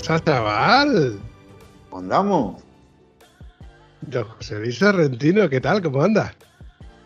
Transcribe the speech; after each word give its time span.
Pasa, 0.00 0.24
chaval? 0.24 1.20
¿Cómo 1.88 2.02
andamos? 2.02 2.62
Don 4.02 4.24
José 4.24 4.58
Luis 4.58 4.78
Sorrentino, 4.78 5.48
¿qué 5.48 5.60
tal? 5.60 5.82
¿Cómo 5.82 6.02
andas? 6.02 6.34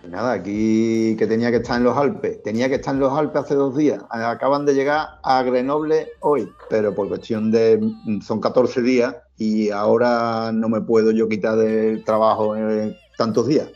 Pues 0.00 0.12
Nada, 0.12 0.32
aquí 0.32 1.16
que 1.18 1.26
tenía 1.26 1.50
que 1.50 1.56
estar 1.56 1.78
en 1.78 1.84
los 1.84 1.96
Alpes. 1.96 2.42
Tenía 2.42 2.68
que 2.68 2.76
estar 2.76 2.94
en 2.94 3.00
los 3.00 3.12
Alpes 3.12 3.42
hace 3.42 3.54
dos 3.54 3.76
días. 3.76 4.02
Acaban 4.10 4.64
de 4.64 4.74
llegar 4.74 5.18
a 5.22 5.42
Grenoble 5.42 6.08
hoy, 6.20 6.48
pero 6.70 6.94
por 6.94 7.08
cuestión 7.08 7.50
de. 7.50 7.80
Son 8.24 8.40
14 8.40 8.82
días 8.82 9.16
y 9.38 9.70
ahora 9.70 10.52
no 10.52 10.68
me 10.68 10.80
puedo 10.80 11.10
yo 11.10 11.28
quitar 11.28 11.56
del 11.56 12.04
trabajo 12.04 12.56
en 12.56 12.94
tantos 13.18 13.48
días. 13.48 13.68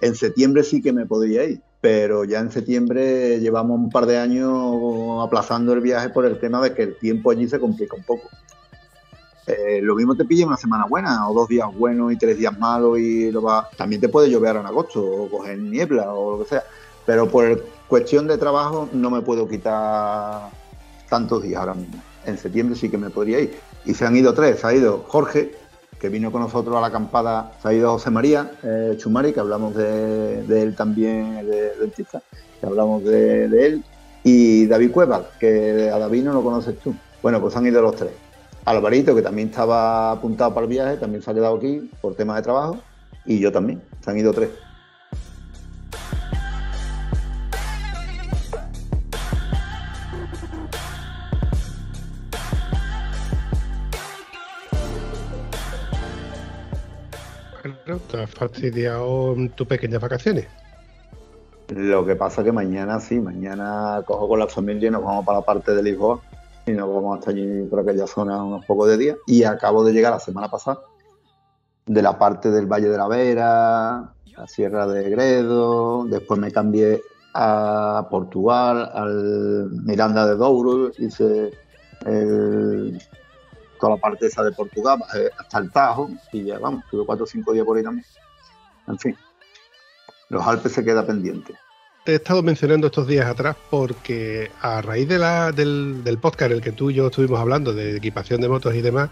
En 0.00 0.14
septiembre 0.14 0.62
sí 0.62 0.80
que 0.80 0.92
me 0.92 1.04
podría 1.04 1.44
ir, 1.44 1.60
pero 1.80 2.24
ya 2.24 2.40
en 2.40 2.50
septiembre 2.50 3.38
llevamos 3.40 3.78
un 3.78 3.90
par 3.90 4.06
de 4.06 4.18
años 4.18 5.22
aplazando 5.22 5.72
el 5.74 5.80
viaje 5.80 6.08
por 6.08 6.24
el 6.24 6.38
tema 6.38 6.62
de 6.62 6.74
que 6.74 6.82
el 6.84 6.96
tiempo 6.98 7.30
allí 7.30 7.48
se 7.48 7.60
complica 7.60 7.96
un 7.96 8.04
poco. 8.04 8.28
Eh, 9.46 9.80
lo 9.82 9.94
mismo 9.94 10.14
te 10.14 10.24
pilla 10.24 10.46
una 10.46 10.56
semana 10.56 10.86
buena, 10.86 11.28
o 11.28 11.34
dos 11.34 11.48
días 11.48 11.66
buenos 11.74 12.12
y 12.12 12.16
tres 12.16 12.38
días 12.38 12.56
malos, 12.58 12.98
y 12.98 13.30
lo 13.30 13.42
va... 13.42 13.68
también 13.76 14.00
te 14.00 14.08
puede 14.08 14.30
llover 14.30 14.56
en 14.56 14.66
agosto, 14.66 15.04
o 15.04 15.28
coger 15.28 15.58
niebla, 15.58 16.12
o 16.12 16.32
lo 16.36 16.44
que 16.44 16.50
sea. 16.50 16.64
Pero 17.04 17.28
por 17.28 17.64
cuestión 17.88 18.26
de 18.26 18.38
trabajo 18.38 18.88
no 18.92 19.10
me 19.10 19.22
puedo 19.22 19.48
quitar 19.48 20.50
tantos 21.08 21.42
días 21.42 21.60
ahora 21.60 21.74
mismo. 21.74 22.00
En 22.24 22.38
septiembre 22.38 22.76
sí 22.76 22.88
que 22.88 22.98
me 22.98 23.10
podría 23.10 23.40
ir. 23.40 23.58
Y 23.84 23.94
se 23.94 24.06
han 24.06 24.16
ido 24.16 24.32
tres, 24.32 24.60
se 24.60 24.66
ha 24.66 24.74
ido 24.74 25.04
Jorge, 25.08 25.56
que 25.98 26.08
vino 26.08 26.30
con 26.32 26.42
nosotros 26.42 26.76
a 26.76 26.80
la 26.80 26.88
acampada, 26.88 27.52
se 27.60 27.68
ha 27.68 27.72
ido 27.72 27.92
José 27.92 28.10
María 28.10 28.52
eh, 28.62 28.94
Chumari, 28.96 29.32
que 29.32 29.40
hablamos 29.40 29.74
de, 29.74 30.44
él 30.48 30.74
también, 30.76 31.46
de 31.46 31.76
dentista, 31.76 32.22
que 32.60 32.66
hablamos 32.66 33.04
de, 33.04 33.48
de 33.48 33.66
él, 33.66 33.84
y 34.24 34.66
David 34.66 34.90
Cuevas, 34.90 35.22
que 35.38 35.90
a 35.92 35.98
David 35.98 36.24
no 36.24 36.32
lo 36.32 36.42
conoces 36.42 36.78
tú. 36.78 36.94
Bueno, 37.22 37.40
pues 37.40 37.56
han 37.56 37.66
ido 37.66 37.82
los 37.82 37.96
tres. 37.96 38.10
Alvarito, 38.64 39.12
que 39.14 39.22
también 39.22 39.48
estaba 39.48 40.12
apuntado 40.12 40.54
para 40.54 40.64
el 40.64 40.70
viaje, 40.70 40.96
también 40.96 41.20
se 41.20 41.30
ha 41.30 41.34
quedado 41.34 41.56
aquí 41.56 41.90
por 42.00 42.14
temas 42.14 42.36
de 42.36 42.42
trabajo. 42.42 42.78
Y 43.24 43.40
yo 43.40 43.50
también. 43.50 43.82
Se 44.00 44.10
han 44.10 44.18
ido 44.18 44.32
tres. 44.32 44.50
Bueno, 57.62 58.00
te 58.10 58.22
has 58.22 58.30
fastidiado 58.30 59.36
tus 59.56 59.66
pequeñas 59.66 60.00
vacaciones. 60.00 60.46
Lo 61.68 62.04
que 62.04 62.14
pasa 62.14 62.44
que 62.44 62.52
mañana 62.52 63.00
sí, 63.00 63.18
mañana 63.18 64.02
cojo 64.04 64.28
con 64.28 64.38
la 64.38 64.46
familia 64.46 64.88
y 64.88 64.90
nos 64.92 65.02
vamos 65.02 65.24
para 65.24 65.38
la 65.38 65.44
parte 65.44 65.74
de 65.74 65.82
Lisboa 65.82 66.20
y 66.66 66.72
nos 66.72 66.92
vamos 66.92 67.18
hasta 67.18 67.30
allí 67.30 67.64
por 67.64 67.80
aquella 67.80 68.06
zona 68.06 68.42
unos 68.42 68.64
pocos 68.64 68.88
de 68.88 68.96
días. 68.96 69.18
Y 69.26 69.44
acabo 69.44 69.84
de 69.84 69.92
llegar 69.92 70.12
la 70.12 70.20
semana 70.20 70.48
pasada 70.48 70.80
de 71.86 72.02
la 72.02 72.18
parte 72.18 72.50
del 72.50 72.66
Valle 72.66 72.88
de 72.88 72.96
la 72.96 73.08
Vera, 73.08 74.14
la 74.36 74.46
Sierra 74.46 74.86
de 74.86 75.10
Gredo, 75.10 76.04
después 76.04 76.38
me 76.38 76.52
cambié 76.52 77.02
a 77.34 78.06
Portugal, 78.10 78.90
al 78.94 79.70
Miranda 79.84 80.26
de 80.26 80.36
Douro, 80.36 80.92
hice 80.98 81.50
el- 82.06 83.00
toda 83.80 83.94
la 83.94 84.00
parte 84.00 84.26
esa 84.26 84.44
de 84.44 84.52
Portugal, 84.52 84.98
bajé 85.00 85.30
hasta 85.36 85.58
el 85.58 85.72
Tajo 85.72 86.08
y 86.32 86.44
ya 86.44 86.58
vamos, 86.58 86.84
tuve 86.90 87.04
cuatro 87.04 87.24
o 87.24 87.26
cinco 87.26 87.52
días 87.52 87.66
por 87.66 87.76
ahí 87.76 87.82
también. 87.82 88.06
En 88.86 88.98
fin, 88.98 89.16
los 90.28 90.46
Alpes 90.46 90.72
se 90.72 90.84
queda 90.84 91.04
pendiente. 91.04 91.54
Te 92.04 92.12
he 92.12 92.14
estado 92.16 92.42
mencionando 92.42 92.88
estos 92.88 93.06
días 93.06 93.26
atrás 93.26 93.54
porque 93.70 94.50
a 94.60 94.82
raíz 94.82 95.06
del, 95.06 96.02
del 96.02 96.18
podcast 96.18 96.50
en 96.50 96.56
el 96.56 96.60
que 96.60 96.72
tú 96.72 96.90
y 96.90 96.94
yo 96.94 97.06
estuvimos 97.06 97.38
hablando 97.38 97.72
de 97.72 97.96
equipación 97.96 98.40
de 98.40 98.48
motos 98.48 98.74
y 98.74 98.80
demás, 98.80 99.10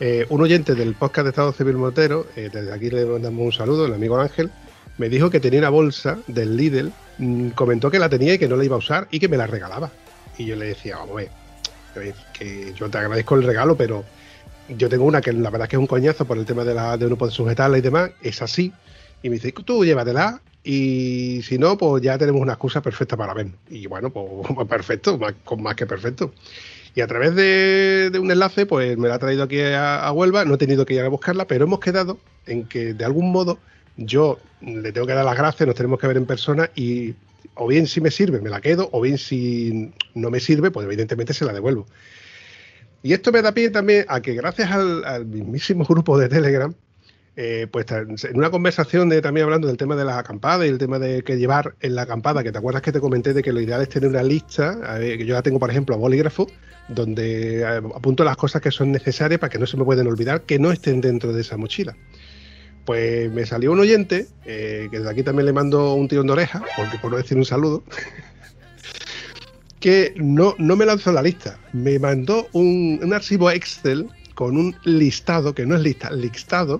eh, 0.00 0.24
un 0.30 0.40
oyente 0.40 0.74
del 0.74 0.94
podcast 0.94 1.24
de 1.24 1.30
Estado 1.30 1.52
Civil 1.52 1.76
Motero, 1.76 2.26
eh, 2.34 2.48
desde 2.50 2.72
aquí 2.72 2.88
le 2.88 3.04
mandamos 3.04 3.44
un 3.44 3.52
saludo, 3.52 3.84
el 3.84 3.92
amigo 3.92 4.18
Ángel, 4.18 4.50
me 4.96 5.10
dijo 5.10 5.28
que 5.28 5.40
tenía 5.40 5.58
una 5.58 5.68
bolsa 5.68 6.18
del 6.26 6.56
Lidl, 6.56 6.90
mm, 7.18 7.50
comentó 7.50 7.90
que 7.90 7.98
la 7.98 8.08
tenía 8.08 8.32
y 8.32 8.38
que 8.38 8.48
no 8.48 8.56
la 8.56 8.64
iba 8.64 8.76
a 8.76 8.78
usar 8.78 9.08
y 9.10 9.20
que 9.20 9.28
me 9.28 9.36
la 9.36 9.46
regalaba. 9.46 9.90
Y 10.38 10.46
yo 10.46 10.56
le 10.56 10.68
decía, 10.68 10.96
vamos 10.96 11.22
a 11.94 11.98
ver, 11.98 12.14
que 12.32 12.72
yo 12.74 12.88
te 12.88 12.96
agradezco 12.96 13.34
el 13.34 13.42
regalo, 13.42 13.76
pero 13.76 14.06
yo 14.70 14.88
tengo 14.88 15.04
una 15.04 15.20
que 15.20 15.34
la 15.34 15.50
verdad 15.50 15.66
es 15.66 15.68
que 15.68 15.76
es 15.76 15.80
un 15.80 15.86
coñazo 15.86 16.24
por 16.24 16.38
el 16.38 16.46
tema 16.46 16.64
de, 16.64 16.72
la, 16.72 16.96
de 16.96 17.10
no 17.10 17.16
poder 17.16 17.34
sujetarla 17.34 17.76
y 17.76 17.82
demás, 17.82 18.10
es 18.22 18.40
así. 18.40 18.72
Y 19.22 19.28
me 19.28 19.34
dice, 19.34 19.52
tú 19.52 19.84
llévatela 19.84 20.40
y 20.68 21.42
si 21.42 21.58
no, 21.58 21.78
pues 21.78 22.02
ya 22.02 22.18
tenemos 22.18 22.42
una 22.42 22.54
excusa 22.54 22.82
perfecta 22.82 23.16
para 23.16 23.32
ver. 23.34 23.52
Y 23.70 23.86
bueno, 23.86 24.10
pues 24.10 24.26
perfecto, 24.68 25.16
más, 25.16 25.32
con 25.44 25.62
más 25.62 25.76
que 25.76 25.86
perfecto. 25.86 26.32
Y 26.92 27.02
a 27.02 27.06
través 27.06 27.36
de, 27.36 28.10
un 28.20 28.32
enlace, 28.32 28.66
pues 28.66 28.98
me 28.98 29.06
la 29.06 29.14
ha 29.14 29.18
traído 29.20 29.44
aquí 29.44 29.60
a, 29.60 30.10
Huelva, 30.10 30.44
no 30.44 30.54
he 30.54 30.58
tenido 30.58 30.84
que 30.84 30.94
ir 30.94 31.02
a 31.02 31.08
buscarla, 31.08 31.46
pero 31.46 31.66
hemos 31.66 31.78
quedado 31.78 32.18
en 32.46 32.66
que 32.66 32.94
de 32.94 33.04
algún 33.04 33.30
modo 33.30 33.60
yo 33.96 34.40
le 34.60 34.90
tengo 34.90 35.06
que 35.06 35.12
dar 35.12 35.24
las 35.24 35.36
gracias, 35.36 35.68
nos 35.68 35.76
tenemos 35.76 36.00
que 36.00 36.08
ver 36.08 36.16
en 36.16 36.26
persona 36.26 36.68
y 36.74 37.14
o 37.54 37.68
bien 37.68 37.86
si 37.86 38.00
me 38.00 38.10
sirve 38.10 38.40
me 38.40 38.50
la 38.50 38.60
quedo, 38.60 38.88
o 38.90 39.00
bien 39.00 39.18
si 39.18 39.92
no 40.14 40.30
me 40.30 40.40
sirve, 40.40 40.72
pues 40.72 40.84
evidentemente 40.84 41.32
se 41.32 41.44
la 41.44 41.52
devuelvo. 41.52 41.86
Y 43.04 43.12
esto 43.12 43.30
me 43.30 43.40
da 43.40 43.52
pie 43.52 43.70
también 43.70 44.04
a 44.08 44.20
que 44.20 44.34
gracias 44.34 44.72
al 44.72 45.26
mismísimo 45.26 45.84
grupo 45.84 46.18
de 46.18 46.28
Telegram, 46.28 46.74
eh, 47.38 47.66
pues 47.70 47.86
en 47.90 48.36
una 48.36 48.50
conversación 48.50 49.10
de 49.10 49.20
también 49.20 49.44
hablando 49.44 49.68
del 49.68 49.76
tema 49.76 49.94
de 49.94 50.06
las 50.06 50.16
acampadas 50.16 50.66
y 50.66 50.70
el 50.70 50.78
tema 50.78 50.98
de 50.98 51.22
que 51.22 51.36
llevar 51.36 51.74
en 51.80 51.94
la 51.94 52.02
acampada, 52.02 52.42
que 52.42 52.50
te 52.50 52.56
acuerdas 52.56 52.80
que 52.80 52.92
te 52.92 53.00
comenté 53.00 53.34
de 53.34 53.42
que 53.42 53.52
lo 53.52 53.60
ideal 53.60 53.82
es 53.82 53.90
tener 53.90 54.08
una 54.08 54.22
lista, 54.22 54.98
que 54.98 55.26
yo 55.26 55.34
la 55.34 55.42
tengo 55.42 55.58
por 55.58 55.70
ejemplo 55.70 55.94
a 55.94 55.98
bolígrafo, 55.98 56.46
donde 56.88 57.60
eh, 57.60 57.66
apunto 57.66 58.24
las 58.24 58.38
cosas 58.38 58.62
que 58.62 58.70
son 58.70 58.90
necesarias 58.90 59.38
para 59.38 59.50
que 59.50 59.58
no 59.58 59.66
se 59.66 59.76
me 59.76 59.84
pueden 59.84 60.06
olvidar, 60.06 60.42
que 60.42 60.58
no 60.58 60.72
estén 60.72 61.02
dentro 61.02 61.32
de 61.34 61.42
esa 61.42 61.58
mochila. 61.58 61.94
Pues 62.86 63.30
me 63.32 63.44
salió 63.44 63.72
un 63.72 63.80
oyente, 63.80 64.28
eh, 64.46 64.88
que 64.90 64.98
desde 64.98 65.10
aquí 65.10 65.22
también 65.22 65.44
le 65.44 65.52
mando 65.52 65.92
un 65.94 66.08
tirón 66.08 66.28
de 66.28 66.32
oreja, 66.34 66.62
porque 66.76 66.96
por 66.98 67.10
no 67.10 67.18
decir 67.18 67.36
un 67.36 67.44
saludo, 67.44 67.82
que 69.80 70.14
no, 70.16 70.54
no 70.58 70.74
me 70.76 70.86
lanzó 70.86 71.12
la 71.12 71.20
lista, 71.20 71.58
me 71.74 71.98
mandó 71.98 72.48
un, 72.52 73.00
un 73.02 73.12
archivo 73.12 73.50
Excel 73.50 74.08
con 74.34 74.56
un 74.56 74.76
listado, 74.84 75.54
que 75.54 75.66
no 75.66 75.74
es 75.74 75.82
lista, 75.82 76.10
listado, 76.10 76.78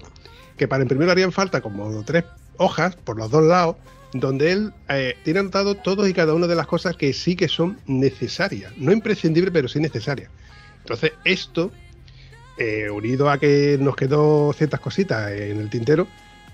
que 0.56 0.68
para 0.68 0.82
imprimir 0.82 1.08
harían 1.08 1.32
falta 1.32 1.60
como 1.60 2.02
tres 2.04 2.24
hojas 2.56 2.96
por 2.96 3.16
los 3.16 3.30
dos 3.30 3.44
lados, 3.44 3.76
donde 4.12 4.52
él 4.52 4.72
eh, 4.88 5.16
tiene 5.24 5.40
anotado 5.40 5.74
todos 5.74 6.08
y 6.08 6.14
cada 6.14 6.34
una 6.34 6.46
de 6.46 6.54
las 6.54 6.66
cosas 6.66 6.96
que 6.96 7.12
sí 7.12 7.36
que 7.36 7.48
son 7.48 7.78
necesarias, 7.86 8.72
no 8.76 8.92
imprescindibles, 8.92 9.52
pero 9.52 9.68
sí 9.68 9.80
necesarias. 9.80 10.30
Entonces, 10.80 11.12
esto, 11.24 11.72
eh, 12.58 12.88
unido 12.90 13.28
a 13.30 13.38
que 13.38 13.76
nos 13.80 13.96
quedó 13.96 14.52
ciertas 14.52 14.80
cositas 14.80 15.32
en 15.32 15.60
el 15.60 15.68
tintero, 15.68 16.06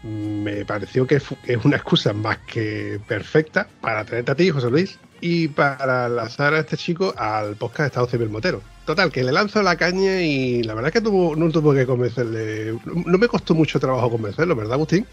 me 0.03 0.65
pareció 0.65 1.07
que 1.07 1.17
es 1.17 1.65
una 1.65 1.77
excusa 1.77 2.13
más 2.13 2.39
que 2.39 3.01
perfecta 3.07 3.69
para 3.81 4.05
traerte 4.05 4.33
a 4.33 4.35
ti, 4.35 4.51
José 4.51 4.71
Luis, 4.71 4.99
y 5.21 5.49
para 5.49 6.09
lanzar 6.09 6.55
a 6.55 6.59
este 6.59 6.77
chico 6.77 7.15
al 7.17 7.55
podcast 7.57 7.81
de 7.81 7.87
Estado 7.87 8.07
Civil 8.09 8.29
Motero. 8.29 8.61
Total, 8.85 9.13
que 9.13 9.23
le 9.23 9.31
lanzo 9.31 9.63
la 9.63 9.77
caña 9.77 10.21
y 10.21 10.65
la 10.65 10.75
verdad 10.75 10.89
es 10.89 10.95
que 10.95 11.01
tuvo, 11.01 11.37
no 11.37 11.51
tuvo 11.51 11.73
que 11.73 11.87
convencerle. 11.87 12.77
No 12.85 13.17
me 13.17 13.29
costó 13.29 13.55
mucho 13.55 13.79
trabajo 13.79 14.11
convencerlo, 14.11 14.57
¿verdad, 14.57 14.75
Agustín? 14.75 15.07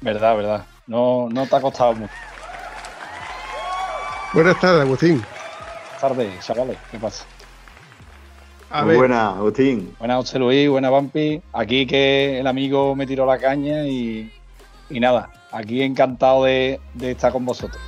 Verdad, 0.00 0.36
verdad. 0.36 0.66
No, 0.86 1.28
no 1.30 1.46
te 1.46 1.56
ha 1.56 1.60
costado 1.60 1.94
mucho. 1.94 2.12
Buenas 4.32 4.58
tardes, 4.58 4.80
Agustín. 4.80 5.22
Tarde, 6.00 6.32
chavales. 6.40 6.78
¿Qué 6.90 6.98
pasa? 6.98 7.24
A 8.70 8.82
Muy 8.82 8.90
ver, 8.90 8.98
buena, 8.98 9.30
Agustín. 9.30 9.94
Buenas, 9.98 10.18
José 10.18 10.38
Luis. 10.38 10.68
Buena, 10.68 10.90
Vampi. 10.90 11.40
Aquí 11.52 11.86
que 11.86 12.40
el 12.40 12.46
amigo 12.46 12.94
me 12.94 13.06
tiró 13.06 13.24
la 13.24 13.38
caña 13.38 13.86
y, 13.86 14.30
y 14.90 15.00
nada. 15.00 15.30
Aquí 15.52 15.82
encantado 15.82 16.44
de, 16.44 16.78
de 16.94 17.12
estar 17.12 17.32
con 17.32 17.46
vosotros. 17.46 17.80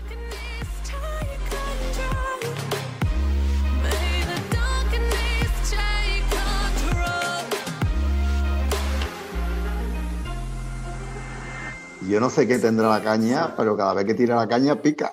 yo 12.10 12.18
no 12.18 12.28
sé 12.28 12.46
qué 12.48 12.58
tendrá 12.58 12.88
la 12.88 13.00
caña, 13.00 13.54
pero 13.56 13.76
cada 13.76 13.94
vez 13.94 14.04
que 14.04 14.14
tira 14.14 14.34
la 14.34 14.48
caña 14.48 14.74
pica. 14.74 15.12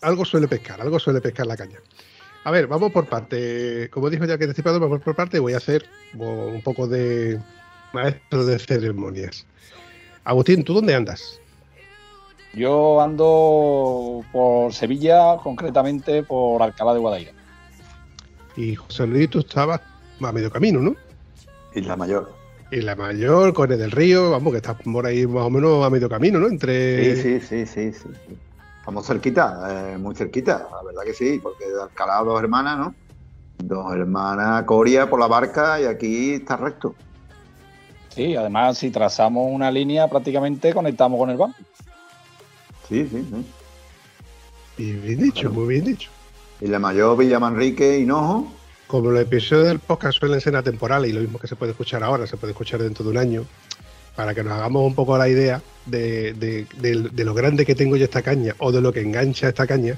algo 0.00 0.24
suele 0.24 0.48
pescar, 0.48 0.80
algo 0.80 0.98
suele 0.98 1.20
pescar 1.20 1.46
la 1.46 1.56
caña. 1.56 1.78
A 2.48 2.50
ver, 2.50 2.66
vamos 2.66 2.90
por 2.92 3.04
parte. 3.04 3.90
Como 3.90 4.08
dijo 4.08 4.24
ya 4.24 4.38
que 4.38 4.44
anticipado, 4.44 4.80
vamos 4.80 5.02
por 5.02 5.14
parte. 5.14 5.38
Voy 5.38 5.52
a 5.52 5.58
hacer 5.58 5.84
un 6.14 6.62
poco 6.62 6.86
de 6.86 7.38
maestro 7.92 8.46
de 8.46 8.58
ceremonias. 8.58 9.44
Agustín, 10.24 10.64
¿tú 10.64 10.72
dónde 10.72 10.94
andas? 10.94 11.42
Yo 12.54 13.02
ando 13.02 14.24
por 14.32 14.72
Sevilla, 14.72 15.36
concretamente 15.42 16.22
por 16.22 16.62
Alcalá 16.62 16.94
de 16.94 17.00
Guadaira. 17.00 17.32
Y 18.56 18.76
José 18.76 19.06
Luis, 19.06 19.28
tú 19.28 19.40
estabas 19.40 19.82
a 20.18 20.32
medio 20.32 20.50
camino, 20.50 20.80
¿no? 20.80 20.96
Isla 21.74 21.96
Mayor. 21.96 22.32
Isla 22.70 22.96
Mayor, 22.96 23.52
Cones 23.52 23.78
del 23.78 23.90
Río, 23.90 24.30
vamos, 24.30 24.52
que 24.54 24.56
estás 24.56 24.76
por 24.82 25.04
ahí 25.04 25.26
más 25.26 25.44
o 25.44 25.50
menos 25.50 25.84
a 25.84 25.90
medio 25.90 26.08
camino, 26.08 26.38
¿no? 26.38 26.46
Entre... 26.46 27.14
Sí, 27.14 27.40
sí, 27.40 27.46
sí, 27.46 27.66
sí, 27.66 27.92
sí. 27.92 28.08
Estamos 28.88 29.06
cerquita, 29.06 29.68
eh, 29.68 29.98
muy 29.98 30.14
cerquita, 30.14 30.66
la 30.72 30.82
verdad 30.82 31.02
que 31.04 31.12
sí, 31.12 31.38
porque 31.42 31.66
de 31.68 31.82
Alcalá 31.82 32.22
dos 32.24 32.40
hermanas, 32.42 32.78
¿no? 32.78 32.94
Dos 33.58 33.92
hermanas, 33.92 34.62
Coria 34.62 35.10
por 35.10 35.20
la 35.20 35.26
barca 35.26 35.78
y 35.78 35.84
aquí 35.84 36.32
está 36.32 36.56
recto. 36.56 36.94
Sí, 38.08 38.34
además 38.34 38.78
si 38.78 38.90
trazamos 38.90 39.46
una 39.52 39.70
línea 39.70 40.08
prácticamente 40.08 40.72
conectamos 40.72 41.18
con 41.18 41.28
el 41.28 41.36
banco. 41.36 41.58
Sí, 42.88 43.06
sí, 43.12 43.28
sí. 43.30 43.46
Y 44.82 44.92
bien 44.92 45.20
dicho, 45.20 45.50
muy 45.50 45.66
bien 45.66 45.84
dicho. 45.84 46.08
Y 46.58 46.68
la 46.68 46.78
mayor 46.78 47.18
Villa 47.18 47.38
Manrique, 47.38 47.98
Hinojo. 47.98 48.50
Como 48.86 49.10
los 49.10 49.20
episodios 49.20 49.66
del 49.66 49.80
podcast 49.80 50.18
suelen 50.18 50.40
ser 50.40 50.56
atemporales 50.56 51.10
y 51.10 51.12
lo 51.12 51.20
mismo 51.20 51.38
que 51.38 51.46
se 51.46 51.56
puede 51.56 51.72
escuchar 51.72 52.02
ahora, 52.02 52.26
se 52.26 52.38
puede 52.38 52.52
escuchar 52.52 52.80
dentro 52.80 53.04
de 53.04 53.10
un 53.10 53.18
año, 53.18 53.44
para 54.18 54.34
que 54.34 54.42
nos 54.42 54.52
hagamos 54.54 54.84
un 54.84 54.96
poco 54.96 55.16
la 55.16 55.28
idea 55.28 55.62
de, 55.86 56.66
lo 57.14 57.34
grande 57.34 57.64
que 57.64 57.76
tengo 57.76 57.96
yo 57.96 58.02
esta 58.02 58.20
caña 58.20 58.52
o 58.58 58.72
de 58.72 58.80
lo 58.80 58.92
que 58.92 59.00
engancha 59.00 59.46
esta 59.46 59.64
caña, 59.64 59.94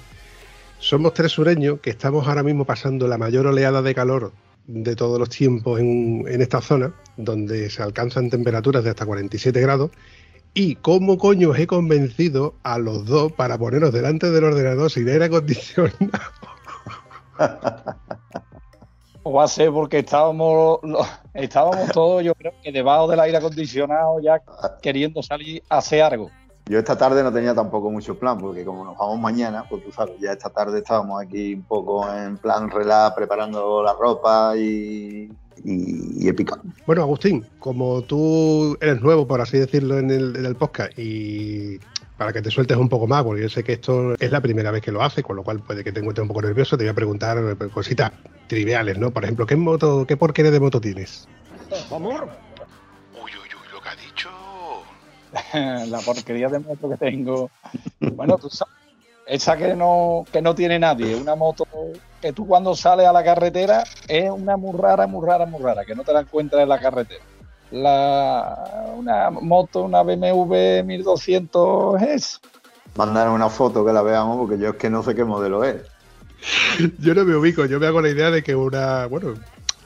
somos 0.79 1.15
tres 1.15 1.33
sureños 1.33 1.81
que 1.81 1.89
estamos 1.89 2.29
ahora 2.29 2.43
mismo 2.43 2.67
pasando 2.67 3.09
la 3.09 3.17
mayor 3.17 3.47
oleada 3.47 3.81
de 3.81 3.95
calor 3.95 4.33
de 4.67 4.95
todos 4.95 5.19
los 5.19 5.31
tiempos 5.31 5.81
en, 5.81 6.27
en 6.29 6.43
esta 6.43 6.61
zona, 6.61 6.93
donde 7.17 7.71
se 7.71 7.83
alcanzan 7.83 8.29
temperaturas 8.29 8.85
de 8.85 8.91
hasta 8.91 9.07
47 9.07 9.59
grados 9.59 9.91
y 10.53 10.75
cómo 10.75 11.17
coño 11.17 11.49
os 11.53 11.59
he 11.59 11.67
convencido 11.67 12.57
a 12.63 12.79
los 12.79 13.07
dos 13.07 13.33
para 13.33 13.57
ponernos 13.57 13.91
delante 13.91 14.31
del 14.31 14.45
ordenador 14.45 14.91
sin 14.91 15.09
aire 15.09 15.25
acondicionado. 15.25 15.97
O 19.23 19.33
va 19.33 19.45
a 19.45 19.49
ser 19.49 19.71
porque 19.71 19.99
estábamos, 19.99 20.81
estábamos 21.35 21.89
todos, 21.93 22.25
yo 22.25 22.35
creo 22.35 22.53
que 22.63 22.73
debajo 22.73 23.09
del 23.09 23.21
aire 23.21 23.37
acondicionado 23.37 24.21
ya 24.21 24.41
queriendo 24.81 25.23
salir 25.23 25.63
a 25.69 25.79
hacer 25.79 26.03
algo. 26.03 26.31
Yo 26.67 26.79
esta 26.79 26.97
tarde 26.97 27.23
no 27.23 27.33
tenía 27.33 27.55
tampoco 27.55 27.91
mucho 27.91 28.19
plan, 28.19 28.39
porque 28.39 28.65
como 28.65 28.85
nos 28.85 28.97
vamos 28.97 29.19
mañana, 29.19 29.65
pues 29.69 29.83
tú 29.85 29.91
sabes, 29.91 30.19
ya 30.21 30.33
esta 30.33 30.51
tarde 30.51 30.79
estábamos 30.79 31.21
aquí 31.21 31.55
un 31.55 31.63
poco 31.63 32.09
en 32.13 32.37
plan 32.37 32.71
relax, 32.71 33.17
preparando 33.17 33.83
la 33.83 33.93
ropa 33.95 34.57
y 34.57 35.29
y, 35.65 36.29
épica. 36.29 36.59
Bueno, 36.87 37.03
Agustín, 37.03 37.45
como 37.59 38.03
tú 38.03 38.77
eres 38.81 39.01
nuevo, 39.01 39.27
por 39.27 39.41
así 39.41 39.59
decirlo, 39.59 39.99
en 39.99 40.11
el, 40.11 40.57
podcast 40.57 40.99
y 40.99 41.79
para 42.21 42.35
que 42.35 42.43
te 42.43 42.51
sueltes 42.51 42.77
un 42.77 42.91
poco 42.91 43.07
más, 43.07 43.25
porque 43.25 43.41
yo 43.41 43.49
sé 43.49 43.65
que 43.65 43.73
esto 43.73 44.15
es 44.21 44.31
la 44.31 44.43
primera 44.43 44.71
vez 44.71 44.83
que 44.83 44.93
lo 44.93 45.03
hace, 45.03 45.23
con 45.23 45.37
lo 45.37 45.43
cual 45.43 45.61
puede 45.61 45.83
que 45.83 45.91
te 45.91 46.01
encuentres 46.01 46.21
un 46.21 46.29
poco 46.29 46.43
nervioso, 46.43 46.77
te 46.77 46.85
voy 46.85 46.91
a 46.91 46.95
preguntar 46.95 47.57
cositas 47.73 48.13
triviales, 48.47 48.99
¿no? 48.99 49.11
Por 49.11 49.25
ejemplo, 49.25 49.47
¿qué 49.47 49.57
moto, 49.57 50.05
qué 50.07 50.19
porquería 50.19 50.51
de 50.51 50.61
moto 50.61 50.83
tienes? 50.83 51.27
Amor. 51.91 52.29
Uy, 53.15 53.31
uy, 53.33 53.49
uy, 53.49 53.73
lo 53.73 53.81
que 53.81 53.89
ha 53.89 53.97
dicho. 53.97 54.29
la 55.91 55.99
porquería 56.01 56.51
de 56.51 56.59
moto 56.59 56.91
que 56.91 56.99
tengo. 56.99 57.51
Bueno, 58.01 58.37
tú 58.37 58.51
sabes, 58.51 58.75
esa 59.27 59.57
que 59.57 59.75
no, 59.75 60.27
que 60.31 60.43
no 60.43 60.55
tiene 60.55 60.79
nadie, 60.79 61.17
una 61.17 61.35
moto 61.37 61.65
que 62.21 62.35
tú 62.35 62.47
cuando 62.47 62.77
sales 62.77 63.07
a 63.07 63.15
la 63.15 63.25
carretera 63.25 63.83
es 64.07 64.31
una 64.31 64.59
muy 64.59 64.77
rara, 64.77 65.07
muy 65.07 65.27
rara, 65.27 65.47
muy 65.47 65.63
rara, 65.63 65.87
que 65.87 65.95
no 65.95 66.05
te 66.05 66.13
la 66.13 66.21
encuentras 66.21 66.65
en 66.65 66.69
la 66.69 66.79
carretera. 66.79 67.25
La, 67.71 68.93
una 68.97 69.31
moto, 69.31 69.85
una 69.85 70.03
BMW 70.03 70.83
1200 70.85 72.03
es. 72.03 72.41
Mandar 72.97 73.29
una 73.31 73.49
foto 73.49 73.85
que 73.85 73.93
la 73.93 74.03
veamos 74.03 74.39
porque 74.39 74.59
yo 74.59 74.71
es 74.71 74.77
que 74.77 74.91
no 74.91 75.03
sé 75.03 75.15
qué 75.15 75.25
modelo 75.25 75.65
es. 75.65 75.83
yo 76.99 77.15
no 77.15 77.25
me 77.25 77.37
ubico, 77.37 77.65
yo 77.67 77.79
me 77.79 77.87
hago 77.87 78.01
la 78.01 78.09
idea 78.09 78.31
de 78.31 78.43
que 78.43 78.55
una, 78.55 79.07
bueno, 79.07 79.35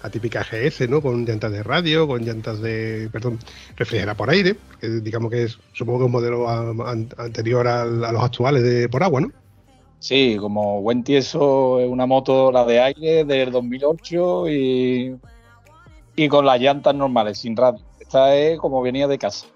la 0.02 0.10
típica 0.10 0.42
GS, 0.42 0.88
¿no? 0.88 1.00
Con 1.00 1.24
llantas 1.24 1.50
de 1.50 1.62
radio, 1.62 2.06
con 2.06 2.22
llantas 2.22 2.60
de, 2.60 3.08
perdón, 3.10 3.38
refrigera 3.76 4.14
por 4.14 4.30
aire, 4.30 4.56
que 4.80 4.88
digamos 4.88 5.30
que 5.30 5.44
es, 5.44 5.58
supongo 5.72 6.00
que 6.00 6.04
un 6.04 6.12
modelo 6.12 6.48
anterior 6.48 7.66
a 7.66 7.84
los 7.84 8.22
actuales 8.22 8.62
de 8.62 8.88
por 8.88 9.02
agua, 9.02 9.22
¿no? 9.22 9.32
Sí, 9.98 10.36
como 10.38 10.82
buen 10.82 11.02
tieso 11.02 11.80
es 11.80 11.88
una 11.88 12.04
moto, 12.04 12.52
la 12.52 12.66
de 12.66 12.80
aire 12.80 13.24
del 13.24 13.50
2008 13.50 14.48
y, 14.50 15.16
y 16.16 16.28
con 16.28 16.46
las 16.46 16.60
llantas 16.60 16.94
normales, 16.94 17.38
sin 17.38 17.56
radio. 17.56 17.80
Esta 18.00 18.34
es 18.34 18.58
como 18.58 18.82
venía 18.82 19.08
de 19.08 19.18
casa. 19.18 19.46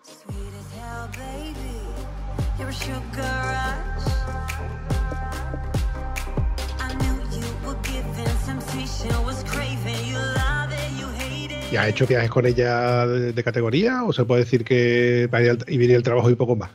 ¿Y 11.70 11.76
has 11.76 11.88
hecho 11.88 12.06
viajes 12.06 12.30
con 12.30 12.46
ella 12.46 13.06
de, 13.06 13.44
categoría 13.44 14.04
o 14.04 14.12
se 14.12 14.24
puede 14.24 14.44
decir 14.44 14.64
que 14.64 15.28
y 15.66 15.76
viene 15.76 15.94
el 15.94 16.02
trabajo 16.02 16.30
y 16.30 16.34
poco 16.34 16.56
más? 16.56 16.70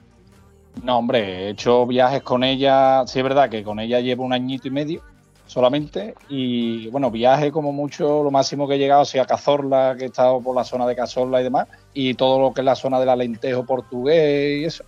No, 0.84 1.00
hombre, 1.00 1.48
he 1.48 1.50
hecho 1.50 1.88
viajes 1.88 2.22
con 2.22 2.44
ella, 2.44 3.06
sí 3.08 3.20
es 3.20 3.24
verdad 3.24 3.50
que 3.50 3.64
con 3.64 3.80
ella 3.80 4.00
llevo 4.02 4.24
un 4.24 4.34
añito 4.34 4.68
y 4.68 4.72
medio 4.72 5.02
solamente 5.46 6.16
y 6.30 6.88
bueno, 6.90 7.12
viaje 7.12 7.52
como 7.52 7.72
mucho, 7.72 8.24
lo 8.24 8.32
máximo 8.32 8.68
que 8.68 8.76
he 8.76 8.78
llegado 8.78 9.04
ha 9.04 9.22
a 9.22 9.26
Cazorla, 9.26 9.96
que 9.98 10.06
he 10.06 10.08
estado 10.08 10.42
por 10.42 10.56
la 10.56 10.64
zona 10.64 10.88
de 10.88 10.96
Cazorla 10.96 11.42
y 11.42 11.44
demás, 11.44 11.68
y 11.94 12.14
todo 12.14 12.40
lo 12.40 12.54
que 12.54 12.62
es 12.62 12.66
la 12.66 12.76
zona 12.76 13.00
del 13.00 13.10
Alentejo 13.10 13.66
portugués 13.66 14.62
y 14.62 14.66
eso. 14.66 14.84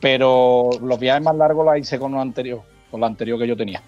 Pero 0.00 0.70
los 0.80 0.98
viajes 0.98 1.22
más 1.22 1.36
largos 1.36 1.66
los 1.66 1.78
hice 1.78 1.98
con 1.98 2.12
lo 2.12 2.20
anterior, 2.20 2.62
con 2.90 3.00
la 3.00 3.06
anterior 3.06 3.38
que 3.38 3.46
yo 3.46 3.56
tenía, 3.56 3.82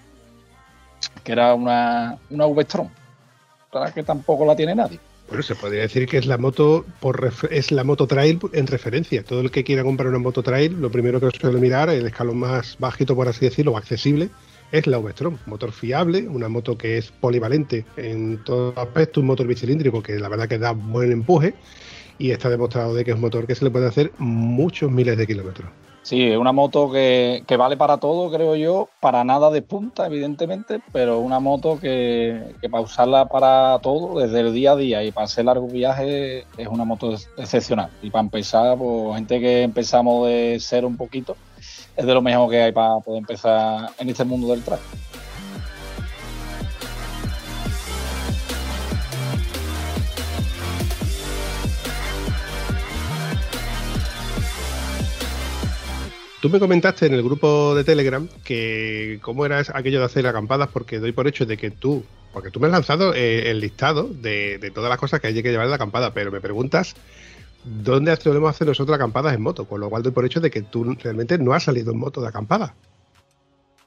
que 1.23 1.31
era 1.31 1.55
una, 1.55 2.17
una 2.29 2.45
V-Strom, 2.45 2.89
que 3.93 4.03
tampoco 4.03 4.45
la 4.45 4.55
tiene 4.55 4.75
nadie. 4.75 4.99
Bueno, 5.27 5.41
se 5.41 5.55
podría 5.55 5.81
decir 5.81 6.07
que 6.07 6.17
es 6.17 6.25
la 6.25 6.37
moto 6.37 6.85
por 6.99 7.31
es 7.49 7.71
la 7.71 7.83
moto 7.83 8.05
trail 8.05 8.39
en 8.51 8.67
referencia. 8.67 9.23
Todo 9.23 9.39
el 9.39 9.49
que 9.49 9.63
quiera 9.63 9.83
comprar 9.83 10.09
una 10.09 10.19
moto 10.19 10.43
trail, 10.43 10.79
lo 10.79 10.91
primero 10.91 11.19
que 11.19 11.31
suele 11.31 11.59
mirar, 11.59 11.89
el 11.89 12.05
escalón 12.05 12.37
más 12.37 12.77
bajito, 12.77 13.15
por 13.15 13.27
así 13.27 13.45
decirlo, 13.45 13.75
accesible, 13.75 14.29
es 14.73 14.87
la 14.87 14.97
V-Strom. 14.97 15.37
Motor 15.45 15.71
fiable, 15.71 16.27
una 16.27 16.49
moto 16.49 16.77
que 16.77 16.97
es 16.97 17.11
polivalente 17.11 17.85
en 17.95 18.43
todo 18.43 18.73
aspecto, 18.75 19.21
un 19.21 19.27
motor 19.27 19.47
bicilíndrico 19.47 20.01
que 20.01 20.19
la 20.19 20.27
verdad 20.27 20.49
que 20.49 20.57
da 20.57 20.71
buen 20.71 21.11
empuje 21.11 21.53
y 22.17 22.31
está 22.31 22.49
demostrado 22.49 22.93
de 22.95 23.05
que 23.05 23.11
es 23.11 23.15
un 23.15 23.21
motor 23.21 23.45
que 23.45 23.55
se 23.55 23.63
le 23.63 23.71
puede 23.71 23.87
hacer 23.87 24.11
muchos 24.17 24.91
miles 24.91 25.15
de 25.15 25.27
kilómetros. 25.27 25.69
Sí, 26.01 26.21
es 26.23 26.37
una 26.37 26.51
moto 26.51 26.91
que, 26.91 27.45
vale 27.57 27.77
para 27.77 27.97
todo, 27.97 28.29
creo 28.29 28.57
yo, 28.57 28.89
para 28.99 29.23
nada 29.23 29.49
de 29.51 29.61
punta, 29.61 30.05
evidentemente, 30.05 30.81
pero 30.91 31.19
una 31.19 31.39
moto 31.39 31.79
que, 31.79 32.55
que, 32.59 32.69
para 32.69 32.83
usarla 32.83 33.27
para 33.27 33.79
todo, 33.79 34.19
desde 34.19 34.41
el 34.41 34.53
día 34.53 34.73
a 34.73 34.75
día 34.75 35.03
y 35.03 35.13
para 35.13 35.25
hacer 35.25 35.45
largos 35.45 35.71
viajes, 35.71 36.45
es 36.57 36.67
una 36.67 36.83
moto 36.83 37.13
excepcional. 37.37 37.89
Y 38.01 38.09
para 38.09 38.23
empezar, 38.23 38.77
pues 38.77 39.15
gente 39.15 39.39
que 39.39 39.61
empezamos 39.61 40.27
de 40.27 40.59
ser 40.59 40.83
un 40.83 40.97
poquito, 40.97 41.37
es 41.95 42.05
de 42.05 42.13
lo 42.13 42.21
mejor 42.21 42.49
que 42.49 42.61
hay 42.61 42.71
para 42.71 42.99
poder 42.99 43.19
empezar 43.19 43.89
en 43.97 44.09
este 44.09 44.23
mundo 44.23 44.47
del 44.47 44.63
track. 44.63 44.81
Tú 56.43 56.49
me 56.49 56.59
comentaste 56.59 57.05
en 57.05 57.13
el 57.13 57.23
grupo 57.23 57.73
de 57.73 57.85
Telegram 57.85 58.27
que 58.43 59.17
cómo 59.21 59.45
era 59.45 59.63
aquello 59.73 59.99
de 59.99 60.05
hacer 60.05 60.27
acampadas, 60.27 60.67
porque 60.73 60.99
doy 60.99 61.13
por 61.13 61.25
hecho 61.25 61.45
de 61.45 61.55
que 61.55 61.71
tú, 61.71 62.03
porque 62.33 62.51
tú 62.51 62.59
me 62.59 62.67
has 62.67 62.73
lanzado 62.73 63.13
eh, 63.13 63.49
el 63.49 63.61
listado 63.61 64.09
de, 64.09 64.69
todas 64.75 64.89
las 64.89 64.99
cosas 64.99 65.21
que 65.21 65.27
hay 65.27 65.41
que 65.41 65.51
llevar 65.51 65.67
en 65.67 65.69
la 65.69 65.77
acampada, 65.77 66.13
pero 66.13 66.33
me 66.33 66.41
preguntas 66.41 66.95
dónde 67.63 68.15
solemos 68.15 68.49
hacer 68.49 68.67
nosotros 68.67 68.95
acampadas 68.95 69.33
en 69.33 69.41
moto, 69.41 69.65
con 69.65 69.79
lo 69.79 69.89
cual 69.89 70.03
doy 70.03 70.11
por 70.11 70.25
hecho 70.25 70.39
de 70.39 70.51
que 70.51 70.61
tú 70.61 70.83
realmente 71.01 71.37
no 71.37 71.53
has 71.53 71.63
salido 71.63 71.91
en 71.91 71.99
moto 71.99 72.21
de 72.21 72.27
acampada. 72.27 72.75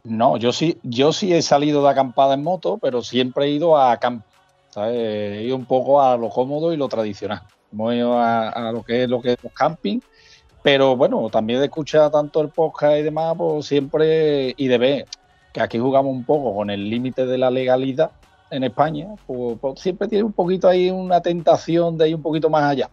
No, 0.05 0.37
yo 0.37 0.53
sí, 0.53 0.79
yo 0.83 1.13
sí 1.13 1.35
he 1.35 1.43
salido 1.43 1.83
de 1.83 1.91
acampada 1.91 2.35
en 2.35 2.43
moto, 2.43 2.79
pero 2.81 3.03
siempre 3.03 3.47
he 3.47 3.51
ido 3.51 3.77
a 3.77 3.97
camp, 3.99 4.25
He 4.79 5.45
ido 5.47 5.57
un 5.57 5.65
poco 5.65 6.03
a 6.03 6.19
lo 6.19 6.29
cómodo 6.29 6.71
y 6.71 6.77
lo 6.77 6.87
tradicional. 6.87 7.43
Hemos 7.73 7.95
ido 7.95 8.19
a, 8.21 8.71
lo 8.73 8.83
que 8.83 9.05
es 9.05 9.09
lo 9.09 9.23
que 9.23 9.33
es 9.33 9.39
camping 9.55 10.01
pero 10.67 10.97
bueno, 10.97 11.31
también 11.31 11.61
de 11.61 11.67
escuchar 11.67 12.11
tanto 12.11 12.41
el 12.41 12.49
podcast 12.49 12.97
y 12.99 13.03
demás, 13.03 13.37
pues 13.39 13.67
siempre, 13.67 14.53
y 14.57 14.67
de 14.67 14.79
ver 14.79 15.07
que 15.53 15.61
aquí 15.61 15.79
jugamos 15.79 16.11
un 16.11 16.25
poco 16.25 16.57
con 16.57 16.71
el 16.71 16.91
límite 16.91 17.25
de 17.25 17.39
la 17.39 17.53
legalidad 17.53 18.11
en 18.51 18.65
España, 18.65 19.15
pues, 19.29 19.59
pues, 19.61 19.79
siempre 19.79 20.09
tiene 20.09 20.25
un 20.25 20.33
poquito 20.33 20.67
ahí 20.67 20.91
una 20.91 21.21
tentación 21.21 21.97
de 21.97 22.09
ir 22.09 22.17
un 22.17 22.23
poquito 22.23 22.51
más 22.51 22.65
allá. 22.65 22.91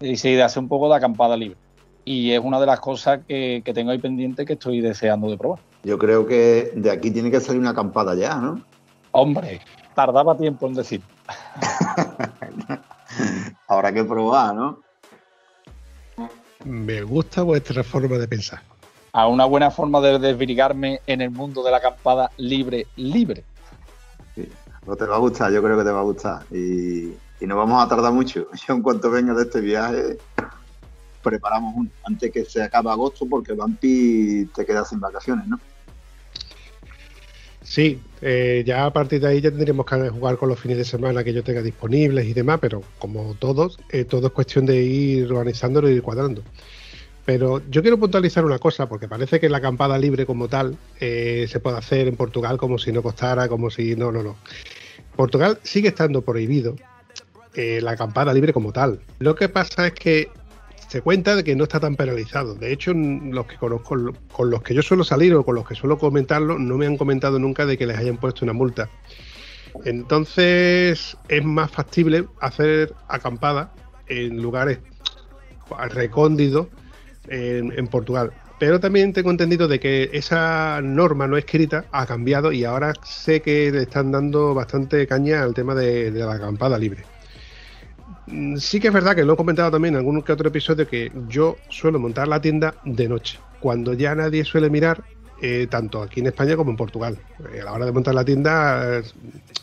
Y 0.00 0.16
se 0.16 0.42
hace 0.42 0.58
un 0.58 0.68
poco 0.68 0.88
de 0.88 0.96
acampada 0.96 1.36
libre. 1.36 1.58
Y 2.04 2.32
es 2.32 2.40
una 2.40 2.60
de 2.60 2.66
las 2.66 2.80
cosas 2.80 3.20
que, 3.26 3.62
que 3.64 3.74
tengo 3.74 3.90
ahí 3.90 3.98
pendiente 3.98 4.44
que 4.44 4.52
estoy 4.52 4.80
deseando 4.80 5.28
de 5.28 5.36
probar. 5.36 5.58
Yo 5.82 5.98
creo 5.98 6.26
que 6.26 6.72
de 6.74 6.90
aquí 6.90 7.10
tiene 7.10 7.30
que 7.30 7.40
salir 7.40 7.60
una 7.60 7.70
acampada 7.70 8.14
ya, 8.14 8.36
¿no? 8.36 8.62
Hombre, 9.12 9.60
tardaba 9.94 10.36
tiempo 10.36 10.66
en 10.66 10.74
decir. 10.74 11.02
Habrá 13.68 13.92
que 13.92 14.04
probar, 14.04 14.54
¿no? 14.54 14.80
Me 16.64 17.02
gusta 17.02 17.42
vuestra 17.42 17.82
forma 17.82 18.18
de 18.18 18.28
pensar. 18.28 18.60
A 19.12 19.28
una 19.28 19.44
buena 19.44 19.70
forma 19.70 20.00
de 20.00 20.18
desvirgarme 20.18 21.00
en 21.06 21.20
el 21.20 21.30
mundo 21.30 21.62
de 21.62 21.70
la 21.70 21.78
acampada 21.78 22.30
libre, 22.36 22.86
libre. 22.96 23.44
Sí, 24.34 24.48
pues 24.84 24.98
te 24.98 25.06
va 25.06 25.16
a 25.16 25.18
gustar, 25.18 25.52
yo 25.52 25.62
creo 25.62 25.78
que 25.78 25.84
te 25.84 25.90
va 25.90 26.00
a 26.00 26.04
gustar. 26.04 26.44
Y, 26.50 27.14
y 27.40 27.46
no 27.46 27.56
vamos 27.56 27.84
a 27.84 27.88
tardar 27.88 28.12
mucho. 28.12 28.48
Yo 28.66 28.74
en 28.74 28.82
cuanto 28.82 29.10
venga 29.10 29.34
de 29.34 29.42
este 29.42 29.60
viaje, 29.60 30.18
preparamos 31.22 31.74
uno 31.76 31.90
antes 32.04 32.30
que 32.30 32.44
se 32.44 32.62
acabe 32.62 32.90
agosto 32.90 33.26
porque 33.28 33.52
Vampi 33.52 34.48
te 34.54 34.64
queda 34.64 34.84
sin 34.84 35.00
vacaciones, 35.00 35.46
¿no? 35.46 35.58
Sí, 37.62 38.00
eh, 38.22 38.62
ya 38.64 38.86
a 38.86 38.92
partir 38.92 39.20
de 39.20 39.26
ahí 39.26 39.40
ya 39.40 39.50
tendríamos 39.50 39.86
que 39.86 40.08
jugar 40.08 40.36
con 40.36 40.48
los 40.48 40.60
fines 40.60 40.78
de 40.78 40.84
semana 40.84 41.24
que 41.24 41.32
yo 41.32 41.42
tenga 41.42 41.62
disponibles 41.62 42.24
y 42.26 42.32
demás, 42.32 42.60
pero 42.60 42.80
como 43.00 43.34
todos, 43.34 43.80
eh, 43.90 44.04
todo 44.04 44.28
es 44.28 44.32
cuestión 44.32 44.66
de 44.66 44.80
ir 44.84 45.32
organizándolo 45.32 45.90
y 45.90 45.94
ir 45.94 46.02
cuadrando. 46.02 46.42
Pero 47.24 47.60
yo 47.68 47.82
quiero 47.82 47.98
puntualizar 47.98 48.44
una 48.44 48.60
cosa, 48.60 48.88
porque 48.88 49.08
parece 49.08 49.40
que 49.40 49.48
la 49.48 49.58
acampada 49.58 49.98
libre 49.98 50.26
como 50.26 50.46
tal 50.46 50.78
eh, 51.00 51.46
se 51.48 51.58
puede 51.58 51.76
hacer 51.76 52.06
en 52.06 52.14
Portugal 52.14 52.56
como 52.56 52.78
si 52.78 52.92
no 52.92 53.02
costara, 53.02 53.48
como 53.48 53.68
si 53.68 53.96
no, 53.96 54.12
no, 54.12 54.22
no. 54.22 54.36
Portugal 55.16 55.58
sigue 55.64 55.88
estando 55.88 56.22
prohibido 56.22 56.76
la 57.56 57.92
acampada 57.92 58.34
libre 58.34 58.52
como 58.52 58.72
tal. 58.72 59.00
Lo 59.18 59.34
que 59.34 59.48
pasa 59.48 59.86
es 59.86 59.92
que 59.94 60.28
se 60.88 61.00
cuenta 61.00 61.34
de 61.34 61.44
que 61.44 61.56
no 61.56 61.64
está 61.64 61.80
tan 61.80 61.96
penalizado. 61.96 62.54
De 62.54 62.72
hecho, 62.72 62.92
los 62.94 63.46
que 63.46 63.56
conozco, 63.56 63.96
con 64.32 64.50
los 64.50 64.62
que 64.62 64.74
yo 64.74 64.82
suelo 64.82 65.04
salir 65.04 65.34
o 65.34 65.44
con 65.44 65.54
los 65.54 65.66
que 65.66 65.74
suelo 65.74 65.98
comentarlo, 65.98 66.58
no 66.58 66.76
me 66.76 66.86
han 66.86 66.96
comentado 66.96 67.38
nunca 67.38 67.66
de 67.66 67.76
que 67.76 67.86
les 67.86 67.98
hayan 67.98 68.18
puesto 68.18 68.44
una 68.44 68.52
multa. 68.52 68.88
Entonces, 69.84 71.16
es 71.28 71.44
más 71.44 71.70
factible 71.70 72.26
hacer 72.40 72.94
acampada 73.08 73.72
en 74.06 74.40
lugares 74.40 74.78
recóndidos 75.90 76.68
en, 77.28 77.86
Portugal. 77.88 78.32
Pero 78.58 78.80
también 78.80 79.12
tengo 79.12 79.30
entendido 79.30 79.68
de 79.68 79.80
que 79.80 80.08
esa 80.12 80.80
norma 80.82 81.26
no 81.26 81.36
escrita 81.36 81.84
ha 81.90 82.06
cambiado 82.06 82.52
y 82.52 82.64
ahora 82.64 82.94
sé 83.04 83.42
que 83.42 83.70
le 83.70 83.82
están 83.82 84.12
dando 84.12 84.54
bastante 84.54 85.06
caña 85.06 85.42
al 85.42 85.52
tema 85.52 85.74
de 85.74 86.10
la 86.12 86.34
acampada 86.34 86.78
libre. 86.78 87.04
Mm, 88.26 88.56
sí 88.56 88.80
que 88.80 88.88
es 88.88 88.94
verdad 88.94 89.14
que 89.14 89.24
lo 89.24 89.34
he 89.34 89.36
comentado 89.36 89.70
también 89.70 89.94
en 89.94 89.98
algún 89.98 90.22
que 90.22 90.32
otro 90.32 90.48
episodio 90.48 90.86
que 90.86 91.12
yo 91.28 91.56
suelo 91.68 91.98
montar 91.98 92.28
la 92.28 92.40
tienda 92.40 92.74
de 92.84 93.08
noche, 93.08 93.38
cuando 93.60 93.92
ya 93.92 94.14
nadie 94.14 94.44
suele 94.44 94.68
mirar, 94.70 95.04
eh, 95.40 95.66
tanto 95.68 96.02
aquí 96.02 96.20
en 96.20 96.26
España 96.26 96.56
como 96.56 96.70
en 96.70 96.76
Portugal. 96.76 97.18
Eh, 97.52 97.60
a 97.60 97.64
la 97.64 97.72
hora 97.72 97.84
de 97.84 97.92
montar 97.92 98.14
la 98.14 98.24
tienda, 98.24 99.02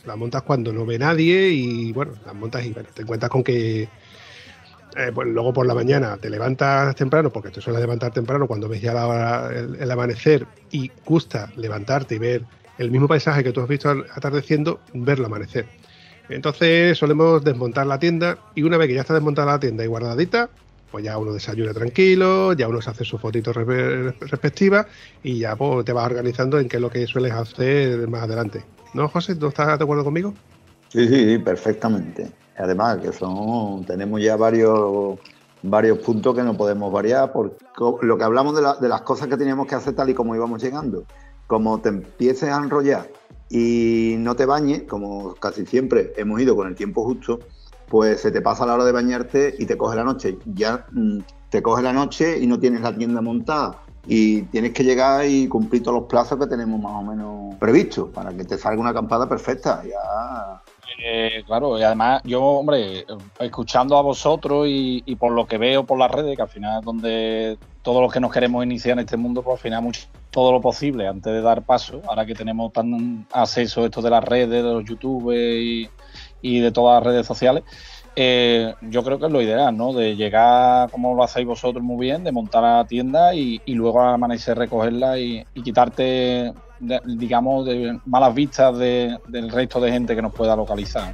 la 0.05 0.15
montas 0.15 0.43
cuando 0.43 0.71
no 0.71 0.85
ve 0.85 0.99
nadie 0.99 1.49
y 1.49 1.91
bueno, 1.91 2.13
la 2.25 2.33
montas 2.33 2.65
y 2.65 2.71
te 2.71 3.01
encuentras 3.01 3.29
con 3.31 3.43
que 3.43 3.89
eh, 4.95 5.11
pues 5.13 5.27
luego 5.27 5.53
por 5.53 5.65
la 5.65 5.73
mañana 5.73 6.17
te 6.17 6.29
levantas 6.29 6.95
temprano, 6.95 7.31
porque 7.31 7.49
te 7.49 7.61
sueles 7.61 7.81
levantar 7.81 8.11
temprano 8.13 8.45
cuando 8.45 8.69
ves 8.69 8.81
ya 8.81 8.93
la 8.93 9.07
hora, 9.07 9.49
el, 9.51 9.91
amanecer 9.91 10.45
y 10.71 10.91
gusta 11.03 11.51
levantarte 11.55 12.15
y 12.15 12.19
ver 12.19 12.43
el 12.77 12.91
mismo 12.91 13.07
paisaje 13.07 13.43
que 13.43 13.51
tú 13.51 13.61
has 13.61 13.67
visto 13.67 13.89
atardeciendo, 13.89 14.81
verlo 14.93 15.25
amanecer. 15.25 15.65
Entonces 16.33 16.97
solemos 16.97 17.43
desmontar 17.43 17.85
la 17.87 17.99
tienda 17.99 18.37
y 18.55 18.63
una 18.63 18.77
vez 18.77 18.87
que 18.87 18.95
ya 18.95 19.01
está 19.01 19.13
desmontada 19.13 19.53
la 19.53 19.59
tienda 19.59 19.83
y 19.83 19.87
guardadita, 19.87 20.49
pues 20.91 21.03
ya 21.03 21.17
uno 21.17 21.33
desayuna 21.33 21.73
tranquilo, 21.73 22.53
ya 22.53 22.67
uno 22.67 22.81
se 22.81 22.89
hace 22.89 23.03
su 23.03 23.17
fotito 23.17 23.51
respectiva 23.53 24.85
y 25.23 25.39
ya 25.39 25.55
pues, 25.55 25.85
te 25.85 25.93
vas 25.93 26.05
organizando 26.05 26.59
en 26.59 26.67
qué 26.67 26.77
es 26.77 26.81
lo 26.81 26.89
que 26.89 27.07
sueles 27.07 27.31
hacer 27.31 28.07
más 28.07 28.23
adelante. 28.23 28.63
¿No, 28.93 29.07
José? 29.09 29.35
¿No 29.35 29.47
estás 29.47 29.79
de 29.79 29.83
acuerdo 29.83 30.03
conmigo? 30.03 30.33
Sí, 30.89 31.07
sí, 31.07 31.37
perfectamente. 31.39 32.31
Además, 32.57 32.97
que 32.97 33.11
son, 33.11 33.83
tenemos 33.85 34.21
ya 34.21 34.35
varios, 34.35 35.19
varios 35.63 35.97
puntos 35.97 36.35
que 36.35 36.43
no 36.43 36.55
podemos 36.55 36.93
variar, 36.93 37.31
porque 37.31 37.55
lo 38.01 38.17
que 38.17 38.23
hablamos 38.23 38.55
de, 38.55 38.61
de 38.79 38.87
las 38.87 39.01
cosas 39.01 39.27
que 39.27 39.37
teníamos 39.37 39.65
que 39.65 39.73
hacer 39.73 39.95
tal 39.95 40.09
y 40.11 40.13
como 40.13 40.35
íbamos 40.35 40.61
llegando. 40.61 41.05
Como 41.47 41.81
te 41.81 41.89
empieces 41.89 42.49
a 42.49 42.57
enrollar 42.57 43.09
y 43.55 44.15
no 44.17 44.35
te 44.35 44.47
bañes, 44.47 44.81
como 44.89 45.35
casi 45.35 45.63
siempre 45.67 46.11
hemos 46.17 46.41
ido 46.41 46.55
con 46.55 46.67
el 46.67 46.73
tiempo 46.73 47.03
justo, 47.03 47.39
pues 47.87 48.19
se 48.19 48.31
te 48.31 48.41
pasa 48.41 48.65
la 48.65 48.73
hora 48.73 48.83
de 48.83 48.91
bañarte 48.91 49.53
y 49.59 49.67
te 49.67 49.77
coge 49.77 49.95
la 49.95 50.03
noche. 50.03 50.39
Ya 50.55 50.87
mm, 50.91 51.19
te 51.51 51.61
coge 51.61 51.83
la 51.83 51.93
noche 51.93 52.39
y 52.39 52.47
no 52.47 52.57
tienes 52.59 52.81
la 52.81 52.97
tienda 52.97 53.21
montada. 53.21 53.83
Y 54.07 54.41
tienes 54.43 54.73
que 54.73 54.83
llegar 54.83 55.27
y 55.27 55.47
cumplir 55.47 55.83
todos 55.83 55.99
los 55.99 56.09
plazos 56.09 56.39
que 56.39 56.47
tenemos 56.47 56.81
más 56.81 56.93
o 56.93 57.03
menos 57.03 57.55
previstos 57.59 58.09
para 58.09 58.33
que 58.33 58.43
te 58.43 58.57
salga 58.57 58.81
una 58.81 58.89
acampada 58.89 59.29
perfecta. 59.29 59.83
Ya 59.83 60.63
eh, 60.97 61.43
claro, 61.45 61.77
y 61.79 61.83
además 61.83 62.21
yo, 62.23 62.41
hombre, 62.43 63.05
escuchando 63.39 63.97
a 63.97 64.01
vosotros 64.01 64.67
y, 64.69 65.15
por 65.15 65.31
lo 65.31 65.47
que 65.47 65.57
veo 65.57 65.85
por 65.85 65.97
las 65.97 66.11
redes, 66.11 66.35
que 66.35 66.41
al 66.41 66.49
final 66.49 66.79
es 66.79 66.85
donde 66.85 67.57
todos 67.81 68.01
los 68.01 68.11
que 68.11 68.19
nos 68.19 68.31
queremos 68.31 68.63
iniciar 68.63 68.93
en 68.93 68.99
este 68.99 69.17
mundo, 69.17 69.41
pues 69.41 69.55
al 69.55 69.61
final 69.61 69.81
mucho, 69.81 70.01
todo 70.31 70.51
lo 70.51 70.61
posible 70.61 71.07
antes 71.07 71.31
de 71.31 71.41
dar 71.41 71.63
paso, 71.63 72.01
ahora 72.07 72.25
que 72.25 72.35
tenemos 72.35 72.71
tan 72.73 73.25
acceso 73.31 73.81
a 73.81 73.85
esto 73.85 74.01
de 74.01 74.09
las 74.09 74.23
redes, 74.23 74.63
de 74.63 74.73
los 74.73 74.85
YouTube 74.85 75.31
y, 75.33 75.89
de 76.59 76.71
todas 76.71 77.01
las 77.01 77.11
redes 77.11 77.25
sociales, 77.25 77.63
eh, 78.15 78.73
yo 78.81 79.03
creo 79.03 79.17
que 79.17 79.25
es 79.25 79.31
lo 79.31 79.41
ideal, 79.41 79.75
¿no? 79.75 79.93
De 79.93 80.15
llegar, 80.15 80.91
como 80.91 81.15
lo 81.15 81.23
hacéis 81.23 81.47
vosotros 81.47 81.83
muy 81.83 82.05
bien, 82.05 82.23
de 82.23 82.31
montar 82.31 82.61
la 82.61 82.85
tienda 82.85 83.33
y, 83.33 83.61
y 83.65 83.73
luego 83.73 84.01
al 84.01 84.13
amanecer 84.13 84.57
recogerla 84.57 85.17
y 85.17 85.45
quitarte, 85.63 86.53
digamos, 87.05 87.67
malas 88.05 88.33
vistas 88.33 88.77
de, 88.77 89.17
del 89.27 89.49
resto 89.49 89.79
de 89.79 89.91
gente 89.91 90.15
que 90.15 90.21
nos 90.21 90.33
pueda 90.33 90.55
localizar. 90.55 91.13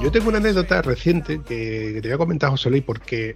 Yo 0.00 0.12
tengo 0.12 0.28
una 0.28 0.38
anécdota 0.38 0.80
reciente 0.80 1.42
que, 1.42 1.98
te 2.00 2.08
voy 2.08 2.12
a 2.12 2.18
comentar, 2.18 2.50
José 2.50 2.70
Luis, 2.70 2.84
porque 2.84 3.34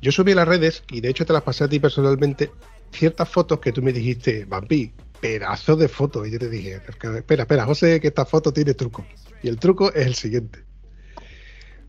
yo 0.00 0.10
subí 0.10 0.32
a 0.32 0.36
las 0.36 0.48
redes 0.48 0.82
y 0.90 1.02
de 1.02 1.10
hecho 1.10 1.26
te 1.26 1.34
las 1.34 1.42
pasé 1.42 1.64
a 1.64 1.68
ti 1.68 1.78
personalmente 1.80 2.50
ciertas 2.92 3.28
fotos 3.28 3.60
que 3.60 3.72
tú 3.72 3.82
me 3.82 3.92
dijiste, 3.92 4.46
Vampi, 4.46 4.90
pedazo 5.20 5.76
de 5.76 5.86
fotos. 5.86 6.26
Y 6.26 6.30
yo 6.30 6.38
te 6.38 6.48
dije, 6.48 6.80
espera, 7.16 7.42
espera, 7.42 7.66
José, 7.66 8.00
que 8.00 8.08
esta 8.08 8.24
foto 8.24 8.52
tiene 8.52 8.72
truco. 8.72 9.04
Y 9.42 9.48
el 9.48 9.58
truco 9.58 9.92
es 9.92 10.06
el 10.06 10.14
siguiente. 10.14 10.67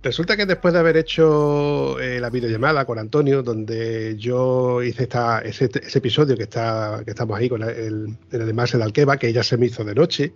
Resulta 0.01 0.37
que 0.37 0.45
después 0.45 0.73
de 0.73 0.79
haber 0.79 0.95
hecho 0.95 1.99
eh, 1.99 2.21
la 2.21 2.29
videollamada 2.29 2.85
con 2.85 2.99
Antonio, 2.99 3.43
donde 3.43 4.15
yo 4.17 4.81
hice 4.81 5.03
esta, 5.03 5.39
ese, 5.41 5.65
episodio 5.65 6.37
que 6.37 6.43
está 6.43 7.01
que 7.03 7.11
estamos 7.11 7.37
ahí 7.37 7.49
con 7.49 7.63
el, 7.63 8.15
el 8.31 8.41
además 8.41 8.71
de 8.71 8.81
Alqueva, 8.81 9.17
que 9.17 9.33
ya 9.33 9.43
se 9.43 9.57
me 9.57 9.65
hizo 9.65 9.83
de 9.83 9.93
noche, 9.95 10.33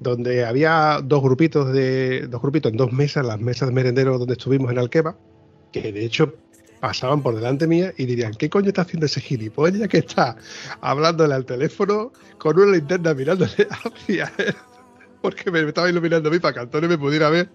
donde 0.00 0.44
había 0.44 1.00
dos 1.02 1.22
grupitos 1.22 1.72
de 1.72 2.26
dos 2.28 2.42
grupitos 2.42 2.72
en 2.72 2.76
dos 2.76 2.92
mesas, 2.92 3.24
las 3.24 3.40
mesas 3.40 3.70
de 3.70 3.74
merenderos 3.74 4.18
donde 4.18 4.34
estuvimos 4.34 4.70
en 4.70 4.78
Alqueva, 4.78 5.16
que 5.72 5.92
de 5.92 6.04
hecho 6.04 6.34
pasaban 6.80 7.22
por 7.22 7.34
delante 7.34 7.66
mía 7.66 7.94
y 7.96 8.04
dirían, 8.04 8.34
¿qué 8.34 8.50
coño 8.50 8.68
está 8.68 8.82
haciendo 8.82 9.06
ese 9.06 9.22
gilipollas 9.22 9.88
que 9.88 9.98
está 9.98 10.36
hablándole 10.82 11.32
al 11.32 11.46
teléfono 11.46 12.12
con 12.36 12.58
una 12.58 12.72
linterna 12.72 13.14
mirándole 13.14 13.66
hacia 13.70 14.30
él? 14.36 14.54
Porque 15.22 15.50
me 15.50 15.60
estaba 15.62 15.88
iluminando 15.88 16.28
a 16.28 16.32
mí 16.32 16.38
para 16.38 16.52
que 16.52 16.60
Antonio 16.60 16.86
me 16.86 16.98
pudiera 16.98 17.30
ver 17.30 17.48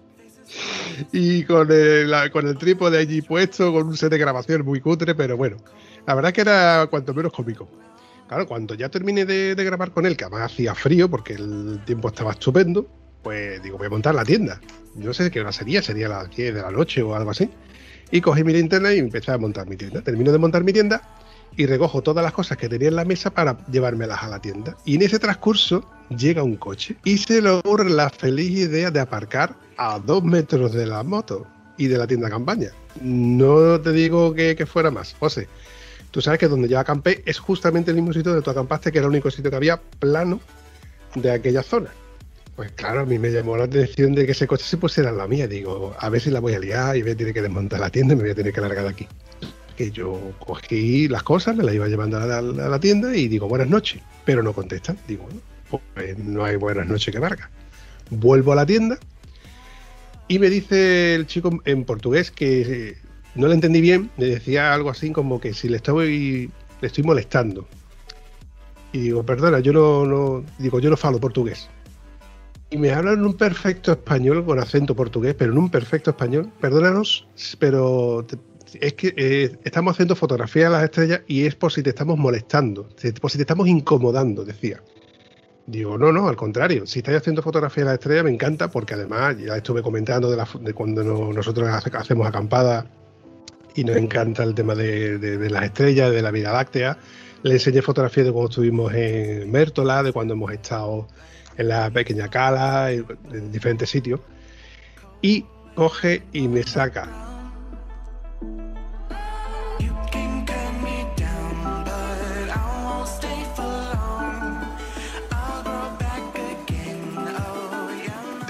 y 1.12 1.44
con 1.44 1.70
el, 1.70 2.30
con 2.30 2.46
el 2.46 2.56
trípode 2.56 2.98
allí 2.98 3.22
puesto, 3.22 3.72
con 3.72 3.86
un 3.86 3.96
set 3.96 4.10
de 4.10 4.18
grabación 4.18 4.64
muy 4.64 4.80
cutre, 4.80 5.14
pero 5.14 5.36
bueno, 5.36 5.56
la 6.06 6.14
verdad 6.14 6.32
que 6.32 6.42
era 6.42 6.86
cuanto 6.88 7.14
menos 7.14 7.32
cómico. 7.32 7.68
Claro, 8.28 8.46
cuando 8.46 8.74
ya 8.74 8.88
terminé 8.88 9.26
de, 9.26 9.54
grabar 9.54 9.90
con 9.90 10.06
él, 10.06 10.16
que 10.16 10.24
además 10.24 10.52
hacía 10.52 10.74
frío 10.74 11.10
porque 11.10 11.34
el 11.34 11.80
tiempo 11.84 12.08
estaba 12.08 12.32
estupendo, 12.32 12.86
pues 13.22 13.62
digo, 13.62 13.76
voy 13.76 13.88
a 13.88 13.90
montar 13.90 14.14
la 14.14 14.24
tienda. 14.24 14.60
No 14.94 15.12
sé 15.12 15.30
qué 15.30 15.40
hora 15.40 15.52
sería, 15.52 15.82
sería 15.82 16.08
las 16.08 16.34
10 16.34 16.54
de 16.54 16.62
la 16.62 16.70
noche 16.70 17.02
o 17.02 17.14
algo 17.14 17.30
así. 17.30 17.50
Y 18.10 18.20
cogí 18.20 18.42
mi 18.42 18.52
linterna 18.52 18.92
y 18.92 18.98
empecé 18.98 19.32
a 19.32 19.38
montar 19.38 19.68
mi 19.68 19.76
tienda. 19.76 20.02
Termino 20.02 20.32
de 20.32 20.38
montar 20.38 20.64
mi 20.64 20.72
tienda 20.72 21.02
y 21.56 21.66
recojo 21.66 22.02
todas 22.02 22.24
las 22.24 22.32
cosas 22.32 22.56
que 22.56 22.68
tenía 22.68 22.88
en 22.88 22.96
la 22.96 23.04
mesa 23.04 23.30
para 23.30 23.58
llevármelas 23.66 24.22
a 24.22 24.28
la 24.28 24.40
tienda. 24.40 24.76
Y 24.84 24.96
en 24.96 25.02
ese 25.02 25.18
transcurso 25.18 25.88
llega 26.16 26.42
un 26.42 26.56
coche 26.56 26.96
y 27.04 27.18
se 27.18 27.42
le 27.42 27.50
ocurre 27.50 27.90
la 27.90 28.10
feliz 28.10 28.50
idea 28.50 28.90
de 28.90 29.00
aparcar 29.00 29.56
a 29.76 29.98
dos 29.98 30.22
metros 30.22 30.72
de 30.72 30.86
la 30.86 31.02
moto 31.02 31.46
y 31.76 31.86
de 31.86 31.98
la 31.98 32.06
tienda 32.06 32.30
campaña. 32.30 32.70
No 33.00 33.80
te 33.80 33.92
digo 33.92 34.34
que, 34.34 34.66
fuera 34.66 34.90
más, 34.90 35.14
José. 35.18 35.48
Tú 36.10 36.20
sabes 36.20 36.38
que 36.38 36.48
donde 36.48 36.68
yo 36.68 36.78
acampé 36.78 37.22
es 37.24 37.38
justamente 37.38 37.90
el 37.90 37.96
mismo 37.96 38.12
sitio 38.12 38.32
donde 38.32 38.44
tú 38.44 38.50
acampaste, 38.50 38.92
que 38.92 38.98
era 38.98 39.06
el 39.06 39.12
único 39.12 39.30
sitio 39.30 39.50
que 39.50 39.56
había 39.56 39.80
plano 39.98 40.40
de 41.14 41.30
aquella 41.30 41.62
zona. 41.62 41.90
Pues 42.54 42.70
claro, 42.72 43.00
a 43.00 43.06
mí 43.06 43.18
me 43.18 43.30
llamó 43.30 43.56
la 43.56 43.64
atención 43.64 44.14
de 44.14 44.26
que 44.26 44.32
ese 44.32 44.46
coche 44.46 44.64
se 44.64 44.76
pusiera 44.76 45.10
la 45.10 45.26
mía. 45.26 45.48
Digo, 45.48 45.96
a 45.98 46.08
ver 46.10 46.20
si 46.20 46.30
la 46.30 46.40
voy 46.40 46.52
a 46.54 46.58
liar 46.58 46.96
y 46.96 47.02
voy 47.02 47.12
a 47.12 47.16
tener 47.16 47.32
que 47.32 47.40
desmontar 47.40 47.80
la 47.80 47.88
tienda 47.88 48.12
y 48.12 48.16
me 48.16 48.22
voy 48.24 48.32
a 48.32 48.34
tener 48.34 48.52
que 48.52 48.60
largar 48.60 48.84
de 48.84 48.90
aquí. 48.90 49.08
que 49.74 49.90
yo 49.90 50.34
cogí 50.38 51.08
las 51.08 51.22
cosas, 51.22 51.56
me 51.56 51.64
las 51.64 51.74
iba 51.74 51.88
llevando 51.88 52.18
a 52.18 52.42
la, 52.42 52.78
tienda 52.78 53.16
y 53.16 53.26
digo 53.28 53.48
buenas 53.48 53.68
noches, 53.68 54.02
pero 54.26 54.42
no 54.42 54.52
contestan. 54.52 54.98
Digo, 55.08 55.26
pues 55.94 56.18
no 56.18 56.44
hay 56.44 56.56
buenas 56.56 56.86
noches 56.86 57.12
que 57.12 57.20
valga. 57.20 57.50
Vuelvo 58.10 58.52
a 58.52 58.56
la 58.56 58.66
tienda 58.66 58.98
y 60.28 60.38
me 60.38 60.50
dice 60.50 61.14
el 61.14 61.26
chico 61.26 61.60
en 61.64 61.84
portugués 61.84 62.30
que 62.30 62.96
no 63.34 63.48
le 63.48 63.54
entendí 63.54 63.80
bien, 63.80 64.10
me 64.16 64.26
decía 64.26 64.72
algo 64.72 64.90
así 64.90 65.10
como 65.10 65.40
que 65.40 65.54
si 65.54 65.68
le 65.68 65.76
estoy, 65.76 66.50
le 66.80 66.86
estoy 66.86 67.04
molestando. 67.04 67.66
Y 68.92 69.00
digo, 69.00 69.24
perdona, 69.24 69.60
yo 69.60 69.72
no, 69.72 70.04
no, 70.04 70.44
digo, 70.58 70.78
yo 70.80 70.90
no 70.90 70.96
falo 70.96 71.18
portugués. 71.18 71.68
Y 72.70 72.76
me 72.78 72.92
hablan 72.92 73.18
en 73.18 73.26
un 73.26 73.34
perfecto 73.34 73.92
español, 73.92 74.44
con 74.44 74.58
acento 74.58 74.94
portugués, 74.94 75.34
pero 75.38 75.52
en 75.52 75.58
un 75.58 75.70
perfecto 75.70 76.10
español. 76.10 76.50
Perdónanos, 76.60 77.26
pero 77.58 78.26
es 78.80 78.94
que 78.94 79.14
eh, 79.16 79.58
estamos 79.64 79.92
haciendo 79.92 80.16
fotografía 80.16 80.64
de 80.64 80.70
las 80.70 80.84
estrellas 80.84 81.20
y 81.26 81.44
es 81.44 81.54
por 81.54 81.72
si 81.72 81.82
te 81.82 81.90
estamos 81.90 82.18
molestando, 82.18 82.88
por 83.20 83.30
si 83.30 83.38
te 83.38 83.42
estamos 83.42 83.68
incomodando, 83.68 84.44
decía. 84.44 84.82
Digo, 85.66 85.96
no, 85.96 86.12
no, 86.12 86.28
al 86.28 86.36
contrario. 86.36 86.86
Si 86.86 86.98
estáis 86.98 87.18
haciendo 87.18 87.42
fotografía 87.42 87.84
de 87.84 87.90
las 87.90 87.94
estrellas, 87.94 88.24
me 88.24 88.30
encanta 88.30 88.68
porque 88.68 88.94
además 88.94 89.36
ya 89.38 89.56
estuve 89.56 89.82
comentando 89.82 90.30
de, 90.30 90.44
de 90.60 90.74
cuando 90.74 91.04
nosotros 91.32 91.68
hacemos 91.68 92.26
acampada 92.26 92.86
y 93.74 93.84
nos 93.84 93.96
encanta 93.96 94.42
el 94.42 94.54
tema 94.54 94.74
de, 94.74 95.48
las 95.50 95.64
estrellas, 95.64 96.10
de 96.10 96.22
la 96.22 96.30
vida 96.30 96.52
láctea. 96.52 96.98
Le 97.42 97.54
enseñé 97.54 97.82
fotografías 97.82 98.26
de 98.26 98.32
cuando 98.32 98.50
estuvimos 98.50 98.92
en 98.94 99.50
Mértola, 99.50 100.02
de 100.02 100.12
cuando 100.12 100.34
hemos 100.34 100.52
estado 100.52 101.08
en 101.56 101.68
la 101.68 101.90
pequeña 101.90 102.28
cala, 102.28 102.92
en, 102.92 103.52
diferentes 103.52 103.90
sitios. 103.90 104.20
Y 105.20 105.46
coge 105.74 106.22
y 106.32 106.48
me 106.48 106.62
saca 106.62 107.31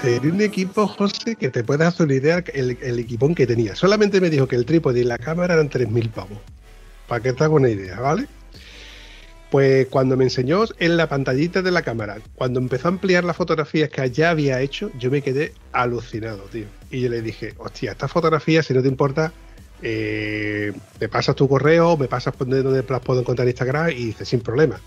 Tenía 0.03 0.33
un 0.33 0.41
equipo, 0.41 0.85
José, 0.85 1.37
que 1.37 1.47
te 1.47 1.63
puedes 1.63 1.87
hacer 1.87 2.07
una 2.07 2.15
idea 2.15 2.43
el, 2.53 2.77
el 2.81 2.99
equipón 2.99 3.33
que 3.33 3.47
tenía. 3.47 3.73
Solamente 3.73 4.19
me 4.19 4.29
dijo 4.29 4.49
que 4.49 4.57
el 4.57 4.65
trípode 4.65 4.99
y 4.99 5.05
la 5.05 5.17
cámara 5.17 5.53
eran 5.53 5.69
3.000 5.69 6.11
pavos. 6.11 6.39
Para 7.07 7.23
que 7.23 7.31
te 7.31 7.41
haga 7.41 7.53
una 7.53 7.69
idea, 7.69 8.01
¿vale? 8.01 8.27
Pues 9.49 9.87
cuando 9.87 10.17
me 10.17 10.25
enseñó 10.25 10.65
en 10.79 10.97
la 10.97 11.07
pantallita 11.07 11.61
de 11.61 11.71
la 11.71 11.83
cámara, 11.83 12.17
cuando 12.35 12.59
empezó 12.59 12.89
a 12.89 12.91
ampliar 12.91 13.23
las 13.23 13.37
fotografías 13.37 13.89
que 13.91 14.11
ya 14.11 14.31
había 14.31 14.59
hecho, 14.59 14.91
yo 14.99 15.09
me 15.09 15.21
quedé 15.21 15.53
alucinado, 15.71 16.41
tío. 16.51 16.65
Y 16.91 16.99
yo 16.99 17.07
le 17.07 17.21
dije, 17.21 17.53
hostia, 17.57 17.93
estas 17.93 18.11
fotografías, 18.11 18.65
si 18.65 18.73
no 18.73 18.81
te 18.81 18.89
importa, 18.89 19.31
eh, 19.81 20.73
me 20.99 21.07
pasas 21.07 21.33
tu 21.33 21.47
correo, 21.47 21.95
me 21.95 22.09
pasas 22.09 22.33
donde, 22.37 22.61
las 22.61 23.01
puedo 23.01 23.21
encontrar 23.21 23.47
en 23.47 23.51
Instagram 23.51 23.91
y 23.91 24.07
dice, 24.07 24.25
sin 24.25 24.41
problema. 24.41 24.81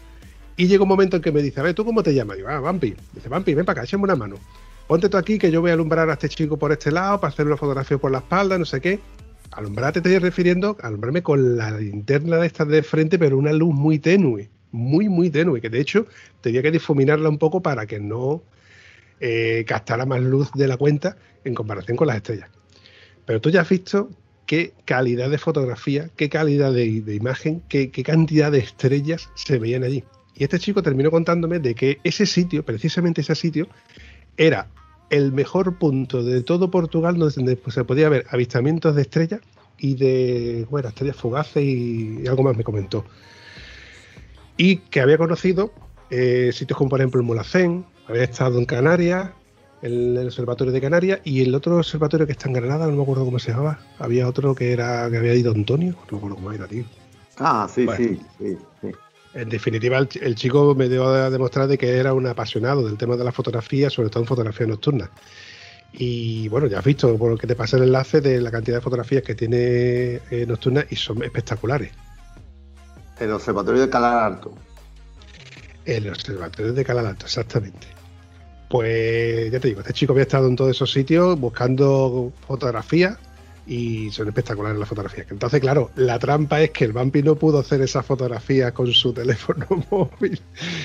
Y 0.58 0.66
llega 0.66 0.82
un 0.82 0.90
momento 0.90 1.16
en 1.16 1.22
que 1.22 1.32
me 1.32 1.40
dice, 1.40 1.60
a 1.60 1.62
ver, 1.62 1.72
¿tú 1.72 1.86
cómo 1.86 2.02
te 2.02 2.12
llamas? 2.12 2.36
Digo, 2.36 2.50
ah, 2.50 2.60
Vampi. 2.60 2.94
Dice, 3.14 3.30
Vampi, 3.30 3.54
ven 3.54 3.64
para 3.64 3.80
acá, 3.80 3.84
échame 3.86 4.04
una 4.04 4.14
mano 4.14 4.36
ponte 4.86 5.08
tú 5.08 5.16
aquí 5.16 5.38
que 5.38 5.50
yo 5.50 5.60
voy 5.60 5.70
a 5.70 5.74
alumbrar 5.74 6.08
a 6.08 6.14
este 6.14 6.28
chico 6.28 6.58
por 6.58 6.72
este 6.72 6.90
lado 6.90 7.20
para 7.20 7.32
hacer 7.32 7.46
una 7.46 7.56
fotografía 7.56 7.98
por 7.98 8.10
la 8.10 8.18
espalda, 8.18 8.58
no 8.58 8.64
sé 8.64 8.80
qué. 8.80 9.00
Alumbrarte 9.52 10.00
te 10.00 10.08
estoy 10.08 10.18
refiriendo, 10.18 10.76
alumbrarme 10.82 11.22
con 11.22 11.56
la 11.56 11.70
linterna 11.70 12.36
de 12.36 12.46
estas 12.46 12.68
de 12.68 12.82
frente, 12.82 13.18
pero 13.18 13.38
una 13.38 13.52
luz 13.52 13.74
muy 13.74 13.98
tenue, 13.98 14.50
muy, 14.72 15.08
muy 15.08 15.30
tenue, 15.30 15.60
que 15.60 15.70
de 15.70 15.80
hecho 15.80 16.06
tenía 16.40 16.62
que 16.62 16.70
difuminarla 16.70 17.28
un 17.28 17.38
poco 17.38 17.62
para 17.62 17.86
que 17.86 18.00
no 18.00 18.42
eh, 19.20 19.64
gastara 19.66 20.04
más 20.04 20.20
luz 20.20 20.50
de 20.52 20.68
la 20.68 20.76
cuenta 20.76 21.16
en 21.44 21.54
comparación 21.54 21.96
con 21.96 22.08
las 22.08 22.16
estrellas. 22.16 22.50
Pero 23.24 23.40
tú 23.40 23.50
ya 23.50 23.62
has 23.62 23.68
visto 23.68 24.10
qué 24.46 24.74
calidad 24.84 25.30
de 25.30 25.38
fotografía, 25.38 26.10
qué 26.16 26.28
calidad 26.28 26.72
de, 26.72 26.86
imagen, 26.86 27.62
qué 27.68 27.90
cantidad 27.90 28.52
de 28.52 28.58
estrellas 28.58 29.30
se 29.34 29.58
veían 29.58 29.84
allí. 29.84 30.04
Y 30.38 30.44
este 30.44 30.58
chico 30.58 30.82
terminó 30.82 31.10
contándome 31.10 31.58
de 31.58 31.74
que 31.74 31.98
ese 32.04 32.26
sitio, 32.26 32.62
precisamente 32.64 33.22
ese 33.22 33.34
sitio, 33.34 33.68
era 34.36 34.68
el 35.10 35.32
mejor 35.32 35.78
punto 35.78 36.22
de 36.22 36.42
todo 36.42 36.70
Portugal 36.70 37.18
donde 37.18 37.58
se 37.68 37.84
podía 37.84 38.08
ver 38.08 38.26
avistamientos 38.30 38.94
de 38.94 39.02
estrellas 39.02 39.40
y 39.78 39.94
de 39.94 40.66
bueno, 40.70 40.88
estrellas 40.88 41.16
fugaces 41.16 41.62
y, 41.62 42.26
algo 42.26 42.42
más 42.42 42.56
me 42.56 42.64
comentó. 42.64 43.04
Y 44.56 44.78
que 44.78 45.00
había 45.00 45.18
conocido 45.18 45.72
eh, 46.10 46.50
sitios 46.52 46.78
como 46.78 46.90
por 46.90 47.00
ejemplo 47.00 47.20
el 47.20 47.26
Mulacén, 47.26 47.84
había 48.08 48.24
estado 48.24 48.58
en 48.58 48.64
Canarias, 48.64 49.30
el, 49.82 50.16
el, 50.16 50.26
observatorio 50.26 50.72
de 50.72 50.80
Canarias 50.80 51.20
y 51.24 51.42
el 51.42 51.54
otro 51.54 51.76
observatorio 51.76 52.26
que 52.26 52.32
está 52.32 52.48
en 52.48 52.54
Granada, 52.54 52.86
no 52.86 52.96
me 52.96 53.02
acuerdo 53.02 53.24
cómo 53.24 53.38
se 53.38 53.50
llamaba. 53.50 53.78
Había 53.98 54.26
otro 54.28 54.54
que 54.54 54.72
era 54.72 55.10
que 55.10 55.18
había 55.18 55.34
ido 55.34 55.52
Antonio, 55.52 55.92
no 55.92 56.12
me 56.12 56.18
acuerdo 56.18 56.36
cómo 56.36 56.52
era, 56.52 56.66
tío. 56.66 56.84
Ah, 57.38 57.68
sí, 57.72 57.86
sí, 57.96 58.18
sí, 58.38 58.56
sí. 58.80 58.92
En 59.36 59.50
definitiva, 59.50 59.98
el, 59.98 60.34
chico 60.34 60.74
me 60.74 60.88
dio 60.88 61.06
a 61.08 61.28
demostrar 61.28 61.68
de 61.68 61.76
que 61.76 61.98
era 61.98 62.14
un 62.14 62.26
apasionado 62.26 62.86
del 62.86 62.96
tema 62.96 63.16
de 63.16 63.24
la 63.24 63.32
fotografía, 63.32 63.90
sobre 63.90 64.08
todo 64.08 64.22
en 64.22 64.26
fotografía 64.26 64.66
nocturna. 64.66 65.10
Y 65.92 66.48
bueno, 66.48 66.68
ya 66.68 66.78
has 66.78 66.84
visto 66.84 67.18
por 67.18 67.32
lo 67.32 67.36
que 67.36 67.46
te 67.46 67.54
pasa 67.54 67.76
el 67.76 67.82
enlace 67.82 68.22
de 68.22 68.40
la 68.40 68.50
cantidad 68.50 68.78
de 68.78 68.80
fotografías 68.80 69.22
que 69.22 69.34
tiene 69.34 70.22
eh, 70.30 70.46
nocturna 70.48 70.86
y 70.88 70.96
son 70.96 71.22
espectaculares. 71.22 71.92
El 73.20 73.30
Observatorio 73.30 73.82
de 73.82 73.90
Calar 73.90 74.24
Alto. 74.24 74.54
El 75.84 76.08
Observatorio 76.08 76.72
de 76.72 76.82
Calar 76.82 77.04
Alto, 77.04 77.26
exactamente. 77.26 77.88
Pues 78.70 79.52
ya 79.52 79.60
te 79.60 79.68
digo, 79.68 79.80
este 79.80 79.92
chico 79.92 80.14
había 80.14 80.22
estado 80.22 80.48
en 80.48 80.56
todos 80.56 80.70
esos 80.70 80.90
sitios 80.90 81.38
buscando 81.38 82.32
fotografías 82.46 83.18
y 83.66 84.10
son 84.10 84.28
espectaculares 84.28 84.78
las 84.78 84.88
fotografías. 84.88 85.26
Entonces, 85.30 85.60
claro, 85.60 85.90
la 85.96 86.18
trampa 86.18 86.62
es 86.62 86.70
que 86.70 86.84
el 86.84 86.92
Vampi 86.92 87.22
no 87.22 87.34
pudo 87.34 87.58
hacer 87.58 87.80
esa 87.80 88.02
fotografía 88.02 88.72
con 88.72 88.92
su 88.92 89.12
teléfono 89.14 89.66
móvil, 89.90 90.40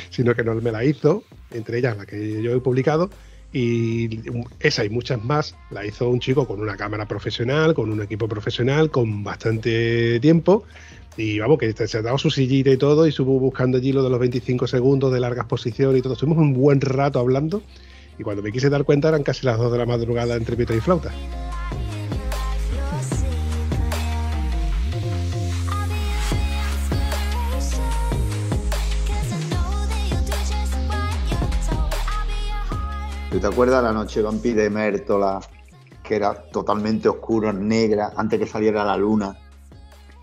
sino 0.09 0.33
que 0.35 0.43
no 0.43 0.55
me 0.55 0.71
la 0.71 0.83
hizo, 0.83 1.23
entre 1.51 1.77
ellas 1.77 1.97
la 1.97 2.05
que 2.05 2.41
yo 2.41 2.51
he 2.51 2.59
publicado, 2.59 3.09
y 3.53 4.21
esa 4.61 4.85
y 4.85 4.89
muchas 4.89 5.23
más 5.23 5.55
la 5.71 5.85
hizo 5.85 6.09
un 6.09 6.19
chico 6.19 6.47
con 6.47 6.61
una 6.61 6.77
cámara 6.77 7.07
profesional, 7.07 7.73
con 7.73 7.91
un 7.91 8.01
equipo 8.01 8.27
profesional, 8.27 8.89
con 8.89 9.23
bastante 9.23 10.19
tiempo. 10.21 10.63
Y 11.17 11.39
vamos, 11.39 11.59
que 11.59 11.73
se 11.73 11.97
ha 11.97 12.01
dado 12.01 12.17
su 12.17 12.31
sillita 12.31 12.69
y 12.69 12.77
todo, 12.77 13.05
y 13.05 13.09
estuvo 13.09 13.37
buscando 13.37 13.77
allí 13.77 13.91
lo 13.91 14.03
de 14.03 14.09
los 14.09 14.19
25 14.19 14.67
segundos 14.67 15.11
de 15.11 15.19
larga 15.19 15.41
exposición 15.41 15.97
y 15.97 16.01
todo. 16.01 16.13
Estuvimos 16.13 16.41
un 16.41 16.53
buen 16.53 16.79
rato 16.79 17.19
hablando, 17.19 17.61
y 18.17 18.23
cuando 18.23 18.41
me 18.41 18.53
quise 18.53 18.69
dar 18.69 18.85
cuenta 18.85 19.09
eran 19.09 19.23
casi 19.23 19.45
las 19.45 19.57
2 19.57 19.73
de 19.73 19.77
la 19.77 19.85
madrugada 19.85 20.35
entre 20.35 20.55
pita 20.55 20.73
y 20.73 20.79
flauta. 20.79 21.11
¿Tú 33.31 33.39
te 33.39 33.47
acuerdas 33.47 33.81
la 33.81 33.93
noche 33.93 34.21
vampi 34.21 34.51
de 34.51 34.69
Mértola, 34.69 35.39
que 36.03 36.17
era 36.17 36.33
totalmente 36.33 37.07
oscura, 37.07 37.53
negra, 37.53 38.11
antes 38.17 38.37
que 38.37 38.45
saliera 38.45 38.83
la 38.83 38.97
luna? 38.97 39.37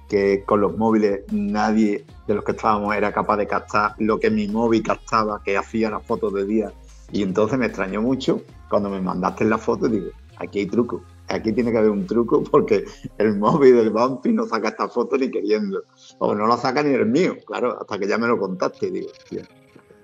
Que 0.07 0.45
con 0.45 0.61
los 0.61 0.77
móviles 0.77 1.23
nadie 1.33 2.05
de 2.27 2.35
los 2.35 2.45
que 2.45 2.53
estábamos 2.53 2.95
era 2.95 3.11
capaz 3.11 3.39
de 3.39 3.47
captar 3.47 3.95
lo 3.97 4.21
que 4.21 4.31
mi 4.31 4.47
móvil 4.47 4.83
captaba, 4.83 5.43
que 5.43 5.57
hacía 5.57 5.89
las 5.89 6.05
fotos 6.05 6.35
de 6.35 6.45
día. 6.45 6.71
Y 7.11 7.23
entonces 7.23 7.59
me 7.59 7.65
extrañó 7.65 8.03
mucho 8.03 8.43
cuando 8.69 8.91
me 8.91 9.01
mandaste 9.01 9.47
la 9.47 9.57
foto 9.57 9.87
y 9.87 9.93
digo, 9.93 10.11
aquí 10.37 10.59
hay 10.59 10.67
truco, 10.67 11.03
aquí 11.29 11.55
tiene 11.55 11.73
que 11.73 11.79
haber 11.79 11.91
un 11.91 12.07
truco 12.07 12.45
porque 12.45 12.85
el 13.17 13.39
móvil 13.39 13.77
del 13.77 13.89
Bumpy 13.89 14.35
no 14.35 14.47
saca 14.47 14.69
esta 14.69 14.87
foto 14.87 15.17
ni 15.17 15.31
queriendo. 15.31 15.83
O 16.19 16.35
no 16.35 16.47
la 16.47 16.59
saca 16.59 16.83
ni 16.83 16.93
el 16.93 17.07
mío, 17.07 17.37
claro, 17.47 17.81
hasta 17.81 17.99
que 17.99 18.07
ya 18.07 18.19
me 18.19 18.27
lo 18.27 18.39
contaste. 18.39 18.91
Digo, 18.91 19.09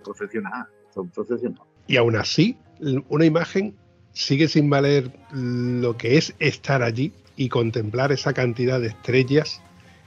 profesional, 0.03 0.67
son 0.95 1.11
profesionales. 1.11 1.69
Y 1.87 1.99
aún 1.99 2.17
así, 2.17 2.57
una 3.09 3.25
imagen 3.25 3.75
sigue 4.13 4.49
sin 4.49 4.71
valer 4.71 5.11
lo 5.33 5.97
que 5.97 6.17
es 6.17 6.35
estar 6.39 6.83
allí 6.83 7.13
y 7.37 7.49
contemplar 7.49 8.13
esa 8.13 8.33
cantidad 8.33 8.81
de 8.81 8.89
estrellas 8.89 9.61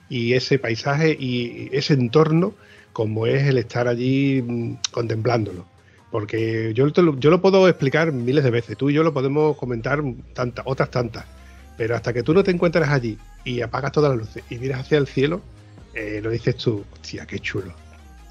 y 0.10 0.34
ese 0.34 0.60
paisaje 0.60 1.16
y 1.20 1.70
ese 1.74 1.94
entorno 1.94 2.54
como 2.94 3.28
es 3.28 3.46
el 3.48 3.58
estar 3.58 3.88
allí 3.88 4.42
mm, 4.42 4.78
contemplándolo. 4.92 5.66
Porque 6.10 6.74
yo, 6.74 6.88
yo 6.88 7.30
lo 7.30 7.42
puedo 7.42 7.68
explicar 7.68 8.14
miles 8.14 8.44
de 8.44 8.50
veces, 8.50 8.78
tú 8.78 8.90
y 8.90 8.94
yo 8.94 9.04
lo 9.04 9.14
podemos 9.14 9.58
comentar 9.58 10.02
tantas, 10.34 10.66
otras 10.66 10.90
tantas, 10.90 11.26
pero 11.78 11.96
hasta 11.96 12.14
que 12.14 12.24
tú 12.24 12.34
no 12.34 12.44
te 12.44 12.52
encuentras 12.52 12.90
allí 12.90 13.18
y 13.44 13.62
apagas 13.62 13.92
todas 13.92 14.12
las 14.12 14.20
luces 14.20 14.44
y 14.50 14.58
miras 14.58 14.80
hacia 14.80 14.98
el 14.98 15.06
cielo, 15.06 15.42
eh, 15.94 16.22
lo 16.24 16.30
dices 16.30 16.56
tú, 16.56 16.86
hostia, 16.94 17.26
qué 17.26 17.40
chulo. 17.40 17.74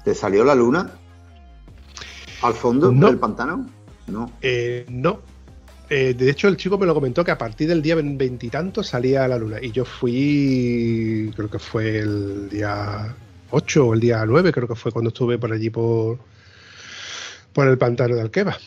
¿Te 0.03 0.15
salió 0.15 0.43
la 0.43 0.55
luna? 0.55 0.91
¿Al 2.41 2.53
fondo 2.53 2.89
del 2.91 3.19
pantano? 3.19 3.76
No. 4.07 4.31
Eh, 4.41 4.85
no. 4.89 5.19
Eh, 5.89 6.13
de 6.13 6.29
hecho, 6.29 6.47
el 6.47 6.57
chico 6.57 6.77
me 6.77 6.85
lo 6.85 6.93
comentó 6.93 7.23
que 7.23 7.31
a 7.31 7.37
partir 7.37 7.69
del 7.69 7.81
día 7.81 7.95
veintitantos 7.95 8.87
salía 8.87 9.23
a 9.23 9.27
la 9.27 9.37
luna. 9.37 9.57
Y 9.61 9.71
yo 9.71 9.85
fui, 9.85 11.31
creo 11.35 11.49
que 11.49 11.59
fue 11.59 11.99
el 11.99 12.49
día 12.49 13.15
8 13.51 13.85
o 13.85 13.93
el 13.93 13.99
día 13.99 14.25
9, 14.25 14.51
creo 14.51 14.67
que 14.67 14.75
fue 14.75 14.91
cuando 14.91 15.09
estuve 15.09 15.37
por 15.37 15.51
allí 15.51 15.69
por, 15.69 16.17
por 17.53 17.67
el 17.67 17.77
pantano 17.77 18.15
de 18.15 18.21
Alqueva. 18.21 18.57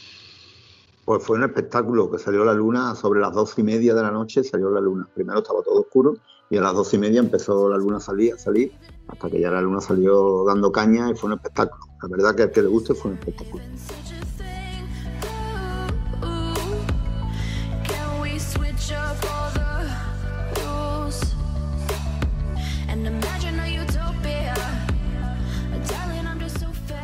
Pues 1.05 1.24
fue 1.24 1.37
un 1.37 1.44
espectáculo 1.44 2.11
que 2.11 2.18
salió 2.18 2.44
la 2.44 2.55
luna 2.55 2.94
sobre 2.94 3.20
las 3.20 3.35
doce 3.35 3.61
y 3.61 3.64
media 3.64 3.94
de 3.94 4.03
la 4.03 4.11
noche, 4.11 4.44
salió 4.44 4.70
la 4.70 4.81
luna. 4.81 5.09
Primero 5.14 5.40
estaba 5.40 5.62
todo 5.62 5.81
oscuro 5.81 6.16
y 6.48 6.57
a 6.57 6.62
las 6.62 6.74
doce 6.74 6.96
y 6.96 7.00
media 7.00 7.20
empezó 7.20 7.68
la 7.68 7.76
luna 7.76 7.98
a 7.98 8.00
salir, 8.00 8.35
a 8.35 8.38
salir, 8.38 8.72
hasta 9.09 9.29
que 9.29 9.40
ya 9.40 9.50
la 9.50 9.61
luna 9.61 9.81
salió 9.81 10.44
dando 10.46 10.72
caña 10.72 11.11
y 11.11 11.14
fue 11.14 11.29
un 11.29 11.35
espectáculo. 11.35 11.85
La 12.03 12.09
verdad 12.09 12.35
que 12.35 12.42
al 12.44 12.50
que 12.50 12.62
le 12.62 12.68
guste 12.68 12.94
fue 12.94 13.11
un 13.11 13.18
espectáculo. 13.18 13.62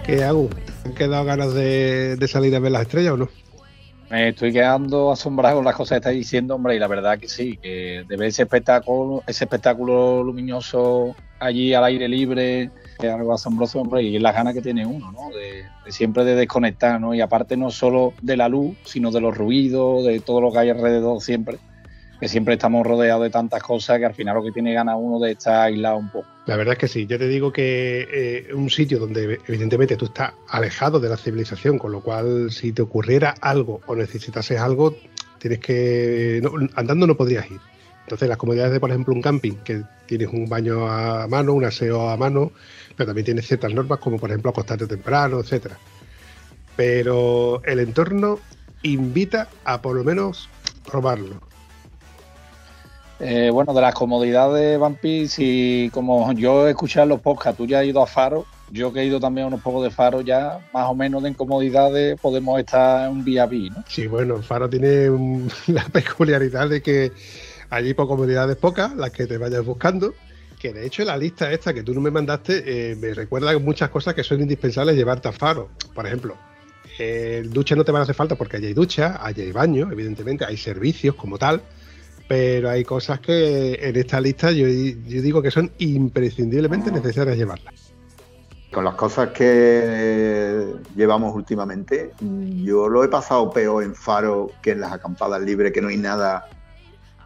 ¿Qué 0.06 0.22
hago? 0.22 0.48
¿Han 0.84 0.94
quedado 0.94 1.24
ganas 1.24 1.52
de, 1.52 2.16
salir 2.28 2.54
a 2.54 2.60
ver 2.60 2.70
las 2.70 2.82
estrellas 2.82 3.14
o 3.14 3.16
no? 3.16 3.28
Me 4.08 4.28
estoy 4.28 4.52
quedando 4.52 5.10
asombrado 5.10 5.56
con 5.56 5.64
las 5.64 5.74
cosas 5.74 5.96
que 5.96 5.96
estáis 5.96 6.18
diciendo, 6.18 6.54
hombre, 6.54 6.76
y 6.76 6.78
la 6.78 6.86
verdad 6.86 7.18
que 7.18 7.26
sí, 7.26 7.56
que 7.56 8.04
de 8.06 8.16
ver 8.16 8.28
ese 8.28 8.42
espectáculo, 8.42 9.24
ese 9.26 9.42
espectáculo 9.42 10.22
luminoso 10.22 11.16
allí 11.40 11.74
al 11.74 11.82
aire 11.82 12.08
libre, 12.08 12.70
es 13.00 13.10
algo 13.10 13.34
asombroso, 13.34 13.80
hombre, 13.80 14.04
y 14.04 14.14
es 14.14 14.22
la 14.22 14.30
gana 14.30 14.52
que 14.52 14.62
tiene 14.62 14.86
uno, 14.86 15.10
¿no? 15.10 15.36
De, 15.36 15.64
de, 15.84 15.90
siempre 15.90 16.24
de 16.24 16.36
desconectar, 16.36 17.00
¿no? 17.00 17.12
Y 17.12 17.20
aparte 17.20 17.56
no 17.56 17.72
solo 17.72 18.14
de 18.22 18.36
la 18.36 18.48
luz, 18.48 18.76
sino 18.84 19.10
de 19.10 19.20
los 19.20 19.36
ruidos, 19.36 20.04
de 20.04 20.20
todo 20.20 20.40
lo 20.40 20.52
que 20.52 20.60
hay 20.60 20.70
alrededor 20.70 21.20
siempre 21.20 21.58
que 22.18 22.28
siempre 22.28 22.54
estamos 22.54 22.86
rodeados 22.86 23.22
de 23.24 23.30
tantas 23.30 23.62
cosas 23.62 23.98
que 23.98 24.06
al 24.06 24.14
final 24.14 24.36
lo 24.36 24.42
que 24.42 24.52
tiene 24.52 24.72
ganas 24.72 24.96
uno 24.98 25.18
de 25.18 25.32
estar 25.32 25.62
aislado 25.62 25.98
un 25.98 26.10
poco. 26.10 26.26
La 26.46 26.56
verdad 26.56 26.72
es 26.74 26.78
que 26.78 26.88
sí, 26.88 27.06
yo 27.06 27.18
te 27.18 27.28
digo 27.28 27.52
que 27.52 28.08
eh, 28.10 28.54
un 28.54 28.70
sitio 28.70 28.98
donde 28.98 29.40
evidentemente 29.46 29.96
tú 29.96 30.06
estás 30.06 30.32
alejado 30.48 31.00
de 31.00 31.08
la 31.08 31.16
civilización, 31.16 31.78
con 31.78 31.92
lo 31.92 32.00
cual 32.00 32.50
si 32.50 32.72
te 32.72 32.82
ocurriera 32.82 33.34
algo 33.40 33.80
o 33.86 33.96
necesitases 33.96 34.60
algo, 34.60 34.96
tienes 35.38 35.58
que... 35.58 36.42
andando 36.74 37.06
no 37.06 37.16
podrías 37.16 37.50
ir. 37.50 37.60
Entonces 38.06 38.28
las 38.28 38.38
comodidades 38.38 38.72
de, 38.72 38.78
por 38.78 38.90
ejemplo, 38.90 39.12
un 39.12 39.20
camping, 39.20 39.54
que 39.64 39.82
tienes 40.06 40.28
un 40.28 40.48
baño 40.48 40.86
a 40.86 41.26
mano, 41.26 41.52
un 41.52 41.64
aseo 41.64 42.08
a 42.08 42.16
mano, 42.16 42.52
pero 42.94 43.08
también 43.08 43.24
tienes 43.24 43.48
ciertas 43.48 43.74
normas 43.74 43.98
como 43.98 44.16
por 44.16 44.30
ejemplo 44.30 44.52
acostarte 44.52 44.86
temprano, 44.86 45.40
etcétera. 45.40 45.76
Pero 46.76 47.60
el 47.64 47.80
entorno 47.80 48.38
invita 48.82 49.48
a 49.64 49.82
por 49.82 49.96
lo 49.96 50.04
menos 50.04 50.48
probarlo. 50.88 51.40
Eh, 53.18 53.48
bueno, 53.50 53.72
de 53.72 53.80
las 53.80 53.94
comodidades, 53.94 54.78
Vampi, 54.78 55.26
si 55.26 55.90
como 55.92 56.32
yo 56.34 56.66
he 56.66 56.70
escuchado 56.70 57.06
los 57.06 57.20
podcasts, 57.20 57.56
tú 57.56 57.66
ya 57.66 57.80
has 57.80 57.86
ido 57.86 58.02
a 58.02 58.06
Faro, 58.06 58.44
yo 58.70 58.92
que 58.92 59.00
he 59.00 59.06
ido 59.06 59.18
también 59.18 59.46
a 59.46 59.48
unos 59.48 59.62
pocos 59.62 59.82
de 59.84 59.90
Faro, 59.90 60.20
ya 60.20 60.58
más 60.74 60.86
o 60.88 60.94
menos 60.94 61.22
de 61.22 61.30
incomodidades 61.30 62.20
podemos 62.20 62.58
estar 62.58 63.06
en 63.06 63.12
un 63.16 63.24
vía 63.24 63.46
¿no? 63.46 63.84
Sí, 63.88 64.06
bueno, 64.06 64.42
Faro 64.42 64.68
tiene 64.68 65.08
la 65.68 65.84
peculiaridad 65.84 66.68
de 66.68 66.82
que 66.82 67.12
allí 67.70 67.94
por 67.94 68.06
comodidades 68.06 68.56
pocas, 68.56 68.94
las 68.94 69.10
que 69.12 69.26
te 69.26 69.38
vayas 69.38 69.64
buscando, 69.64 70.12
que 70.58 70.74
de 70.74 70.84
hecho 70.84 71.02
la 71.04 71.16
lista 71.16 71.50
esta 71.52 71.72
que 71.72 71.82
tú 71.82 71.94
no 71.94 72.02
me 72.02 72.10
mandaste 72.10 72.90
eh, 72.90 72.96
me 72.96 73.14
recuerda 73.14 73.58
muchas 73.58 73.88
cosas 73.88 74.14
que 74.14 74.24
son 74.24 74.42
indispensables 74.42 74.94
llevarte 74.94 75.28
a 75.28 75.32
Faro. 75.32 75.70
Por 75.94 76.06
ejemplo, 76.06 76.36
el 76.98 77.50
ducha 77.50 77.74
no 77.76 77.84
te 77.84 77.92
van 77.92 78.00
a 78.00 78.02
hacer 78.02 78.14
falta 78.14 78.34
porque 78.34 78.58
allí 78.58 78.66
hay 78.66 78.74
ducha, 78.74 79.18
allí 79.22 79.40
hay 79.40 79.52
baño, 79.52 79.88
evidentemente, 79.90 80.44
hay 80.44 80.58
servicios 80.58 81.14
como 81.14 81.38
tal 81.38 81.62
pero 82.28 82.70
hay 82.70 82.84
cosas 82.84 83.20
que 83.20 83.74
en 83.74 83.96
esta 83.96 84.20
lista 84.20 84.50
yo, 84.50 84.66
digo 84.66 85.42
que 85.42 85.50
son 85.50 85.70
imprescindiblemente 85.78 86.90
necesarias 86.90 87.36
llevarlas. 87.36 87.92
Con 88.72 88.84
las 88.84 88.94
cosas 88.94 89.30
que 89.30 90.66
llevamos 90.96 91.34
últimamente, 91.34 92.12
yo 92.20 92.88
lo 92.88 93.04
he 93.04 93.08
pasado 93.08 93.50
peor 93.50 93.84
en 93.84 93.94
Faro 93.94 94.50
que 94.60 94.72
en 94.72 94.80
las 94.80 94.92
acampadas 94.92 95.40
libres, 95.40 95.72
que 95.72 95.80
no 95.80 95.88
hay 95.88 95.96
nada. 95.96 96.48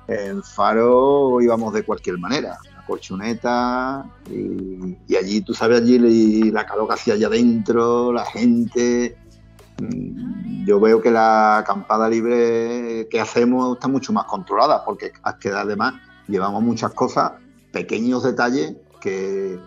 En 0.07 0.43
Faro 0.43 1.41
íbamos 1.41 1.73
de 1.73 1.83
cualquier 1.83 2.19
manera, 2.19 2.59
la 2.75 2.85
colchoneta, 2.85 4.05
y, 4.31 5.17
allí, 5.17 5.41
tú 5.41 5.55
sabes, 5.55 5.81
allí 5.81 6.51
la 6.51 6.67
calor 6.67 6.89
que 6.89 6.95
hacía 6.95 7.15
allá 7.15 7.29
adentro, 7.29 8.13
la 8.13 8.25
gente, 8.27 9.17
yo 10.65 10.81
veo 10.81 11.01
que 11.01 11.11
la 11.11 11.59
acampada 11.59 12.09
libre 12.09 13.09
que 13.11 13.21
hacemos 13.21 13.77
está 13.77 13.89
mucho 13.89 14.13
más 14.13 14.25
controlada, 14.25 14.85
porque 14.85 15.13
además 15.23 15.95
llevamos 16.29 16.63
muchas 16.63 16.93
cosas, 16.93 17.33
pequeños 17.73 18.23
detalles 18.23 18.75
que, 19.01 19.59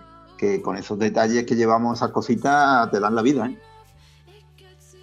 con 0.61 0.77
esos 0.77 0.99
detalles 0.99 1.45
que 1.45 1.55
llevamos 1.55 1.99
esas 1.99 2.11
cositas 2.11 2.91
te 2.91 2.99
dan 2.99 3.15
la 3.15 3.21
vida. 3.21 3.47
¿eh? 3.47 3.57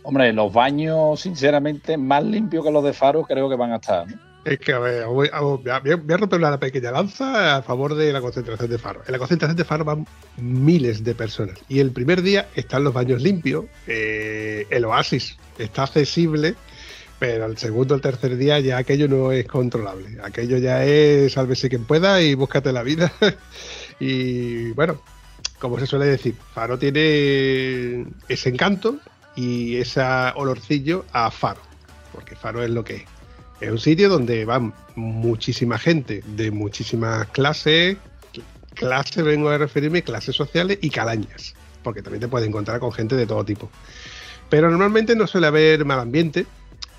Hombre, 0.02 0.32
los 0.32 0.52
baños, 0.52 1.20
sinceramente, 1.20 1.96
más 1.96 2.24
limpios 2.24 2.64
que 2.64 2.70
los 2.70 2.84
de 2.84 2.92
Faro 2.92 3.22
creo 3.24 3.48
que 3.48 3.56
van 3.56 3.72
a 3.72 3.76
estar. 3.76 4.06
Es 4.44 4.58
que, 4.58 4.72
a 4.72 4.78
ver, 4.78 5.06
voy, 5.06 5.28
a, 5.32 5.40
romper 5.40 6.38
una 6.38 6.58
pequeña 6.58 6.90
lanza 6.90 7.56
a 7.56 7.62
favor 7.62 7.94
de 7.94 8.10
la 8.12 8.22
concentración 8.22 8.70
de 8.70 8.78
Faro. 8.78 9.02
En 9.06 9.12
la 9.12 9.18
concentración 9.18 9.56
de 9.56 9.64
Faro 9.64 9.84
van 9.84 10.06
miles 10.38 11.04
de 11.04 11.14
personas. 11.14 11.58
Y 11.68 11.80
el 11.80 11.90
primer 11.92 12.22
día 12.22 12.48
están 12.54 12.84
los 12.84 12.94
baños 12.94 13.20
limpios, 13.20 13.66
eh, 13.86 14.66
el 14.70 14.86
oasis 14.86 15.36
está 15.58 15.82
accesible, 15.82 16.54
pero 17.18 17.44
el 17.44 17.58
segundo 17.58 17.92
o 17.92 17.96
el 17.96 18.02
tercer 18.02 18.38
día 18.38 18.58
ya 18.60 18.78
aquello 18.78 19.08
no 19.08 19.30
es 19.30 19.46
controlable. 19.46 20.16
Aquello 20.22 20.56
ya 20.56 20.84
es 20.86 21.34
sálvese 21.34 21.68
quien 21.68 21.84
pueda 21.84 22.22
y 22.22 22.34
búscate 22.34 22.72
la 22.72 22.82
vida. 22.82 23.12
y 24.00 24.70
bueno, 24.70 25.02
como 25.58 25.78
se 25.78 25.86
suele 25.86 26.06
decir, 26.06 26.34
Faro 26.54 26.78
tiene 26.78 28.06
ese 28.26 28.48
encanto 28.48 28.98
y 29.36 29.76
ese 29.76 30.00
olorcillo 30.34 31.04
a 31.12 31.30
Faro, 31.30 31.60
porque 32.14 32.36
Faro 32.36 32.62
es 32.62 32.70
lo 32.70 32.82
que 32.82 32.96
es 32.96 33.04
es 33.60 33.70
un 33.70 33.78
sitio 33.78 34.08
donde 34.08 34.44
van 34.44 34.72
muchísima 34.94 35.78
gente 35.78 36.22
de 36.26 36.50
muchísimas 36.50 37.26
clases, 37.28 37.98
clases 38.74 39.22
vengo 39.22 39.50
a 39.50 39.58
referirme, 39.58 40.02
clases 40.02 40.34
sociales 40.34 40.78
y 40.80 40.90
calañas, 40.90 41.54
porque 41.82 42.02
también 42.02 42.20
te 42.20 42.28
puedes 42.28 42.48
encontrar 42.48 42.80
con 42.80 42.92
gente 42.92 43.16
de 43.16 43.26
todo 43.26 43.44
tipo. 43.44 43.70
Pero 44.48 44.70
normalmente 44.70 45.14
no 45.14 45.26
suele 45.26 45.46
haber 45.46 45.84
mal 45.84 46.00
ambiente 46.00 46.46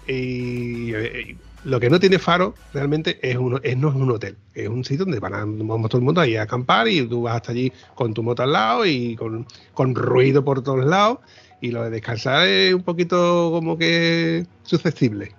y, 0.07 0.93
eh, 0.93 1.35
lo 1.63 1.79
que 1.79 1.89
no 1.89 1.99
tiene 1.99 2.17
faro 2.17 2.55
realmente 2.73 3.19
es, 3.21 3.37
es 3.63 3.77
no 3.77 3.89
es 3.89 3.95
un 3.95 4.11
hotel, 4.11 4.35
es 4.53 4.67
un 4.67 4.83
sitio 4.83 5.05
donde 5.05 5.19
van 5.19 5.33
a, 5.33 5.39
vamos 5.45 5.89
todo 5.89 5.99
el 5.99 6.05
mundo 6.05 6.21
ahí 6.21 6.35
a 6.35 6.43
acampar 6.43 6.87
y 6.87 7.07
tú 7.07 7.23
vas 7.23 7.35
hasta 7.35 7.51
allí 7.51 7.71
con 7.95 8.13
tu 8.13 8.23
moto 8.23 8.43
al 8.43 8.53
lado 8.53 8.85
y 8.85 9.15
con, 9.15 9.45
con 9.73 9.95
ruido 9.95 10.43
por 10.43 10.63
todos 10.63 10.85
lados 10.85 11.19
y 11.59 11.71
lo 11.71 11.83
de 11.83 11.91
descansar 11.91 12.47
es 12.47 12.73
un 12.73 12.83
poquito 12.83 13.49
como 13.51 13.77
que 13.77 14.45
susceptible 14.63 15.35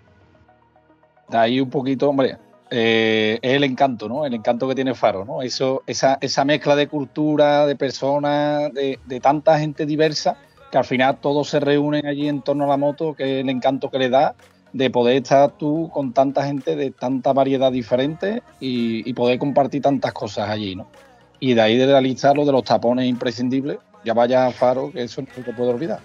ahí 1.40 1.60
un 1.60 1.70
poquito, 1.70 2.08
hombre, 2.08 2.38
eh, 2.74 3.38
es 3.42 3.52
el 3.52 3.64
encanto, 3.64 4.08
¿no? 4.08 4.24
El 4.24 4.32
encanto 4.32 4.66
que 4.66 4.74
tiene 4.74 4.94
Faro, 4.94 5.26
¿no? 5.26 5.42
Eso, 5.42 5.82
esa, 5.86 6.16
esa 6.22 6.44
mezcla 6.46 6.74
de 6.74 6.88
cultura, 6.88 7.66
de 7.66 7.76
personas, 7.76 8.72
de, 8.72 9.20
tanta 9.20 9.58
gente 9.58 9.84
diversa, 9.84 10.38
que 10.70 10.78
al 10.78 10.84
final 10.86 11.18
todos 11.20 11.50
se 11.50 11.60
reúnen 11.60 12.06
allí 12.06 12.28
en 12.28 12.40
torno 12.40 12.64
a 12.64 12.68
la 12.68 12.78
moto, 12.78 13.14
que 13.14 13.24
es 13.24 13.44
el 13.44 13.50
encanto 13.50 13.90
que 13.90 13.98
le 13.98 14.08
da 14.08 14.34
de 14.72 14.88
poder 14.88 15.16
estar 15.16 15.50
tú 15.58 15.90
con 15.92 16.14
tanta 16.14 16.46
gente 16.46 16.74
de 16.74 16.90
tanta 16.90 17.34
variedad 17.34 17.70
diferente 17.70 18.42
y, 18.58 19.12
poder 19.12 19.38
compartir 19.38 19.82
tantas 19.82 20.14
cosas 20.14 20.48
allí, 20.48 20.74
¿no? 20.74 20.86
Y 21.40 21.52
de 21.52 21.60
ahí 21.60 21.76
de 21.76 21.84
realizar 21.84 22.34
lo 22.34 22.46
de 22.46 22.52
los 22.52 22.64
tapones 22.64 23.06
imprescindibles, 23.06 23.76
ya 24.02 24.14
vaya 24.14 24.46
a 24.46 24.50
Faro, 24.50 24.90
que 24.90 25.02
eso 25.02 25.20
no 25.20 25.44
se 25.44 25.52
puede 25.52 25.74
olvidar. 25.74 26.00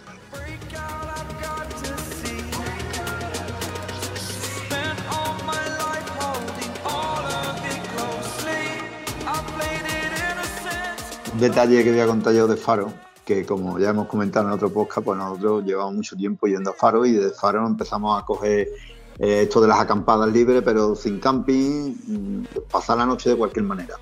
Detalle 11.40 11.84
que 11.84 11.92
voy 11.92 12.00
a 12.00 12.08
contar 12.08 12.34
yo 12.34 12.48
de 12.48 12.58
Faro, 12.58 12.92
que 13.26 13.46
como 13.46 13.78
ya 13.80 13.90
hemos 13.90 14.08
comentado 14.08 14.48
en 14.48 14.54
otro 14.54 14.72
podcast, 14.72 15.06
pues 15.06 15.18
nosotros 15.18 15.64
llevamos 15.66 15.96
mucho 15.96 16.16
tiempo 16.16 16.48
yendo 16.48 16.72
a 16.72 16.74
Faro 16.74 17.06
y 17.06 17.14
de 17.14 17.30
Faro 17.30 17.66
empezamos 17.66 18.22
a 18.22 18.26
coger 18.26 18.70
eh, 19.20 19.42
esto 19.44 19.62
de 19.62 19.68
las 19.68 19.80
acampadas 19.80 20.32
libres, 20.32 20.62
pero 20.64 20.96
sin 20.96 21.20
camping, 21.20 21.96
mm, 22.08 22.44
pasar 22.72 22.98
la 22.98 23.06
noche 23.06 23.30
de 23.30 23.36
cualquier 23.36 23.66
manera. 23.66 23.96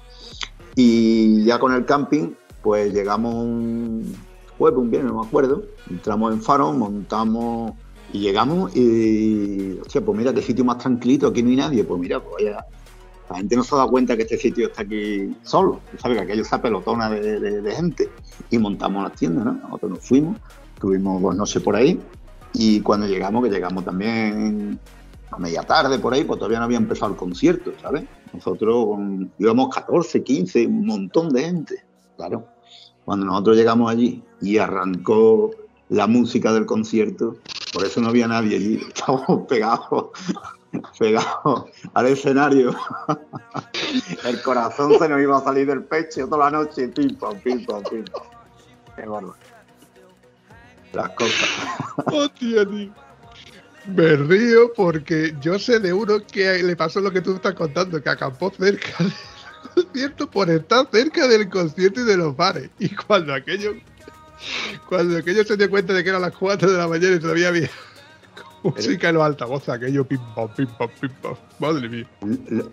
Y 0.75 1.43
ya 1.43 1.59
con 1.59 1.73
el 1.73 1.85
camping, 1.85 2.33
pues 2.61 2.93
llegamos 2.93 3.33
un 3.33 4.15
jueves, 4.57 4.79
un 4.79 4.89
viernes, 4.89 5.11
no 5.11 5.21
me 5.21 5.27
acuerdo, 5.27 5.63
entramos 5.89 6.33
en 6.33 6.41
Faro, 6.41 6.71
montamos 6.71 7.73
y 8.13 8.19
llegamos 8.19 8.75
y, 8.75 9.77
hostia, 9.81 10.03
pues 10.03 10.17
mira, 10.17 10.33
qué 10.33 10.41
sitio 10.41 10.63
más 10.63 10.77
tranquilito, 10.77 11.27
aquí 11.27 11.43
no 11.43 11.49
hay 11.49 11.55
nadie, 11.57 11.83
pues 11.83 11.99
mira, 11.99 12.21
pues 12.21 12.35
vaya 12.35 12.65
la 13.29 13.37
gente 13.37 13.55
no 13.55 13.63
se 13.63 13.75
dado 13.75 13.89
cuenta 13.89 14.15
que 14.15 14.23
este 14.23 14.37
sitio 14.37 14.67
está 14.67 14.83
aquí 14.83 15.35
solo. 15.43 15.81
¿Sabes? 15.97 16.17
Que 16.17 16.23
aquello 16.23 16.43
está 16.43 16.61
pelotona 16.61 17.09
de, 17.09 17.73
gente. 17.75 18.09
Y 18.49 18.57
montamos 18.57 19.03
las 19.03 19.13
tiendas, 19.13 19.45
¿no? 19.45 19.53
Nosotros 19.53 19.91
nos 19.91 20.07
fuimos, 20.07 20.37
tuvimos 20.79 21.21
dos 21.21 21.35
noches 21.35 21.61
por 21.61 21.75
ahí. 21.75 21.99
Y 22.53 22.81
cuando 22.81 23.07
llegamos, 23.07 23.43
que 23.43 23.49
llegamos 23.49 23.83
también 23.83 24.79
a 25.31 25.37
media 25.37 25.63
tarde 25.63 25.99
por 25.99 26.13
ahí, 26.13 26.23
pues 26.23 26.39
todavía 26.39 26.59
no 26.59 26.65
había 26.65 26.77
empezado 26.77 27.11
el 27.11 27.17
concierto, 27.17 27.71
¿sabes? 27.81 28.05
Nosotros 28.33 28.97
íbamos 29.39 29.73
14, 29.73 30.23
15, 30.23 30.67
un 30.67 30.85
montón 30.85 31.29
de 31.29 31.43
gente, 31.43 31.83
claro. 32.15 32.47
Cuando 33.03 33.25
nosotros 33.25 33.57
llegamos 33.57 33.91
allí 33.91 34.23
y 34.41 34.57
arrancó 34.57 35.51
la 35.89 36.07
música 36.07 36.53
del 36.53 36.65
concierto, 36.65 37.37
por 37.73 37.85
eso 37.85 38.01
no 38.01 38.09
había 38.09 38.27
nadie 38.27 38.55
allí. 38.55 38.75
Estábamos 38.87 39.47
pegados, 39.47 40.09
pegados 40.97 41.65
al 41.93 42.07
escenario. 42.07 42.75
El 44.23 44.41
corazón 44.41 44.97
se 44.99 45.09
nos 45.09 45.21
iba 45.21 45.37
a 45.37 45.43
salir 45.43 45.67
del 45.67 45.83
pecho 45.83 46.27
toda 46.27 46.49
la 46.49 46.57
noche, 46.57 46.87
pim, 46.89 47.15
pam, 47.15 47.39
pim, 47.39 47.65
pam, 47.65 47.83
pim. 47.83 48.05
Qué 48.95 49.05
bárbaro. 49.05 49.35
Las 50.93 51.09
cosas. 51.11 51.49
Hostia, 52.05 52.65
tío. 52.65 53.05
Me 53.87 54.15
río 54.15 54.73
porque 54.73 55.35
yo 55.41 55.59
sé 55.59 55.79
de 55.79 55.93
uno 55.93 56.17
que 56.25 56.63
le 56.63 56.75
pasó 56.75 57.01
lo 57.01 57.11
que 57.11 57.21
tú 57.21 57.35
estás 57.35 57.53
contando, 57.53 58.01
que 58.01 58.09
acampó 58.09 58.51
cerca 58.57 58.91
del 58.97 59.13
concierto 59.75 60.29
por 60.31 60.49
estar 60.49 60.87
cerca 60.91 61.27
del 61.27 61.49
concierto 61.49 62.01
y 62.01 62.05
de 62.05 62.17
los 62.17 62.35
bares. 62.35 62.69
Y 62.79 62.89
cuando 62.95 63.33
aquello, 63.33 63.73
cuando 64.89 65.17
aquello 65.17 65.43
se 65.43 65.55
dio 65.55 65.69
cuenta 65.69 65.93
de 65.93 66.03
que 66.03 66.09
eran 66.09 66.23
las 66.23 66.35
4 66.35 66.71
de 66.71 66.77
la 66.77 66.87
mañana 66.87 67.15
y 67.15 67.19
todavía 67.19 67.49
había 67.49 67.69
música 68.71 69.09
en 69.09 69.15
los 69.15 69.23
altavoces, 69.23 69.69
aquello 69.69 70.05
pim 70.05 70.19
pam, 70.35 70.49
pim 70.55 70.67
pam, 70.77 70.89
pim 70.99 71.11
pam. 71.21 71.35
Madre 71.59 71.89
mía. 71.89 72.07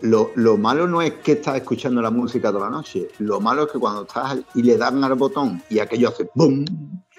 Lo, 0.02 0.31
lo 0.35 0.57
malo 0.57 0.87
no 0.87 1.02
es 1.02 1.12
que 1.24 1.33
estás 1.33 1.57
escuchando 1.57 2.02
la 2.02 2.11
música 2.11 2.50
toda 2.50 2.70
la 2.70 2.76
noche. 2.76 3.09
Lo 3.18 3.40
malo 3.40 3.64
es 3.64 3.72
que 3.72 3.78
cuando 3.78 4.02
estás 4.02 4.38
y 4.55 4.62
le 4.62 4.76
dan 4.76 5.02
al 5.05 5.14
botón 5.14 5.62
y 5.70 5.78
aquello 5.78 6.09
hace 6.09 6.28
¡bum! 6.35 6.64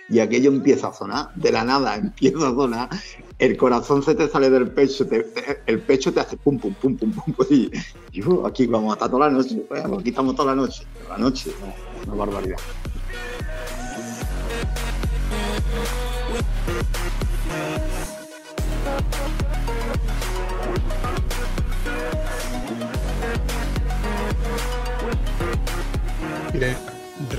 y 0.09 0.19
aquello 0.19 0.51
empieza 0.51 0.88
a 0.88 0.93
sonar, 0.93 1.33
de 1.36 1.51
la 1.51 1.63
nada 1.63 1.95
empieza 1.95 2.49
a 2.49 2.53
sonar, 2.53 2.89
el 3.39 3.57
corazón 3.57 4.03
se 4.03 4.15
te 4.15 4.27
sale 4.27 4.49
del 4.49 4.69
pecho, 4.69 5.05
el 5.65 5.79
pecho 5.79 6.13
te 6.13 6.19
hace 6.19 6.38
pum, 6.38 6.59
pum, 6.59 6.73
pum, 6.73 6.97
pum, 6.97 7.12
pum, 7.12 7.33
pum, 7.33 7.45
y, 7.49 7.71
y, 8.12 8.23
uh, 8.23 8.45
aquí 8.45 8.67
vamos 8.67 8.91
a 8.91 8.93
estar 8.93 9.09
toda 9.09 9.27
la 9.27 9.33
noche, 9.33 9.63
pues, 9.67 9.83
aquí 9.83 10.09
estamos 10.09 10.36
toda 10.36 10.55
la 10.55 10.62
noche, 10.62 10.86
la 11.09 11.17
noche, 11.17 11.51
no, 11.62 12.13
una 12.13 12.25
barbaridad. 12.25 12.57
Mire, 26.53 26.75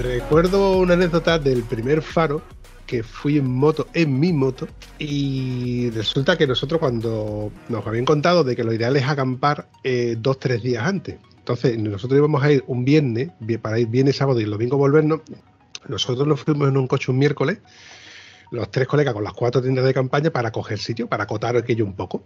recuerdo 0.03 0.79
una 0.79 0.95
anécdota 0.95 1.39
del 1.39 1.63
primer 1.63 2.03
faro 2.03 2.43
que 2.87 3.03
fui 3.03 3.39
en 3.39 3.47
moto, 3.49 3.87
en 3.95 4.19
mi 4.19 4.33
moto, 4.33 4.69
y 4.99 5.89
resulta 5.91 6.37
que 6.37 6.47
nosotros 6.47 6.79
cuando 6.79 7.51
nos 7.69 7.87
habían 7.87 8.05
contado 8.05 8.45
de 8.45 8.55
que 8.55 8.65
lo 8.65 8.73
ideal 8.73 8.97
es 8.97 9.05
acampar 9.09 9.69
eh, 9.83 10.17
dos, 10.19 10.39
tres 10.39 10.63
días 10.63 10.85
antes. 10.85 11.17
Entonces, 11.39 11.79
nosotros 11.79 12.19
íbamos 12.19 12.43
a 12.43 12.53
ir 12.53 12.65
un 12.67 12.85
viernes, 12.85 13.31
vi- 13.41 13.57
para 13.59 13.79
ir 13.79 13.87
viernes, 13.87 14.17
sábado 14.17 14.41
y 14.41 14.45
el 14.45 14.51
domingo 14.51 14.77
volvernos. 14.77 15.21
Nosotros 15.89 16.27
nos 16.27 16.41
fuimos 16.41 16.69
en 16.69 16.77
un 16.77 16.87
coche 16.87 17.11
un 17.11 17.19
miércoles, 17.19 17.59
los 18.51 18.71
tres 18.71 18.87
colegas 18.87 19.15
con 19.15 19.25
las 19.25 19.33
cuatro 19.33 19.63
tiendas 19.63 19.85
de 19.85 19.95
campaña 19.95 20.31
para 20.31 20.51
coger 20.53 20.79
sitio, 20.79 21.07
para 21.07 21.25
acotar 21.25 21.57
aquello 21.57 21.85
un 21.85 21.95
poco. 21.95 22.25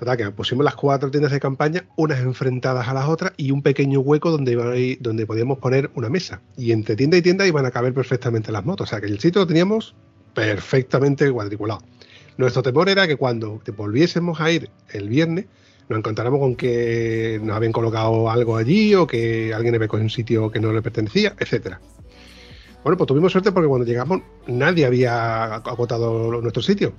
Que 0.00 0.30
pusimos 0.30 0.64
las 0.64 0.74
cuatro 0.74 1.10
tiendas 1.10 1.30
de 1.30 1.40
campaña, 1.40 1.84
unas 1.96 2.20
enfrentadas 2.20 2.88
a 2.88 2.94
las 2.94 3.06
otras 3.06 3.32
y 3.36 3.50
un 3.50 3.62
pequeño 3.62 4.00
hueco 4.00 4.30
donde, 4.30 4.52
iba 4.52 4.64
a 4.64 4.76
ir- 4.76 4.98
donde 5.00 5.26
podíamos 5.26 5.58
poner 5.58 5.90
una 5.94 6.08
mesa. 6.08 6.40
Y 6.56 6.72
entre 6.72 6.96
tienda 6.96 7.18
y 7.18 7.22
tienda 7.22 7.46
iban 7.46 7.66
a 7.66 7.70
caber 7.70 7.92
perfectamente 7.92 8.50
las 8.50 8.64
motos. 8.64 8.88
O 8.88 8.90
sea 8.90 9.00
que 9.00 9.06
el 9.06 9.20
sitio 9.20 9.42
lo 9.42 9.46
teníamos 9.46 9.94
perfectamente 10.34 11.30
cuadriculado. 11.30 11.82
Nuestro 12.38 12.62
temor 12.62 12.88
era 12.88 13.06
que 13.06 13.16
cuando 13.16 13.60
volviésemos 13.76 14.40
a 14.40 14.50
ir 14.50 14.70
el 14.90 15.08
viernes, 15.08 15.44
nos 15.90 15.98
encontráramos 15.98 16.40
con 16.40 16.56
que 16.56 17.38
nos 17.42 17.54
habían 17.54 17.72
colocado 17.72 18.30
algo 18.30 18.56
allí 18.56 18.94
o 18.94 19.06
que 19.06 19.52
alguien 19.52 19.74
había 19.74 19.88
cogido 19.88 20.04
un 20.04 20.10
sitio 20.10 20.50
que 20.50 20.60
no 20.60 20.72
le 20.72 20.80
pertenecía, 20.82 21.34
etcétera. 21.38 21.80
Bueno, 22.82 22.96
pues 22.96 23.06
tuvimos 23.08 23.32
suerte 23.32 23.52
porque 23.52 23.68
cuando 23.68 23.84
llegamos 23.86 24.22
nadie 24.46 24.86
había 24.86 25.56
acotado 25.56 26.40
nuestro 26.40 26.62
sitio. 26.62 26.94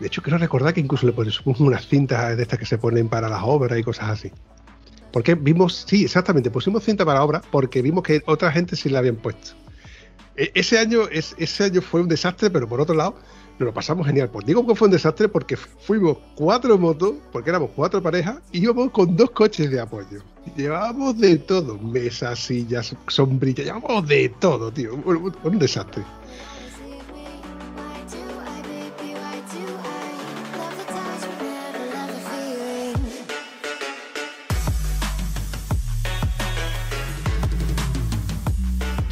De 0.00 0.06
hecho, 0.08 0.22
quiero 0.22 0.38
recordar 0.38 0.74
que 0.74 0.80
incluso 0.80 1.06
le 1.06 1.12
pusimos 1.12 1.60
unas 1.60 1.86
cintas 1.86 2.36
de 2.36 2.42
estas 2.42 2.58
que 2.58 2.66
se 2.66 2.78
ponen 2.78 3.08
para 3.08 3.28
las 3.28 3.42
obras 3.44 3.78
y 3.78 3.82
cosas 3.82 4.10
así. 4.10 4.30
Porque 5.12 5.34
vimos, 5.36 5.84
sí, 5.86 6.04
exactamente, 6.04 6.50
pusimos 6.50 6.82
cinta 6.82 7.04
para 7.04 7.22
obras 7.22 7.42
porque 7.50 7.80
vimos 7.82 8.02
que 8.02 8.22
otra 8.26 8.50
gente 8.50 8.74
sí 8.74 8.88
la 8.88 8.98
habían 8.98 9.16
puesto. 9.16 9.52
E- 10.36 10.50
ese 10.54 10.78
año, 10.80 11.02
es- 11.10 11.36
ese 11.38 11.64
año 11.64 11.80
fue 11.80 12.00
un 12.00 12.08
desastre, 12.08 12.50
pero 12.50 12.68
por 12.68 12.80
otro 12.80 12.96
lado, 12.96 13.14
nos 13.56 13.66
lo 13.66 13.72
pasamos 13.72 14.04
genial. 14.08 14.28
Pues 14.30 14.44
digo 14.44 14.66
que 14.66 14.74
fue 14.74 14.86
un 14.88 14.92
desastre 14.92 15.28
porque 15.28 15.56
fuimos 15.56 16.18
cuatro 16.34 16.76
motos, 16.76 17.12
porque 17.30 17.50
éramos 17.50 17.70
cuatro 17.76 18.02
parejas, 18.02 18.38
y 18.50 18.64
íbamos 18.64 18.90
con 18.90 19.14
dos 19.16 19.30
coches 19.30 19.70
de 19.70 19.78
apoyo. 19.78 20.18
Llevábamos 20.56 21.16
de 21.20 21.38
todo, 21.38 21.78
mesas, 21.78 22.40
sillas, 22.40 22.96
sombrillas, 23.06 23.66
llevábamos 23.66 24.08
de 24.08 24.28
todo, 24.40 24.72
tío. 24.72 24.94
Un- 24.96 25.32
un 25.44 25.58
desastre. 25.60 26.02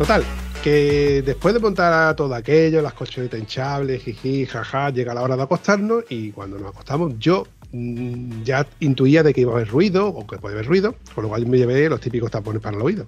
Total, 0.02 0.24
que 0.64 1.22
después 1.24 1.54
de 1.54 1.60
montar 1.60 2.16
todo 2.16 2.34
aquello, 2.34 2.82
las 2.82 2.92
colchonetas 2.92 3.38
hinchables, 3.38 4.02
jiji, 4.02 4.46
jaja, 4.46 4.90
llega 4.90 5.14
la 5.14 5.22
hora 5.22 5.36
de 5.36 5.44
acostarnos 5.44 6.02
y 6.08 6.32
cuando 6.32 6.58
nos 6.58 6.72
acostamos 6.72 7.12
yo 7.20 7.46
mm, 7.70 8.42
ya 8.42 8.66
intuía 8.80 9.22
de 9.22 9.32
que 9.32 9.42
iba 9.42 9.52
a 9.52 9.54
haber 9.54 9.68
ruido 9.68 10.08
o 10.08 10.26
que 10.26 10.38
puede 10.38 10.56
haber 10.56 10.66
ruido, 10.66 10.96
con 11.14 11.22
lo 11.22 11.28
cual 11.28 11.46
me 11.46 11.56
llevé 11.56 11.88
los 11.88 12.00
típicos 12.00 12.32
tapones 12.32 12.60
para 12.60 12.76
el 12.76 12.82
oído. 12.82 13.06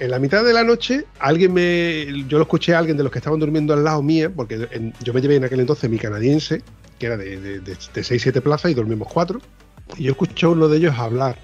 En 0.00 0.10
la 0.10 0.18
mitad 0.18 0.42
de 0.42 0.52
la 0.52 0.64
noche, 0.64 1.04
alguien 1.20 1.52
me. 1.52 2.06
Yo 2.26 2.38
lo 2.38 2.42
escuché 2.42 2.74
a 2.74 2.80
alguien 2.80 2.96
de 2.96 3.04
los 3.04 3.12
que 3.12 3.20
estaban 3.20 3.38
durmiendo 3.38 3.72
al 3.72 3.84
lado 3.84 4.02
mía, 4.02 4.32
porque 4.34 4.90
yo 5.00 5.14
me 5.14 5.20
llevé 5.20 5.36
en 5.36 5.44
aquel 5.44 5.60
entonces 5.60 5.88
mi 5.88 6.00
canadiense, 6.00 6.60
que 6.98 7.06
era 7.06 7.16
de, 7.16 7.40
de, 7.40 7.60
de, 7.60 7.76
6-7 7.76 8.42
plazas 8.42 8.72
y 8.72 8.74
dormimos 8.74 9.06
4. 9.12 9.40
Y 9.96 10.02
yo 10.02 10.10
escuché 10.10 10.44
a 10.44 10.48
uno 10.48 10.66
de 10.66 10.78
ellos 10.78 10.98
hablar. 10.98 11.38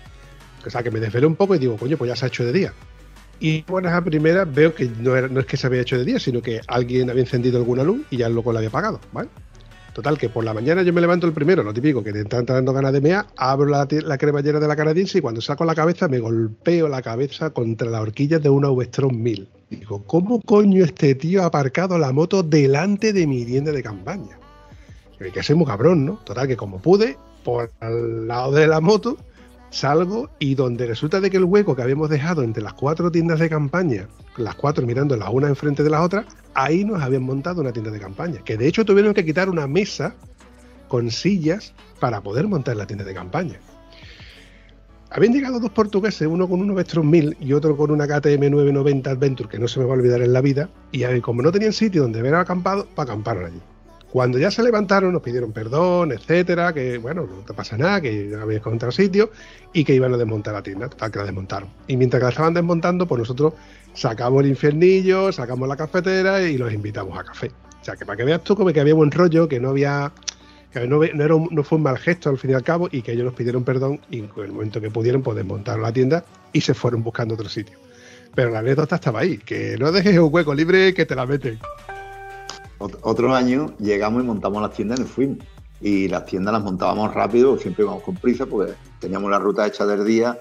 O 0.67 0.71
sea, 0.71 0.83
que 0.83 0.91
me 0.91 0.99
desvelé 0.99 1.29
un 1.29 1.37
poco 1.37 1.55
y 1.55 1.61
digo, 1.61 1.77
coño, 1.77 1.97
pues 1.97 2.09
ya 2.09 2.17
se 2.17 2.25
ha 2.25 2.29
hecho 2.29 2.45
de 2.45 2.53
día. 2.53 2.75
Y 3.41 3.63
buenas 3.63 3.93
a 3.93 4.03
primeras 4.03 4.53
veo 4.53 4.75
que 4.75 4.91
no, 5.01 5.15
era, 5.15 5.29
es 5.41 5.47
que 5.47 5.57
se 5.57 5.67
había 5.67 5.83
hecho 5.83 5.97
de 5.97 6.05
día, 6.05 6.19
sino 6.19 6.43
que 6.43 6.61
alguien 6.67 7.09
había 7.09 7.23
encendido 7.23 7.59
alguna 7.59 7.85
luz 7.85 8.05
y 8.11 8.17
ya 8.17 8.27
el 8.27 8.35
loco 8.35 8.53
la 8.53 8.59
había 8.59 8.69
apagado, 8.69 9.01
¿vale? 9.13 9.29
Total, 9.93 10.17
que 10.17 10.29
por 10.29 10.45
la 10.45 10.55
mañana 10.55 10.83
yo 10.83 10.93
me 10.93 11.01
levanto 11.01 11.27
el 11.27 11.33
primero, 11.33 11.63
lo 11.63 11.75
típico, 11.75 12.05
que 12.05 12.13
te 12.13 12.21
están 12.21 12.45
dando 12.45 12.73
ganas 12.73 12.93
de 12.93 13.01
mea, 13.01 13.27
abro 13.37 13.67
la, 13.67 13.87
la 13.91 14.19
cremallera 14.19 14.61
de 14.61 14.69
la 14.69 14.77
canadiense 14.77 15.19
y 15.19 15.21
cuando 15.21 15.41
saco 15.41 15.65
la 15.65 15.75
cabeza 15.75 16.07
me 16.09 16.21
golpeo 16.21 16.89
la 16.89 17.03
cabeza 17.03 17.51
contra 17.51 17.91
la 17.91 18.01
horquilla 18.01 18.39
de 18.39 18.49
una 18.49 18.71
V-Strom 18.71 19.17
1000. 19.21 19.49
Digo, 19.71 20.05
¿cómo 20.05 20.41
coño 20.41 20.85
este 20.85 21.15
tío 21.15 21.43
ha 21.43 21.47
aparcado 21.47 21.99
la 21.99 22.13
moto 22.13 22.43
delante 22.43 23.13
de 23.13 23.27
mi 23.27 23.45
tienda 23.45 23.73
de 23.73 23.83
campaña? 23.83 24.39
Hay 25.21 25.33
que 25.33 25.43
ser 25.43 25.57
muy 25.57 25.67
cabrón, 25.67 26.07
¿no? 26.07 26.21
Total, 26.25 26.47
que 26.47 26.57
como 26.57 26.81
pude, 26.81 27.17
por 27.43 27.73
al 27.81 28.29
lado 28.29 28.53
de 28.53 28.67
la 28.69 28.81
moto, 28.81 29.19
salgo 29.71 30.31
y 30.39 30.55
donde 30.55 30.87
resulta 30.87 31.21
de 31.21 31.31
que 31.31 31.37
el 31.37 31.45
hueco 31.45 31.77
que 31.77 31.83
habíamos 31.83 32.11
dejado 32.11 32.43
entre 32.43 32.63
las 32.63 32.75
cuatro 32.75 33.11
tiendas 33.11 33.39
de 33.39 33.49
campaña, 33.49 34.09
las 34.37 34.55
cuatro 34.55 34.87
mirando 34.87 35.17
las 35.17 35.29
una 35.31 35.49
enfrente 35.49 35.83
de 35.83 35.91
las 35.91 36.03
otras, 36.03 36.27
ahí 36.55 36.85
nos 36.85 37.03
habían 37.03 37.23
montado 37.23 37.61
una 37.61 37.73
tienda 37.73 37.91
de 37.91 38.01
campaña. 38.01 38.41
Que 38.45 38.57
de 38.57 38.67
hecho 38.67 38.85
tuvieron 38.85 39.15
que 39.15 39.25
quitar 39.25 39.49
una 39.49 39.67
mesa 39.67 40.15
con 40.89 41.11
sillas 41.11 41.75
para 42.01 42.21
poder 42.23 42.49
montar 42.49 42.77
la 42.77 42.87
tienda 42.87 43.05
de 43.05 43.15
campaña. 43.15 43.61
Habían 45.11 45.33
llegado 45.33 45.59
dos 45.59 45.71
portugueses, 45.71 46.29
uno 46.29 46.47
con 46.49 46.61
un 46.61 46.75
Vestron 46.75 47.09
1000 47.09 47.39
y 47.41 47.55
otro 47.55 47.77
con 47.77 47.91
una 47.91 48.07
KTM 48.07 48.51
990 48.51 49.11
Adventure, 49.11 49.49
que 49.49 49.59
no 49.59 49.67
se 49.67 49.81
me 49.81 49.87
va 49.87 49.95
a 49.95 49.97
olvidar 49.97 50.21
en 50.21 50.35
la 50.35 50.43
vida, 50.43 50.69
y 50.93 51.03
como 51.21 51.41
no 51.41 51.51
tenían 51.51 51.73
sitio 51.73 52.03
donde 52.03 52.19
haber 52.21 52.35
acampado, 52.35 52.87
pues 52.95 53.09
acamparon 53.09 53.47
allí. 53.47 53.61
Cuando 54.13 54.39
ya 54.39 54.51
se 54.51 54.63
levantaron, 54.63 55.13
nos 55.13 55.21
pidieron 55.23 55.53
perdón, 55.53 56.13
etcétera, 56.13 56.73
que 56.73 56.97
bueno, 56.99 57.27
no 57.27 57.43
te 57.45 57.53
pasa 57.53 57.77
nada, 57.77 58.01
que 58.01 58.31
ya 58.31 58.41
habías 58.41 58.61
encontrado 58.61 58.91
sitio 58.91 59.31
y 59.75 59.85
que 59.85 59.95
iban 59.95 60.15
a 60.15 60.17
desmontar 60.17 60.55
la 60.55 60.63
tienda, 60.63 60.89
total 60.89 61.11
que 61.13 61.19
la 61.19 61.25
desmontaron. 61.27 61.69
Y 61.87 61.97
mientras 61.97 62.21
que 62.21 62.25
la 62.25 62.31
estaban 62.31 62.55
desmontando, 62.55 63.07
pues 63.07 63.19
nosotros 63.19 63.53
sacamos 63.93 64.43
el 64.45 64.49
infiernillo, 64.51 65.31
sacamos 65.33 65.69
la 65.69 65.77
cafetera 65.77 66.43
y 66.43 66.57
los 66.57 66.73
invitamos 66.73 67.19
a 67.19 67.25
café. 67.25 67.51
O 67.81 67.85
sea, 67.85 67.97
que 67.97 68.07
para 68.07 68.17
que 68.17 68.25
veas 68.25 68.43
tú 68.43 68.57
como 68.57 68.73
que 68.73 68.81
había 68.81 68.95
buen 68.95 69.11
rollo, 69.11 69.47
que 69.49 69.61
no 69.61 69.71
había 69.71 70.11
que 70.73 70.87
no, 70.87 70.99
no, 70.99 71.25
era 71.25 71.35
un- 71.35 71.49
no 71.51 71.63
fue 71.65 71.77
un 71.77 71.83
mal 71.85 71.97
gesto 71.99 72.29
al 72.29 72.37
fin 72.39 72.51
y 72.51 72.55
al 72.55 72.63
cabo 72.63 72.89
y 72.93 73.01
que 73.03 73.13
ellos 73.13 73.25
nos 73.25 73.33
pidieron 73.35 73.65
perdón 73.65 74.01
y 74.11 74.19
en 74.19 74.31
el 74.37 74.53
momento 74.53 74.81
que 74.83 74.91
pudieron 74.91 75.23
pues 75.23 75.35
desmontaron 75.37 75.81
la 75.83 75.93
tienda 75.93 76.25
y 76.53 76.61
se 76.61 76.75
fueron 76.75 77.03
buscando 77.03 77.35
otro 77.35 77.49
sitio. 77.49 77.79
Pero 78.35 78.51
la 78.51 78.59
anécdota 78.59 78.97
estaba 78.97 79.21
ahí, 79.21 79.39
que 79.39 79.77
no 79.79 79.91
dejes 79.93 80.19
un 80.19 80.29
hueco 80.33 80.55
libre 80.55 80.93
que 80.93 81.07
te 81.07 81.15
la 81.15 81.25
meten. 81.25 81.59
Ot- 82.79 82.99
Otro 83.03 83.35
año 83.35 83.75
llegamos 83.79 84.23
y 84.23 84.27
montamos 84.27 84.63
las 84.63 84.73
tiendas 84.73 84.99
y 84.99 85.03
nos 85.03 85.11
fuimos. 85.11 85.39
Y 85.81 86.09
las 86.09 86.25
tiendas 86.27 86.53
las 86.53 86.63
montábamos 86.63 87.15
rápido, 87.15 87.57
siempre 87.57 87.85
íbamos 87.85 88.03
con 88.03 88.17
prisa 88.17 88.47
porque 88.47 88.75
teníamos 89.01 89.31
la 89.31 89.39
ruta 89.39 89.67
hecha 89.67 89.87
del 89.87 90.05
día. 90.05 90.39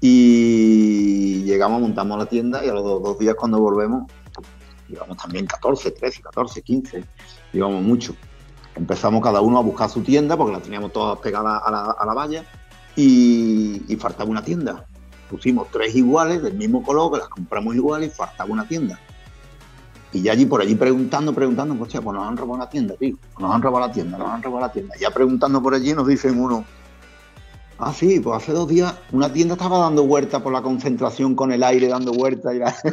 Y 0.00 1.42
llegamos, 1.44 1.80
montamos 1.80 2.18
la 2.18 2.26
tienda 2.26 2.64
y 2.64 2.68
a 2.68 2.74
los 2.74 2.84
dos, 2.84 3.18
días 3.18 3.34
cuando 3.34 3.58
volvemos, 3.58 4.10
íbamos 4.88 5.16
también 5.16 5.46
14, 5.46 5.90
13, 5.92 6.22
14, 6.22 6.62
15, 6.62 7.04
íbamos 7.52 7.82
mucho. 7.82 8.14
Empezamos 8.76 9.22
cada 9.22 9.40
uno 9.40 9.58
a 9.58 9.62
buscar 9.62 9.88
su 9.88 10.02
tienda 10.02 10.36
porque 10.36 10.52
las 10.52 10.62
teníamos 10.62 10.92
todas 10.92 11.18
pegadas 11.20 11.62
a 11.64 11.70
la, 11.70 11.90
a 11.98 12.06
la 12.06 12.14
valla 12.14 12.44
y, 12.96 13.82
y 13.88 13.96
faltaba 13.96 14.28
una 14.28 14.42
tienda. 14.44 14.86
Pusimos 15.30 15.68
tres 15.70 15.94
iguales 15.94 16.42
del 16.42 16.54
mismo 16.54 16.82
color, 16.82 17.12
que 17.12 17.18
las 17.18 17.28
compramos 17.28 17.74
iguales 17.74 18.12
y 18.12 18.14
faltaba 18.16 18.50
una 18.52 18.66
tienda. 18.68 18.98
Y 20.14 20.22
ya 20.22 20.32
allí 20.32 20.46
por 20.46 20.60
allí 20.60 20.76
preguntando, 20.76 21.34
preguntando, 21.34 21.74
pues, 21.74 21.92
pues 21.92 22.04
nos 22.04 22.26
han 22.26 22.36
robado 22.36 22.60
la 22.60 22.70
tienda, 22.70 22.94
tío. 22.94 23.16
Nos 23.40 23.52
han 23.52 23.60
robado 23.60 23.88
la 23.88 23.92
tienda, 23.92 24.16
nos 24.16 24.28
han 24.28 24.42
robado 24.44 24.66
la 24.66 24.72
tienda. 24.72 24.94
Ya 24.98 25.10
preguntando 25.10 25.60
por 25.60 25.74
allí 25.74 25.92
nos 25.92 26.06
dicen 26.06 26.40
uno, 26.40 26.64
ah, 27.78 27.92
sí, 27.92 28.20
pues 28.20 28.36
hace 28.36 28.52
dos 28.52 28.68
días 28.68 28.94
una 29.10 29.32
tienda 29.32 29.54
estaba 29.54 29.78
dando 29.78 30.06
vuelta 30.06 30.40
por 30.40 30.52
la 30.52 30.62
concentración 30.62 31.34
con 31.34 31.50
el 31.50 31.64
aire 31.64 31.88
dando 31.88 32.12
vuelta 32.12 32.54
y 32.54 32.60
la 32.60 32.72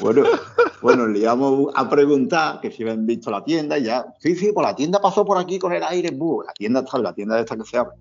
Bueno, 0.00 0.24
bueno, 0.80 1.06
liamos 1.06 1.70
a 1.76 1.88
preguntar 1.90 2.60
que 2.62 2.72
si 2.72 2.82
habían 2.82 3.04
visto 3.04 3.30
la 3.30 3.44
tienda 3.44 3.78
y 3.78 3.84
ya, 3.84 4.06
sí, 4.18 4.34
sí, 4.34 4.50
pues 4.54 4.66
la 4.66 4.74
tienda 4.74 4.98
pasó 4.98 5.26
por 5.26 5.36
aquí 5.36 5.58
con 5.58 5.74
el 5.74 5.82
aire, 5.82 6.10
buh, 6.10 6.42
la 6.42 6.54
tienda 6.54 6.80
está, 6.80 6.98
la 6.98 7.12
tienda 7.12 7.36
de 7.36 7.42
esta 7.42 7.54
que 7.56 7.64
se 7.64 7.76
abre. 7.76 7.96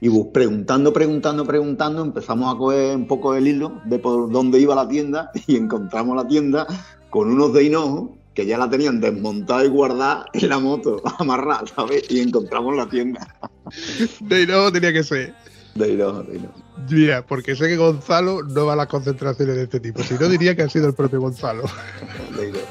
Y 0.00 0.10
preguntando, 0.32 0.92
preguntando, 0.92 1.44
preguntando, 1.44 2.02
empezamos 2.02 2.54
a 2.54 2.58
coger 2.58 2.96
un 2.96 3.06
poco 3.06 3.34
el 3.34 3.48
hilo 3.48 3.80
de 3.86 3.98
por 3.98 4.30
dónde 4.30 4.60
iba 4.60 4.74
la 4.74 4.88
tienda 4.88 5.30
y 5.46 5.56
encontramos 5.56 6.16
la 6.16 6.26
tienda 6.26 6.66
con 7.10 7.30
unos 7.30 7.52
de 7.54 7.64
hinojo 7.64 8.16
que 8.34 8.44
ya 8.46 8.58
la 8.58 8.68
tenían 8.68 9.00
desmontada 9.00 9.64
y 9.64 9.68
guardada 9.68 10.26
en 10.32 10.48
la 10.48 10.58
moto, 10.58 11.00
amarrada, 11.18 11.64
¿sabes? 11.74 12.04
Y 12.10 12.20
encontramos 12.20 12.76
la 12.76 12.88
tienda 12.88 13.26
De 14.20 14.46
no, 14.46 14.70
tenía 14.72 14.92
que 14.92 15.02
ser. 15.04 15.34
de 15.74 15.92
hinojo, 15.92 16.22
de 16.24 16.36
hinojo. 16.36 16.54
Mira, 16.90 17.24
porque 17.24 17.56
sé 17.56 17.68
que 17.68 17.76
Gonzalo 17.76 18.42
no 18.42 18.66
va 18.66 18.74
a 18.74 18.76
las 18.76 18.88
concentraciones 18.88 19.56
de 19.56 19.62
este 19.62 19.80
tipo. 19.80 20.02
Si 20.02 20.14
no, 20.14 20.28
diría 20.28 20.54
que 20.54 20.62
ha 20.62 20.68
sido 20.68 20.88
el 20.88 20.94
propio 20.94 21.20
Gonzalo. 21.20 21.62
de 22.36 22.48
hinojo. 22.48 22.66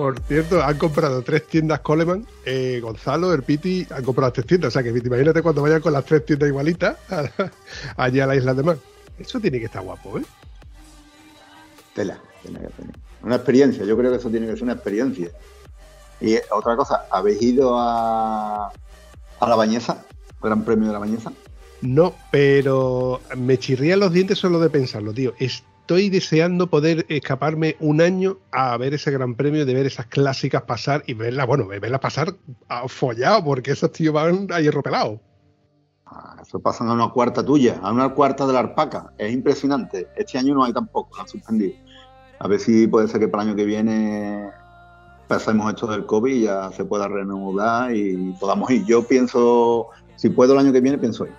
Por 0.00 0.18
cierto, 0.20 0.62
han 0.62 0.78
comprado 0.78 1.20
tres 1.20 1.46
tiendas 1.46 1.80
Coleman. 1.80 2.26
Eh, 2.46 2.80
Gonzalo, 2.82 3.34
el 3.34 3.42
Piti, 3.42 3.86
han 3.90 4.02
comprado 4.02 4.32
tres 4.32 4.46
tiendas. 4.46 4.68
O 4.68 4.70
sea 4.70 4.82
que 4.82 4.98
imagínate 4.98 5.42
cuando 5.42 5.60
vayan 5.60 5.82
con 5.82 5.92
las 5.92 6.06
tres 6.06 6.24
tiendas 6.24 6.48
igualitas 6.48 6.96
allá 7.98 8.24
a 8.24 8.26
la 8.26 8.34
isla 8.34 8.54
de 8.54 8.62
Mar. 8.62 8.78
Eso 9.18 9.38
tiene 9.40 9.58
que 9.58 9.66
estar 9.66 9.82
guapo, 9.82 10.18
¿eh? 10.18 10.22
Tela, 11.94 12.18
tela 12.42 12.60
que 12.60 12.68
tener. 12.68 12.94
Una 13.22 13.34
experiencia, 13.34 13.84
yo 13.84 13.94
creo 13.98 14.10
que 14.10 14.16
eso 14.16 14.30
tiene 14.30 14.46
que 14.46 14.54
ser 14.54 14.62
una 14.62 14.72
experiencia. 14.72 15.28
Y 16.18 16.32
eh, 16.32 16.44
otra 16.50 16.76
cosa, 16.76 17.04
¿habéis 17.10 17.42
ido 17.42 17.78
a, 17.78 18.68
a 19.38 19.48
la 19.48 19.54
Bañeza? 19.54 20.02
Gran 20.42 20.64
Premio 20.64 20.86
de 20.86 20.94
la 20.94 20.98
Bañeza. 20.98 21.30
No, 21.82 22.14
pero 22.30 23.20
me 23.36 23.58
chirrían 23.58 24.00
los 24.00 24.14
dientes 24.14 24.38
solo 24.38 24.60
de 24.60 24.70
pensarlo, 24.70 25.12
tío. 25.12 25.34
Estoy 25.90 26.08
deseando 26.08 26.70
poder 26.70 27.04
escaparme 27.08 27.74
un 27.80 28.00
año 28.00 28.38
a 28.52 28.76
ver 28.76 28.94
ese 28.94 29.10
gran 29.10 29.34
premio, 29.34 29.66
de 29.66 29.74
ver 29.74 29.86
esas 29.86 30.06
clásicas 30.06 30.62
pasar 30.62 31.02
y 31.08 31.14
verlas, 31.14 31.48
bueno, 31.48 31.66
verlas 31.66 31.98
pasar 31.98 32.36
follado, 32.86 33.42
porque 33.42 33.72
esos 33.72 33.90
tíos 33.90 34.14
van 34.14 34.46
a 34.52 34.60
hierro 34.60 34.84
pelado. 34.84 35.20
Ah, 36.06 36.36
Eso 36.40 36.60
pasan 36.60 36.90
a 36.90 36.92
una 36.92 37.08
cuarta 37.08 37.44
tuya, 37.44 37.80
a 37.82 37.90
una 37.90 38.10
cuarta 38.10 38.46
de 38.46 38.52
la 38.52 38.60
Arpaca. 38.60 39.12
Es 39.18 39.32
impresionante. 39.32 40.06
Este 40.14 40.38
año 40.38 40.54
no 40.54 40.62
hay 40.62 40.72
tampoco, 40.72 41.16
lo 41.16 41.22
han 41.22 41.28
suspendido. 41.28 41.74
A 42.38 42.46
ver 42.46 42.60
si 42.60 42.86
puede 42.86 43.08
ser 43.08 43.18
que 43.18 43.26
para 43.26 43.42
el 43.42 43.48
año 43.48 43.56
que 43.56 43.64
viene 43.64 44.48
pasemos 45.26 45.68
esto 45.74 45.88
del 45.88 46.06
COVID 46.06 46.32
y 46.32 46.42
ya 46.42 46.70
se 46.70 46.84
pueda 46.84 47.08
reanudar 47.08 47.92
y 47.92 48.32
podamos 48.38 48.70
ir. 48.70 48.84
Yo 48.84 49.02
pienso, 49.02 49.88
si 50.14 50.28
puedo 50.28 50.52
el 50.52 50.60
año 50.60 50.72
que 50.72 50.80
viene, 50.80 50.98
pienso 50.98 51.26
ir. 51.26 51.34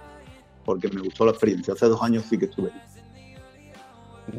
Porque 0.66 0.90
me 0.90 1.00
gustó 1.00 1.24
la 1.24 1.32
experiencia. 1.32 1.74
Hace 1.74 1.86
dos 1.86 2.04
años 2.04 2.26
sí 2.30 2.38
que 2.38 2.48
estuve 2.48 2.70
ahí. 2.70 2.90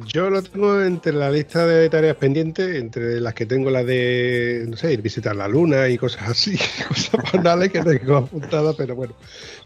Yo 0.07 0.31
lo 0.31 0.43
tengo 0.43 0.81
entre 0.81 1.13
la 1.13 1.31
lista 1.31 1.67
de 1.67 1.89
tareas 1.91 2.17
pendientes, 2.17 2.77
entre 2.77 3.21
las 3.21 3.35
que 3.35 3.47
tengo 3.47 3.71
la 3.71 3.83
de, 3.83 4.65
no 4.69 4.77
sé, 4.77 4.93
ir 4.93 5.03
visitar 5.03 5.35
la 5.35 5.49
luna 5.49 5.89
y 5.89 5.99
cosas 5.99 6.29
así, 6.31 6.57
cosas 6.89 7.33
banales 7.33 7.71
que 7.71 7.83
tengo 7.83 8.17
apuntadas, 8.17 8.75
pero 8.77 8.95
bueno, 8.95 9.15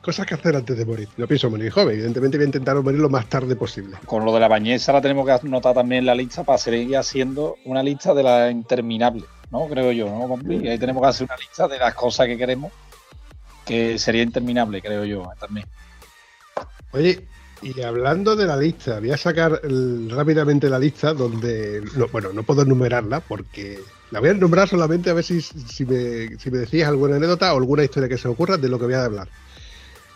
cosas 0.02 0.26
que 0.26 0.34
hacer 0.34 0.56
antes 0.56 0.76
de 0.76 0.84
morir. 0.84 1.08
No 1.16 1.26
pienso 1.26 1.50
morir 1.50 1.70
joven, 1.70 1.94
evidentemente 1.94 2.38
voy 2.38 2.44
a 2.44 2.46
intentar 2.46 2.76
morir 2.82 3.00
lo 3.00 3.08
más 3.08 3.26
tarde 3.28 3.54
posible. 3.56 3.96
Con 4.06 4.24
lo 4.24 4.32
de 4.32 4.40
la 4.40 4.48
bañeza 4.48 4.92
la 4.92 5.00
tenemos 5.00 5.26
que 5.26 5.32
anotar 5.32 5.74
también 5.74 6.00
en 6.00 6.06
la 6.06 6.14
lista 6.14 6.42
para 6.44 6.58
seguir 6.58 6.96
haciendo 6.96 7.56
una 7.64 7.82
lista 7.82 8.14
de 8.14 8.22
la 8.22 8.50
interminable, 8.50 9.24
¿no? 9.50 9.66
Creo 9.68 9.92
yo, 9.92 10.06
¿no? 10.06 10.52
Y 10.52 10.68
ahí 10.68 10.78
tenemos 10.78 11.02
que 11.02 11.08
hacer 11.08 11.26
una 11.26 11.36
lista 11.36 11.68
de 11.68 11.78
las 11.78 11.94
cosas 11.94 12.26
que 12.26 12.38
queremos, 12.38 12.72
que 13.64 13.98
sería 13.98 14.22
interminable, 14.22 14.80
creo 14.80 15.04
yo, 15.04 15.28
también. 15.38 15.66
Oye, 16.92 17.26
y 17.62 17.80
hablando 17.80 18.36
de 18.36 18.46
la 18.46 18.56
lista, 18.56 19.00
voy 19.00 19.10
a 19.10 19.16
sacar 19.16 19.60
rápidamente 20.08 20.68
la 20.68 20.78
lista 20.78 21.14
donde, 21.14 21.82
no, 21.96 22.06
bueno, 22.08 22.32
no 22.32 22.42
puedo 22.42 22.62
enumerarla 22.62 23.20
porque 23.20 23.78
la 24.10 24.20
voy 24.20 24.28
a 24.30 24.34
nombrar 24.34 24.68
solamente 24.68 25.10
a 25.10 25.14
ver 25.14 25.24
si, 25.24 25.40
si, 25.40 25.84
me, 25.86 26.36
si 26.38 26.50
me 26.50 26.58
decís 26.58 26.84
alguna 26.84 27.16
anécdota 27.16 27.54
o 27.54 27.58
alguna 27.58 27.84
historia 27.84 28.08
que 28.08 28.18
se 28.18 28.28
ocurra 28.28 28.56
de 28.56 28.68
lo 28.68 28.78
que 28.78 28.84
voy 28.84 28.94
a 28.94 29.04
hablar. 29.04 29.28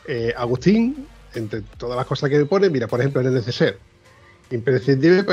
Eh, 0.07 0.35
Agustín, 0.37 1.07
entre 1.35 1.63
todas 1.63 1.97
las 1.97 2.07
cosas 2.07 2.29
que 2.29 2.39
me 2.39 2.45
pone, 2.45 2.69
mira, 2.69 2.87
por 2.87 3.01
ejemplo, 3.01 3.21
en 3.21 3.29
el 3.29 3.35
neceser. 3.35 3.79
Imprescindible, 4.51 5.25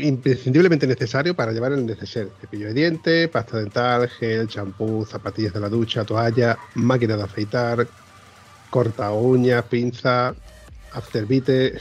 imprescindiblemente 0.00 0.86
necesario 0.86 1.34
para 1.34 1.52
llevar 1.52 1.72
el 1.72 1.86
neceser. 1.86 2.28
Cepillo 2.40 2.66
de 2.66 2.74
dientes, 2.74 3.28
pasta 3.28 3.58
dental, 3.58 4.08
gel, 4.08 4.48
champú, 4.48 5.06
zapatillas 5.08 5.54
de 5.54 5.60
la 5.60 5.68
ducha, 5.68 6.04
toalla, 6.04 6.58
máquina 6.74 7.16
de 7.16 7.22
afeitar, 7.22 7.86
corta 8.70 9.12
uñas, 9.12 9.64
pinza, 9.64 10.34
afterbite, 10.94 11.74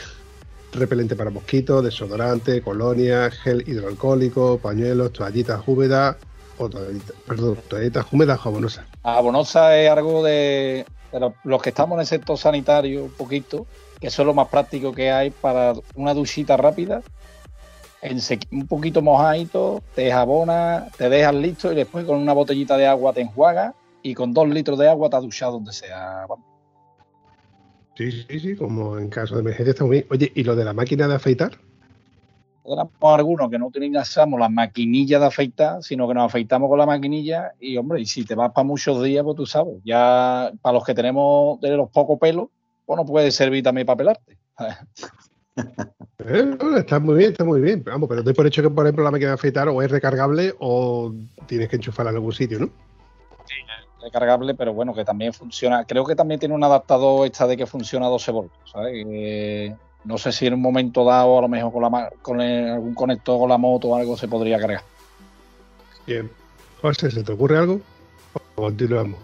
repelente 0.73 1.15
para 1.15 1.29
mosquitos, 1.29 1.83
desodorante, 1.83 2.61
colonia, 2.61 3.29
gel 3.31 3.63
hidroalcohólico, 3.67 4.57
pañuelos, 4.57 5.13
toallitas 5.13 5.61
húmedas, 5.67 6.17
o 6.57 6.69
toallitas, 6.69 7.15
perdón, 7.27 7.57
toallitas 7.67 8.05
húmedas 8.11 8.39
jabonosas. 8.39 8.85
Abonosa 9.03 9.77
es 9.77 9.89
algo 9.89 10.23
de, 10.23 10.85
de 11.11 11.19
lo- 11.19 11.35
los 11.43 11.61
que 11.61 11.69
estamos 11.69 11.95
en 11.95 12.01
el 12.01 12.07
sector 12.07 12.37
sanitario 12.37 13.03
un 13.05 13.11
poquito, 13.11 13.65
que 13.99 14.07
eso 14.07 14.21
es 14.21 14.25
lo 14.25 14.33
más 14.33 14.47
práctico 14.49 14.91
que 14.91 15.11
hay 15.11 15.29
para 15.29 15.73
una 15.95 16.13
duchita 16.13 16.57
rápida, 16.57 17.01
en 18.01 18.19
un 18.51 18.67
poquito 18.67 19.01
mojadito, 19.01 19.81
te 19.95 20.11
jabona, 20.11 20.87
te 20.97 21.07
dejas 21.09 21.33
listo 21.35 21.71
y 21.71 21.75
después 21.75 22.03
con 22.05 22.17
una 22.17 22.33
botellita 22.33 22.75
de 22.75 22.85
agua 22.85 23.13
te 23.13 23.21
enjuagas 23.21 23.73
y 24.01 24.13
con 24.13 24.33
dos 24.33 24.49
litros 24.49 24.77
de 24.77 24.89
agua 24.89 25.09
te 25.09 25.15
has 25.15 25.23
duchado 25.23 25.53
donde 25.53 25.71
sea. 25.71 26.25
Sí, 27.95 28.11
sí, 28.11 28.39
sí, 28.39 28.55
como 28.55 28.97
en 28.97 29.09
caso 29.09 29.35
de 29.35 29.41
emergencia 29.41 29.71
está 29.71 29.85
muy 29.85 29.97
bien. 29.97 30.07
Oye, 30.09 30.31
¿y 30.33 30.43
lo 30.43 30.55
de 30.55 30.65
la 30.65 30.73
máquina 30.73 31.07
de 31.07 31.15
afeitar? 31.15 31.51
Tenemos 32.63 32.91
algunos 33.01 33.49
que 33.49 33.59
no 33.59 33.67
utilizamos 33.67 34.39
las 34.39 34.49
maquinillas 34.49 35.19
de 35.19 35.27
afeitar, 35.27 35.83
sino 35.83 36.07
que 36.07 36.13
nos 36.13 36.25
afeitamos 36.25 36.69
con 36.69 36.79
la 36.79 36.85
maquinilla 36.85 37.51
y, 37.59 37.77
hombre, 37.77 38.01
y 38.01 38.05
si 38.05 38.23
te 38.23 38.35
vas 38.35 38.51
para 38.51 38.65
muchos 38.65 39.03
días, 39.03 39.23
pues 39.23 39.35
tú 39.35 39.45
sabes, 39.45 39.75
ya 39.83 40.51
para 40.61 40.73
los 40.73 40.85
que 40.85 40.93
tenemos 40.93 41.59
de 41.59 41.75
los 41.75 41.89
pocos 41.89 42.17
pelos, 42.19 42.47
pues 42.85 42.97
no 42.97 43.05
puede 43.05 43.31
servir 43.31 43.63
también 43.63 43.85
para 43.85 43.97
pelarte. 43.97 44.37
Eh, 46.25 46.57
está 46.77 46.99
muy 46.99 47.15
bien, 47.17 47.31
está 47.31 47.43
muy 47.43 47.59
bien. 47.59 47.83
Vamos, 47.83 48.07
pero 48.07 48.23
doy 48.23 48.33
por 48.33 48.47
hecho 48.47 48.61
que, 48.61 48.69
por 48.69 48.85
ejemplo, 48.85 49.03
la 49.03 49.11
máquina 49.11 49.31
de 49.31 49.35
afeitar 49.35 49.67
o 49.67 49.81
es 49.81 49.91
recargable 49.91 50.53
o 50.59 51.13
tienes 51.47 51.67
que 51.69 51.75
enchufarla 51.75 52.11
en 52.11 52.17
algún 52.17 52.33
sitio, 52.33 52.59
¿no? 52.59 52.69
Recargable, 54.03 54.53
pero 54.55 54.73
bueno, 54.73 54.93
que 54.93 55.03
también 55.05 55.33
funciona. 55.33 55.85
Creo 55.85 56.05
que 56.05 56.15
también 56.15 56.39
tiene 56.39 56.53
un 56.55 56.63
adaptador 56.63 57.25
esta 57.25 57.47
de 57.47 57.57
que 57.57 57.65
funciona 57.65 58.05
a 58.05 58.09
12 58.09 58.31
voltios, 58.31 58.73
no 60.05 60.17
sé 60.17 60.31
si 60.33 60.45
en 60.47 60.53
un 60.55 60.61
momento 60.61 61.05
dado, 61.05 61.37
a 61.37 61.41
lo 61.41 61.47
mejor 61.47 61.71
con, 61.71 61.81
la, 61.83 62.09
con 62.21 62.41
el- 62.41 62.69
algún 62.71 62.93
conector 62.93 63.39
con 63.39 63.47
la 63.47 63.57
moto 63.57 63.87
o 63.89 63.95
algo 63.95 64.17
se 64.17 64.27
podría 64.27 64.59
cargar. 64.59 64.83
Bien. 66.05 66.29
José, 66.81 67.09
¿se 67.09 67.23
te 67.23 67.31
ocurre 67.31 67.57
algo? 67.57 67.79
O 68.55 68.61
continuamos. 68.63 69.19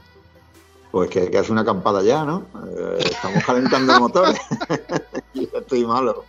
Pues 0.92 1.10
que, 1.10 1.30
que 1.30 1.38
hace 1.38 1.52
una 1.52 1.62
acampada 1.62 2.02
ya, 2.02 2.24
¿no? 2.24 2.46
Eh, 2.66 2.98
estamos 3.02 3.44
calentando 3.46 3.94
el 3.94 4.00
motor. 4.00 4.34
Yo 5.34 5.48
estoy 5.60 5.86
malo. 5.86 6.24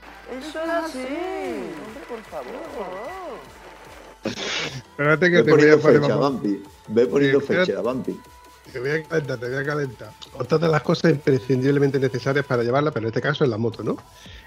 Espérate 4.24 5.30
que 5.30 5.36
Ve 5.36 5.42
te 5.44 5.50
voy 5.50 5.68
a 5.70 5.78
fecha, 5.78 6.16
Vampi. 6.16 6.62
Ve 6.88 7.06
poniendo 7.06 7.40
fecha, 7.40 7.80
Vampi. 7.80 8.20
Te 8.72 8.78
voy 8.78 8.90
a 8.90 9.02
calentar, 9.02 9.38
te 9.38 9.48
voy 9.48 9.56
a 9.56 9.64
calentar. 9.64 10.10
Otras 10.34 10.60
de 10.60 10.68
las 10.68 10.82
cosas 10.82 11.12
imprescindiblemente 11.12 11.98
necesarias 11.98 12.44
para 12.46 12.62
llevarla, 12.62 12.90
pero 12.90 13.06
en 13.06 13.08
este 13.08 13.20
caso 13.20 13.44
es 13.44 13.50
la 13.50 13.58
moto, 13.58 13.82
¿no? 13.82 13.96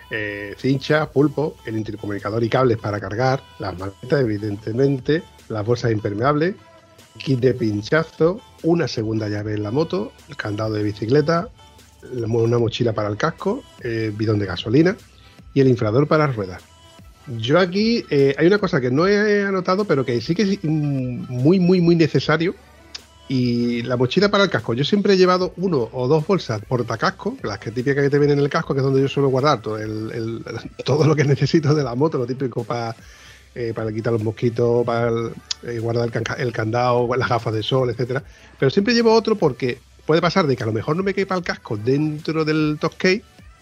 Eh, 0.09 0.55
cincha, 0.57 1.09
pulpo, 1.09 1.55
el 1.65 1.77
intercomunicador 1.77 2.43
y 2.43 2.49
cables 2.49 2.77
para 2.77 2.99
cargar, 2.99 3.43
las 3.59 3.77
maletas, 3.77 4.21
evidentemente, 4.21 5.23
las 5.49 5.65
bolsas 5.65 5.91
impermeables, 5.91 6.55
kit 7.17 7.39
de 7.39 7.53
pinchazo, 7.53 8.39
una 8.63 8.87
segunda 8.87 9.27
llave 9.27 9.53
en 9.53 9.63
la 9.63 9.71
moto, 9.71 10.13
el 10.29 10.35
candado 10.35 10.73
de 10.73 10.83
bicicleta, 10.83 11.49
una 12.11 12.57
mochila 12.57 12.93
para 12.93 13.09
el 13.09 13.17
casco, 13.17 13.63
eh, 13.81 14.11
bidón 14.15 14.39
de 14.39 14.45
gasolina 14.45 14.95
y 15.53 15.61
el 15.61 15.67
inflador 15.67 16.07
para 16.07 16.27
las 16.27 16.35
ruedas. 16.35 16.63
Yo 17.37 17.57
aquí 17.57 18.03
eh, 18.09 18.35
hay 18.37 18.47
una 18.47 18.57
cosa 18.57 18.81
que 18.81 18.91
no 18.91 19.07
he 19.07 19.45
anotado, 19.45 19.85
pero 19.85 20.03
que 20.05 20.19
sí 20.19 20.35
que 20.35 20.41
es 20.43 20.59
mm, 20.61 21.25
muy, 21.29 21.59
muy, 21.59 21.79
muy 21.79 21.95
necesario. 21.95 22.53
Y 23.33 23.81
la 23.81 23.97
mochila 23.97 24.29
para 24.29 24.43
el 24.43 24.49
casco. 24.51 24.75
Yo 24.75 24.83
siempre 24.83 25.13
he 25.13 25.17
llevado 25.17 25.53
uno 25.57 25.89
o 25.91 26.07
dos 26.07 26.27
bolsas 26.27 26.61
portacasco, 26.67 27.35
las 27.41 27.57
que 27.57 27.71
típicas 27.71 28.03
que 28.03 28.09
te 28.11 28.19
vienen 28.19 28.37
en 28.37 28.43
el 28.45 28.49
casco, 28.51 28.75
que 28.75 28.81
es 28.81 28.83
donde 28.85 29.01
yo 29.01 29.07
suelo 29.07 29.29
guardar 29.29 29.59
todo, 29.59 29.79
el- 29.79 30.11
el- 30.13 30.43
todo 30.85 31.05
lo 31.07 31.15
que 31.15 31.23
necesito 31.23 31.73
de 31.73 31.83
la 31.83 31.95
moto, 31.95 32.19
lo 32.19 32.27
típico 32.27 32.63
para 32.63 32.95
eh, 33.55 33.71
para 33.75 33.91
quitar 33.91 34.13
los 34.13 34.23
mosquitos, 34.23 34.83
para 34.85 35.11
eh, 35.63 35.79
guardar 35.79 36.09
el, 36.13 36.41
el 36.47 36.51
candado, 36.53 37.07
las 37.15 37.29
gafas 37.29 37.53
de 37.53 37.63
sol, 37.63 37.89
etcétera. 37.89 38.23
Pero 38.59 38.69
siempre 38.69 38.93
llevo 38.93 39.13
otro 39.13 39.35
porque 39.35 39.77
puede 40.05 40.21
pasar 40.21 40.45
de 40.47 40.55
que 40.55 40.63
a 40.63 40.65
lo 40.67 40.73
mejor 40.73 40.95
no 40.95 41.01
me 41.03 41.13
quepa 41.15 41.35
el 41.35 41.43
casco 41.43 41.75
dentro 41.77 42.45
del 42.45 42.77
top 42.79 42.93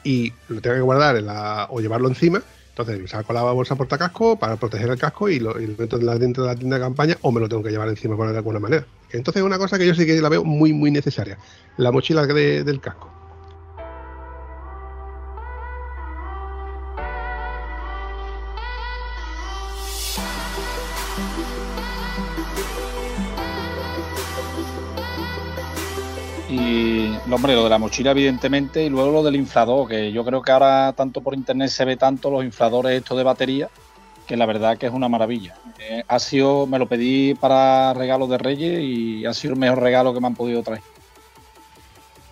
y 0.03 0.33
lo 0.49 0.59
tengo 0.61 0.75
que 0.75 0.81
guardar 0.81 1.15
en 1.17 1.27
la- 1.27 1.67
o 1.69 1.79
llevarlo 1.79 2.09
encima. 2.09 2.41
Entonces 2.69 3.09
saco 3.09 3.31
la 3.33 3.43
bolsa 3.43 3.75
portacasco 3.75 4.37
para 4.37 4.55
proteger 4.55 4.89
el 4.89 4.97
casco 4.97 5.29
y 5.29 5.39
lo, 5.39 5.59
y 5.61 5.67
meto 5.67 5.97
dentro 5.97 6.43
de 6.43 6.49
la 6.49 6.55
tienda 6.55 6.77
de 6.77 6.81
campaña 6.83 7.17
o 7.21 7.31
me 7.31 7.39
lo 7.39 7.47
tengo 7.49 7.63
que 7.63 7.69
llevar 7.71 7.89
encima 7.89 8.15
por 8.17 8.29
de 8.31 8.37
alguna 8.37 8.59
manera. 8.59 8.85
Entonces 9.13 9.41
es 9.41 9.45
una 9.45 9.57
cosa 9.57 9.77
que 9.77 9.85
yo 9.87 9.93
sí 9.93 10.05
que 10.05 10.21
la 10.21 10.29
veo 10.29 10.43
muy 10.43 10.73
muy 10.73 10.91
necesaria. 10.91 11.37
La 11.77 11.91
mochila 11.91 12.25
de- 12.25 12.63
del 12.63 12.79
casco. 12.79 13.09
Y, 26.49 27.07
hombre, 27.31 27.55
lo 27.55 27.63
de 27.63 27.69
la 27.69 27.77
mochila, 27.77 28.11
evidentemente, 28.11 28.83
y 28.83 28.89
luego 28.89 29.11
lo 29.11 29.23
del 29.23 29.35
inflador, 29.37 29.87
que 29.87 30.11
yo 30.11 30.25
creo 30.25 30.41
que 30.41 30.51
ahora, 30.51 30.93
tanto 30.93 31.21
por 31.21 31.33
internet, 31.33 31.69
se 31.69 31.85
ve 31.85 31.95
tanto 31.95 32.29
los 32.29 32.43
infladores 32.43 32.91
estos 32.97 33.17
de 33.17 33.23
batería, 33.23 33.69
que 34.27 34.37
la 34.37 34.45
verdad 34.45 34.77
que 34.77 34.85
es 34.87 34.93
una 34.93 35.09
maravilla. 35.09 35.55
Eh, 35.79 36.03
ha 36.07 36.19
sido, 36.19 36.67
me 36.67 36.79
lo 36.79 36.87
pedí 36.87 37.33
para 37.35 37.93
regalo 37.93 38.27
de 38.27 38.37
Reyes 38.37 38.81
y 38.81 39.25
ha 39.25 39.33
sido 39.33 39.53
el 39.53 39.59
mejor 39.59 39.79
regalo 39.79 40.13
que 40.13 40.21
me 40.21 40.27
han 40.27 40.35
podido 40.35 40.61
traer. 40.63 40.81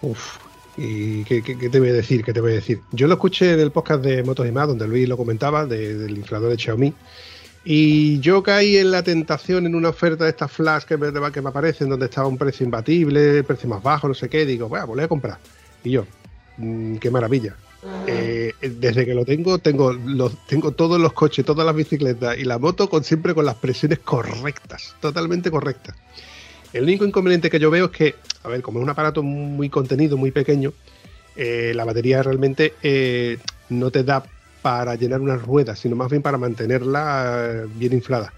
Uf, 0.02 0.38
¿y 0.78 1.24
qué, 1.26 1.42
qué- 1.44 1.56
te 1.70 1.80
voy 1.80 1.90
a 1.90 1.94
decir? 1.94 2.24
¿Qué 2.24 2.32
te 2.34 2.42
voy 2.42 2.52
a 2.52 2.56
decir? 2.56 2.82
Yo 2.92 3.08
lo 3.08 3.16
escuché 3.16 3.54
en 3.54 3.60
el 3.60 3.72
podcast 3.72 4.02
de 4.04 4.24
Motos 4.24 4.48
y 4.48 4.52
más, 4.52 4.68
donde 4.68 4.88
Luis 4.88 5.10
lo 5.10 5.18
comentaba, 5.18 5.66
de- 5.66 5.98
del 5.98 6.18
inflador 6.18 6.50
de 6.50 6.58
Xiaomi. 6.58 6.94
Y 7.66 8.20
yo 8.22 8.42
caí 8.42 8.78
en 8.78 8.90
la 8.92 9.04
tentación 9.04 9.66
en 9.66 9.76
una 9.76 9.90
oferta 9.90 10.24
de 10.24 10.30
estas 10.30 10.50
flash 10.52 10.84
que 10.84 10.96
me, 10.98 11.12
que 11.32 11.42
me 11.42 11.50
aparecen, 11.50 11.90
donde 11.90 12.06
estaba 12.06 12.28
un 12.28 12.38
precio 12.38 12.64
imbatible, 12.64 13.44
precio 13.44 13.68
más 13.68 13.84
bajo, 13.84 14.08
no 14.08 14.14
sé 14.14 14.30
qué. 14.30 14.46
Digo, 14.46 14.70
bueno, 14.70 14.86
pues 14.86 14.96
lo 14.96 15.02
voy 15.02 15.06
a 15.06 15.10
comprar. 15.10 15.38
Y 15.84 15.92
yo, 15.92 16.06
mm, 16.58 16.96
qué 16.96 17.12
maravilla. 17.12 17.56
Eh, 18.12 18.56
desde 18.60 19.06
que 19.06 19.14
lo 19.14 19.24
tengo, 19.24 19.60
tengo, 19.60 19.96
tengo 20.48 20.72
todos 20.72 21.00
los 21.00 21.14
coches, 21.14 21.46
todas 21.46 21.64
las 21.64 21.76
bicicletas 21.76 22.40
y 22.40 22.44
la 22.44 22.58
moto 22.58 22.90
con 22.90 23.04
siempre 23.04 23.36
con 23.36 23.46
las 23.46 23.56
presiones 23.56 24.00
correctas, 24.00 24.96
totalmente 25.00 25.52
correctas. 25.52 25.96
El 26.74 26.86
único 26.86 27.06
inconveniente 27.06 27.52
que 27.52 27.60
yo 27.60 27.70
veo 27.70 27.86
es 27.86 27.92
que, 27.92 28.16
a 28.44 28.50
ver, 28.50 28.64
como 28.64 28.80
es 28.80 28.84
un 28.84 28.90
aparato 28.90 29.22
muy 29.22 29.70
contenido, 29.70 30.18
muy 30.18 30.32
pequeño, 30.32 30.74
eh, 31.36 31.72
la 31.76 31.86
batería 31.86 32.24
realmente 32.24 32.74
eh, 32.82 33.38
no 33.70 33.92
te 33.92 34.04
da 34.04 34.24
para 34.64 34.96
llenar 34.96 35.22
unas 35.22 35.42
ruedas, 35.44 35.78
sino 35.78 35.96
más 35.96 36.10
bien 36.10 36.24
para 36.24 36.40
mantenerla 36.40 37.66
bien 37.76 37.94
inflada. 37.94 38.34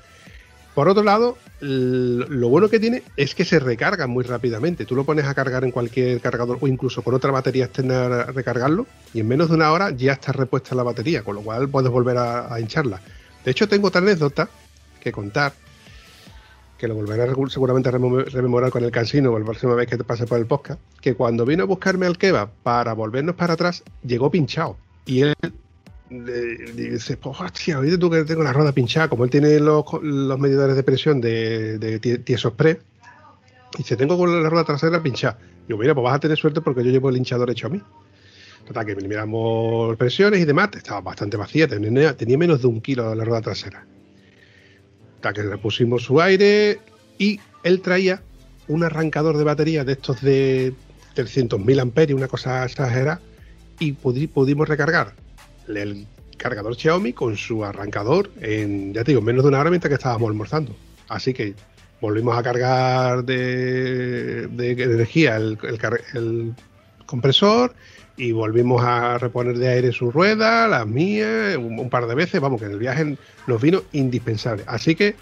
Por 0.73 0.87
otro 0.87 1.03
lado, 1.03 1.37
lo 1.59 2.47
bueno 2.47 2.69
que 2.69 2.79
tiene 2.79 3.03
es 3.17 3.35
que 3.35 3.43
se 3.43 3.59
recarga 3.59 4.07
muy 4.07 4.23
rápidamente. 4.23 4.85
Tú 4.85 4.95
lo 4.95 5.03
pones 5.03 5.25
a 5.25 5.33
cargar 5.33 5.65
en 5.65 5.71
cualquier 5.71 6.21
cargador 6.21 6.57
o 6.61 6.67
incluso 6.67 7.01
con 7.01 7.13
otra 7.13 7.31
batería 7.31 7.65
externa 7.65 8.05
a 8.05 8.23
recargarlo 8.25 8.87
y 9.13 9.19
en 9.19 9.27
menos 9.27 9.49
de 9.49 9.55
una 9.55 9.71
hora 9.71 9.91
ya 9.91 10.13
está 10.13 10.31
repuesta 10.31 10.73
la 10.73 10.83
batería, 10.83 11.23
con 11.23 11.35
lo 11.35 11.41
cual 11.41 11.67
puedes 11.67 11.91
volver 11.91 12.17
a, 12.17 12.57
hincharla. 12.59 13.01
De 13.43 13.51
hecho, 13.51 13.67
tengo 13.67 13.89
otra 13.89 13.99
anécdota 13.99 14.49
que 15.01 15.11
contar 15.11 15.53
que 16.77 16.87
lo 16.87 16.95
volveré 16.95 17.23
a 17.23 17.49
seguramente 17.49 17.89
a 17.89 17.91
rememorar 17.91 18.71
con 18.71 18.83
el 18.83 18.91
cansino 18.91 19.37
la 19.37 19.45
próxima 19.45 19.75
vez 19.75 19.87
que 19.87 19.97
te 19.97 20.03
pase 20.03 20.25
por 20.25 20.39
el 20.39 20.47
podcast, 20.47 20.79
que 20.99 21.13
cuando 21.13 21.45
vino 21.45 21.63
a 21.63 21.67
buscarme 21.67 22.07
al 22.07 22.17
kebab 22.17 22.49
para 22.63 22.93
volvernos 22.93 23.35
para 23.35 23.53
atrás, 23.53 23.83
llegó 24.03 24.31
pinchado. 24.31 24.77
Y 25.05 25.21
él 25.21 25.35
le- 26.11 26.73
le 26.73 26.91
dice, 26.91 27.17
pues 27.17 27.39
hostia, 27.39 27.79
oíste 27.79 27.97
tú 27.97 28.09
que 28.09 28.23
tengo 28.23 28.43
la 28.43 28.53
rueda 28.53 28.71
pinchada, 28.73 29.07
como 29.07 29.23
él 29.23 29.29
tiene 29.29 29.59
los, 29.59 29.85
medidores 30.39 30.75
de 30.75 30.83
presión 30.83 31.21
de, 31.21 31.77
de 31.79 32.01
tie- 32.01 32.23
Tieso 32.23 32.49
Express, 32.49 32.77
y 33.75 33.77
dice, 33.79 33.95
tengo 33.95 34.17
con 34.17 34.43
la 34.43 34.49
rueda 34.49 34.65
trasera 34.65 35.01
pinchada. 35.01 35.37
Digo, 35.67 35.79
mira, 35.79 35.93
pues 35.95 36.03
vas 36.03 36.15
a 36.15 36.19
tener 36.19 36.37
suerte 36.37 36.59
porque 36.61 36.83
yo 36.83 36.91
llevo 36.91 37.09
el 37.09 37.17
hinchador 37.17 37.49
hecho 37.49 37.67
a 37.67 37.69
mí. 37.69 37.81
Total, 38.67 38.85
que 38.85 38.95
miramos 38.95 39.95
presiones 39.97 40.39
y 40.41 40.45
demás, 40.45 40.69
estaba 40.75 41.01
bastante 41.01 41.37
vacía, 41.37 41.67
tenía, 41.67 42.15
tenía 42.15 42.37
menos 42.37 42.61
de 42.61 42.67
un 42.67 42.81
kilo 42.81 43.15
la 43.15 43.23
rueda 43.23 43.41
trasera. 43.41 43.85
Hasta 45.15 45.33
que 45.33 45.43
le 45.43 45.57
pusimos 45.57 46.03
su 46.03 46.19
aire 46.21 46.79
y 47.17 47.39
él 47.63 47.81
traía 47.81 48.21
un 48.67 48.83
arrancador 48.83 49.37
de 49.37 49.43
batería 49.43 49.83
de 49.83 49.93
estos 49.93 50.21
de 50.21 50.73
300.000 51.15 51.79
amperios, 51.79 52.17
una 52.17 52.27
cosa 52.27 52.63
exagerada, 52.65 53.19
y 53.79 53.93
pudi- 53.93 54.29
pudimos 54.29 54.67
recargar 54.67 55.13
el 55.77 56.07
cargador 56.37 56.75
Xiaomi 56.75 57.13
con 57.13 57.37
su 57.37 57.63
arrancador 57.63 58.31
en, 58.41 58.93
ya 58.93 59.03
te 59.03 59.11
digo, 59.11 59.21
menos 59.21 59.43
de 59.43 59.49
una 59.49 59.59
hora 59.59 59.69
mientras 59.69 59.89
que 59.89 59.95
estábamos 59.95 60.29
almorzando. 60.29 60.75
Así 61.07 61.33
que 61.33 61.53
volvimos 62.01 62.35
a 62.35 62.43
cargar 62.43 63.23
de, 63.23 64.43
energía 64.43 65.37
el, 65.37 66.55
compresor 67.05 67.73
y 68.17 68.31
volvimos 68.31 68.81
a 68.83 69.17
reponer 69.17 69.57
de 69.57 69.67
aire 69.67 69.91
su 69.91 70.11
rueda, 70.11 70.67
las 70.67 70.87
mías, 70.87 71.57
un, 71.57 71.89
par 71.89 72.07
de 72.07 72.15
veces. 72.15 72.41
Vamos, 72.41 72.59
que 72.59 72.65
en 72.65 72.73
el 72.73 72.79
viaje 72.79 73.17
nos 73.47 73.61
vino 73.61 73.83
indispensable. 73.91 74.63
Así 74.67 74.95
que 74.95 75.15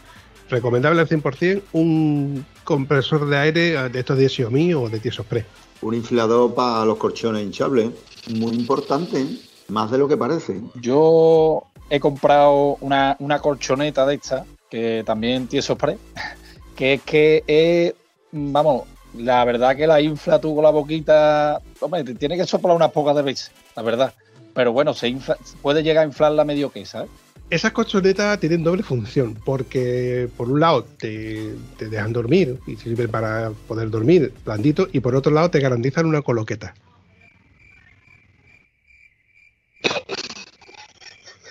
recomendable 0.50 1.02
al 1.02 1.08
100% 1.08 1.62
un 1.74 2.46
compresor 2.64 3.28
de 3.28 3.38
aire 3.38 3.74
eh, 3.74 3.90
de 3.90 4.00
estos 4.00 4.18
de 4.18 4.30
Xiaomi 4.30 4.74
o 4.74 4.90
de 4.90 5.00
Tieso 5.00 5.22
Express. 5.22 5.46
Un 5.82 5.96
inflador 5.96 6.54
para 6.56 6.86
los 6.86 6.98
colchones 6.98 7.44
hinchables. 7.44 7.92
Muy 8.36 8.54
importante. 8.54 9.26
Más 9.70 9.92
de 9.92 9.98
lo 9.98 10.08
que 10.08 10.18
parece. 10.18 10.60
Yo 10.82 11.64
he 11.90 12.00
comprado 12.00 12.78
una, 12.82 13.16
una 13.20 13.40
colchoneta 13.40 14.06
de 14.06 14.16
esta, 14.16 14.46
que 14.70 15.04
también 15.06 15.48
tiene 15.48 15.62
spray, 15.64 15.98
que 16.76 16.94
es 16.94 17.02
que 17.04 17.44
es, 17.48 17.94
vamos, 18.32 18.84
la 19.16 19.44
verdad 19.46 19.76
que 19.76 19.88
la 19.88 20.02
infla 20.02 20.40
tú 20.40 20.54
con 20.56 20.64
la 20.64 20.70
boquita, 20.70 21.60
hombre, 21.80 22.04
te 22.04 22.16
tiene 22.16 22.38
que 22.38 22.46
soplar 22.46 22.76
unas 22.76 22.92
pocas 22.92 23.16
de 23.16 23.22
veces, 23.24 23.52
la 23.76 23.82
verdad. 23.82 24.14
Pero 24.54 24.72
bueno, 24.74 24.94
se 24.94 25.08
infla- 25.10 25.38
puede 25.62 25.84
llegar 25.84 26.04
a 26.04 26.08
inflarla 26.08 26.44
medio 26.44 26.72
que, 26.72 26.86
¿sabes? 26.86 27.10
Esas 27.50 27.72
colchonetas 27.72 28.40
tienen 28.40 28.64
doble 28.64 28.84
función, 28.84 29.36
porque 29.44 30.30
por 30.38 30.52
un 30.52 30.60
lado 30.60 30.84
te, 30.84 31.56
te 31.78 31.90
dejan 31.90 32.14
dormir 32.14 32.60
y 32.68 32.76
sirven 32.76 33.10
para 33.10 33.52
poder 33.68 33.90
dormir 33.90 34.32
blandito, 34.46 34.88
y 34.92 35.00
por 35.00 35.16
otro 35.16 35.32
lado 35.32 35.50
te 35.50 35.60
garantizan 35.60 36.06
una 36.06 36.22
coloqueta. 36.22 36.76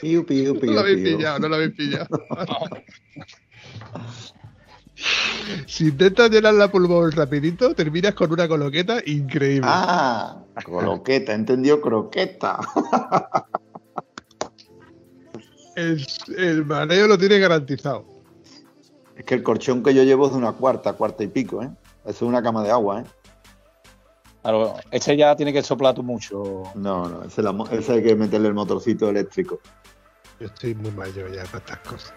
Piu, 0.00 0.24
piu, 0.24 0.58
piu, 0.58 0.70
No 0.70 0.74
lo 0.74 0.80
habéis 0.80 1.02
pillado, 1.02 1.38
no 1.38 1.48
lo 1.48 1.54
habéis 1.56 1.74
pillado. 1.74 2.08
si 5.66 5.88
intentas 5.88 6.30
llenar 6.30 6.54
la 6.54 6.70
pulmón 6.70 7.12
rapidito, 7.12 7.74
terminas 7.74 8.14
con 8.14 8.32
una 8.32 8.48
coloqueta 8.48 9.00
increíble. 9.06 9.68
Ah, 9.70 10.42
croqueta, 10.64 11.34
entendió 11.34 11.80
croqueta. 11.80 12.58
El, 15.76 16.04
el 16.36 16.64
mareo 16.64 17.06
lo 17.06 17.16
tiene 17.16 17.38
garantizado. 17.38 18.04
Es 19.16 19.24
que 19.24 19.34
el 19.34 19.44
colchón 19.44 19.82
que 19.82 19.94
yo 19.94 20.02
llevo 20.02 20.26
es 20.26 20.32
de 20.32 20.38
una 20.38 20.52
cuarta, 20.52 20.94
cuarta 20.94 21.22
y 21.22 21.28
pico, 21.28 21.62
¿eh? 21.62 21.70
Eso 22.04 22.10
es 22.10 22.22
una 22.22 22.42
cama 22.42 22.64
de 22.64 22.70
agua, 22.70 23.02
¿eh? 23.02 23.04
Claro, 24.42 24.76
este 24.90 25.16
ya 25.16 25.36
tiene 25.36 25.52
que 25.52 25.62
soplar 25.62 25.94
tú 25.94 26.02
mucho. 26.02 26.64
No, 26.74 27.08
no, 27.08 27.24
ese, 27.24 27.42
la 27.42 27.54
ese 27.70 27.92
hay 27.92 28.02
que 28.02 28.14
meterle 28.14 28.48
el 28.48 28.54
motorcito 28.54 29.08
eléctrico. 29.08 29.60
Yo 30.40 30.46
estoy 30.46 30.74
muy 30.74 30.92
mayor 30.92 31.32
ya 31.32 31.44
para 31.44 31.58
estas 31.58 31.78
cosas. 31.78 32.14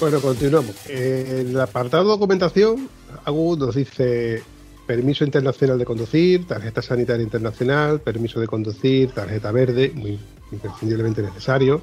Bueno, 0.00 0.20
continuamos. 0.20 0.74
En 0.88 1.50
el 1.50 1.60
apartado 1.60 2.04
documentación, 2.04 2.88
Agu 3.24 3.54
nos 3.56 3.74
dice 3.74 4.42
permiso 4.86 5.24
internacional 5.24 5.78
de 5.78 5.84
conducir, 5.84 6.48
tarjeta 6.48 6.82
sanitaria 6.82 7.22
internacional, 7.22 8.00
permiso 8.00 8.40
de 8.40 8.46
conducir, 8.48 9.10
tarjeta 9.12 9.52
verde, 9.52 9.92
muy 9.94 10.18
imprescindiblemente 10.50 11.22
necesario, 11.22 11.82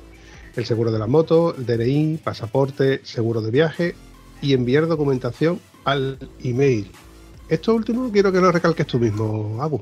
el 0.58 0.66
seguro 0.66 0.91
de 0.91 0.99
la 0.99 1.08
moto, 1.08 1.55
el 1.55 1.66
DNI, 1.66 2.18
pasaporte, 2.18 3.01
seguro 3.05 3.41
de 3.41 3.51
viaje 3.51 3.95
y 4.41 4.53
enviar 4.53 4.88
documentación 4.88 5.60
al 5.86 6.18
email. 6.43 6.91
Esto 7.47 7.74
último 7.76 8.12
quiero 8.12 8.32
que 8.32 8.41
lo 8.41 8.51
recalques 8.51 8.88
tú 8.88 8.99
mismo, 8.99 9.62
Agu. 9.62 9.82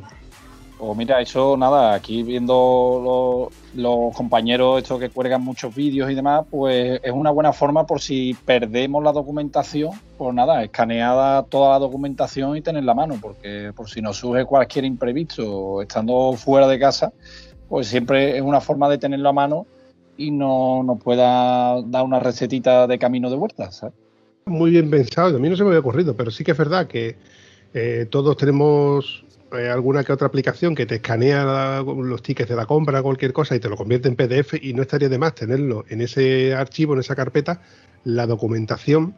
Pues 0.77 0.97
mira, 0.97 1.21
eso 1.21 1.55
nada, 1.55 1.93
aquí 1.93 2.21
viendo 2.21 3.49
los, 3.73 3.81
los 3.81 4.13
compañeros 4.13 4.83
estos 4.83 4.99
que 4.99 5.09
cuelgan 5.09 5.41
muchos 5.41 5.73
vídeos 5.73 6.11
y 6.11 6.15
demás, 6.15 6.45
pues 6.51 6.99
es 7.01 7.11
una 7.13 7.31
buena 7.31 7.53
forma 7.53 7.87
por 7.87 8.01
si 8.01 8.35
perdemos 8.45 9.01
la 9.01 9.13
documentación, 9.13 9.91
pues 10.17 10.35
nada, 10.35 10.61
escaneada 10.63 11.43
toda 11.43 11.71
la 11.71 11.79
documentación 11.79 12.57
y 12.57 12.61
tenerla 12.61 12.91
a 12.91 12.95
mano, 12.95 13.15
porque 13.21 13.71
por 13.73 13.89
si 13.89 14.01
nos 14.01 14.17
surge 14.17 14.43
cualquier 14.43 14.83
imprevisto 14.83 15.81
estando 15.81 16.33
fuera 16.33 16.67
de 16.67 16.77
casa, 16.77 17.13
pues 17.69 17.87
siempre 17.87 18.35
es 18.35 18.43
una 18.43 18.59
forma 18.59 18.89
de 18.89 18.97
tenerlo 18.97 19.29
a 19.29 19.33
mano 19.33 19.65
y 20.17 20.31
no 20.31 20.83
nos 20.83 21.01
pueda 21.01 21.81
dar 21.83 22.03
una 22.03 22.19
recetita 22.19 22.87
de 22.87 22.99
camino 22.99 23.29
de 23.29 23.35
vuelta, 23.35 23.71
¿sabes? 23.71 23.95
muy 24.45 24.71
bien 24.71 24.89
pensado. 24.89 25.37
A 25.37 25.39
mí 25.39 25.49
no 25.49 25.55
se 25.55 25.63
me 25.63 25.69
había 25.69 25.79
ocurrido, 25.79 26.15
pero 26.15 26.31
sí 26.31 26.43
que 26.43 26.51
es 26.51 26.57
verdad 26.57 26.87
que 26.87 27.15
eh, 27.73 28.07
todos 28.09 28.37
tenemos 28.37 29.25
eh, 29.51 29.69
alguna 29.69 30.03
que 30.03 30.13
otra 30.13 30.27
aplicación 30.27 30.75
que 30.75 30.85
te 30.85 30.95
escanea 30.95 31.81
los 31.81 32.21
tickets 32.21 32.49
de 32.49 32.55
la 32.55 32.65
compra, 32.65 33.01
cualquier 33.01 33.33
cosa, 33.33 33.55
y 33.55 33.59
te 33.59 33.69
lo 33.69 33.75
convierte 33.75 34.07
en 34.07 34.15
PDF. 34.15 34.53
Y 34.61 34.73
no 34.73 34.81
estaría 34.81 35.09
de 35.09 35.17
más 35.17 35.35
tenerlo 35.35 35.85
en 35.89 36.01
ese 36.01 36.53
archivo, 36.53 36.93
en 36.93 36.99
esa 36.99 37.15
carpeta, 37.15 37.61
la 38.03 38.27
documentación 38.27 39.15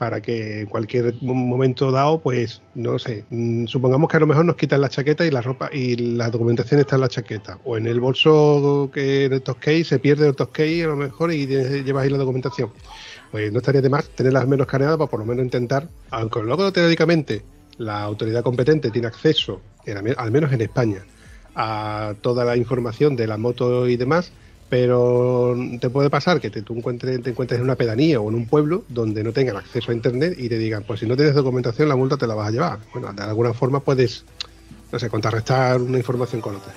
para 0.00 0.22
que 0.22 0.60
en 0.60 0.66
cualquier 0.66 1.14
mo- 1.20 1.34
momento 1.34 1.90
dado, 1.92 2.22
pues, 2.22 2.62
no 2.74 2.98
sé, 2.98 3.22
mm, 3.28 3.66
supongamos 3.66 4.08
que 4.08 4.16
a 4.16 4.20
lo 4.20 4.26
mejor 4.26 4.46
nos 4.46 4.56
quitan 4.56 4.80
la 4.80 4.88
chaqueta 4.88 5.26
y 5.26 5.30
la 5.30 5.42
ropa 5.42 5.68
y 5.70 5.94
la 6.16 6.30
documentación 6.30 6.80
está 6.80 6.94
en 6.94 7.02
la 7.02 7.08
chaqueta, 7.08 7.58
o 7.64 7.76
en 7.76 7.86
el 7.86 8.00
bolso 8.00 8.90
que 8.94 9.26
el 9.26 9.42
Toscay 9.42 9.84
se 9.84 9.98
pierde 9.98 10.26
el 10.26 10.34
Toscay 10.34 10.80
a 10.80 10.86
lo 10.86 10.96
mejor 10.96 11.34
y 11.34 11.46
llevas 11.46 12.02
ahí 12.04 12.08
la 12.08 12.16
documentación. 12.16 12.70
Pues 13.30 13.52
no 13.52 13.58
estaría 13.58 13.82
de 13.82 13.90
más 13.90 14.08
tenerlas 14.08 14.48
menos 14.48 14.64
escaneadas 14.66 14.96
para 14.96 15.10
por 15.10 15.20
lo 15.20 15.26
menos 15.26 15.44
intentar, 15.44 15.86
aunque 16.10 16.40
luego 16.42 16.72
teóricamente 16.72 17.42
la 17.76 18.02
autoridad 18.02 18.42
competente 18.42 18.90
tiene 18.90 19.06
acceso, 19.06 19.60
en- 19.84 20.14
al 20.16 20.30
menos 20.30 20.50
en 20.50 20.62
España, 20.62 21.02
a 21.54 22.14
toda 22.22 22.46
la 22.46 22.56
información 22.56 23.16
de 23.16 23.26
la 23.26 23.36
moto 23.36 23.86
y 23.86 23.98
demás, 23.98 24.32
pero 24.70 25.56
te 25.80 25.90
puede 25.90 26.08
pasar 26.08 26.40
que 26.40 26.48
te, 26.48 26.62
tú 26.62 26.76
encuentres, 26.76 27.20
te 27.22 27.30
encuentres 27.30 27.58
en 27.58 27.64
una 27.64 27.74
pedanía 27.74 28.20
o 28.20 28.28
en 28.28 28.36
un 28.36 28.46
pueblo 28.46 28.84
donde 28.88 29.24
no 29.24 29.32
tengan 29.32 29.56
acceso 29.56 29.90
a 29.90 29.94
internet 29.94 30.36
y 30.38 30.48
te 30.48 30.58
digan, 30.58 30.84
pues 30.86 31.00
si 31.00 31.06
no 31.06 31.16
tienes 31.16 31.34
documentación 31.34 31.88
la 31.88 31.96
multa 31.96 32.16
te 32.16 32.28
la 32.28 32.36
vas 32.36 32.48
a 32.48 32.50
llevar. 32.52 32.78
Bueno, 32.92 33.12
de 33.12 33.22
alguna 33.22 33.52
forma 33.52 33.80
puedes, 33.80 34.24
no 34.92 34.98
sé, 35.00 35.10
contrarrestar 35.10 35.80
una 35.80 35.98
información 35.98 36.40
con 36.40 36.54
otra. 36.54 36.72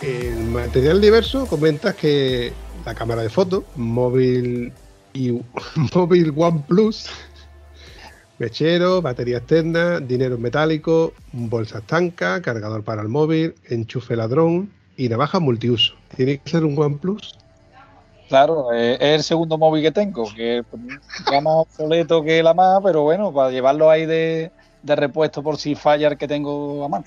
En 0.00 0.52
material 0.52 1.00
diverso 1.00 1.46
comentas 1.46 1.96
que 1.96 2.52
la 2.86 2.94
cámara 2.94 3.22
de 3.22 3.28
fotos, 3.28 3.64
móvil 3.74 4.72
y 5.12 5.32
móvil 5.94 6.32
OnePlus, 6.36 7.10
mechero, 8.38 9.02
batería 9.02 9.38
externa, 9.38 9.98
dinero 9.98 10.38
metálico, 10.38 11.12
bolsa 11.32 11.78
estanca, 11.78 12.40
cargador 12.40 12.84
para 12.84 13.02
el 13.02 13.08
móvil, 13.08 13.56
enchufe 13.68 14.14
ladrón 14.14 14.70
y 14.96 15.08
navaja 15.08 15.40
multiuso. 15.40 15.94
¿Tiene 16.16 16.38
que 16.38 16.48
ser 16.48 16.64
un 16.64 16.78
OnePlus? 16.78 17.36
Claro, 18.28 18.72
eh, 18.72 18.94
es 18.94 19.16
el 19.16 19.22
segundo 19.24 19.58
móvil 19.58 19.82
que 19.82 19.92
tengo, 19.92 20.32
que 20.34 20.58
es 20.58 21.42
más 21.42 21.54
obsoleto 21.54 22.22
que 22.22 22.40
la 22.42 22.54
más, 22.54 22.80
pero 22.84 23.02
bueno, 23.02 23.32
para 23.32 23.50
llevarlo 23.50 23.90
ahí 23.90 24.06
de, 24.06 24.52
de 24.82 24.96
repuesto 24.96 25.42
por 25.42 25.56
si 25.56 25.74
falla 25.74 26.08
el 26.08 26.18
que 26.18 26.28
tengo 26.28 26.84
a 26.84 26.88
mano. 26.88 27.04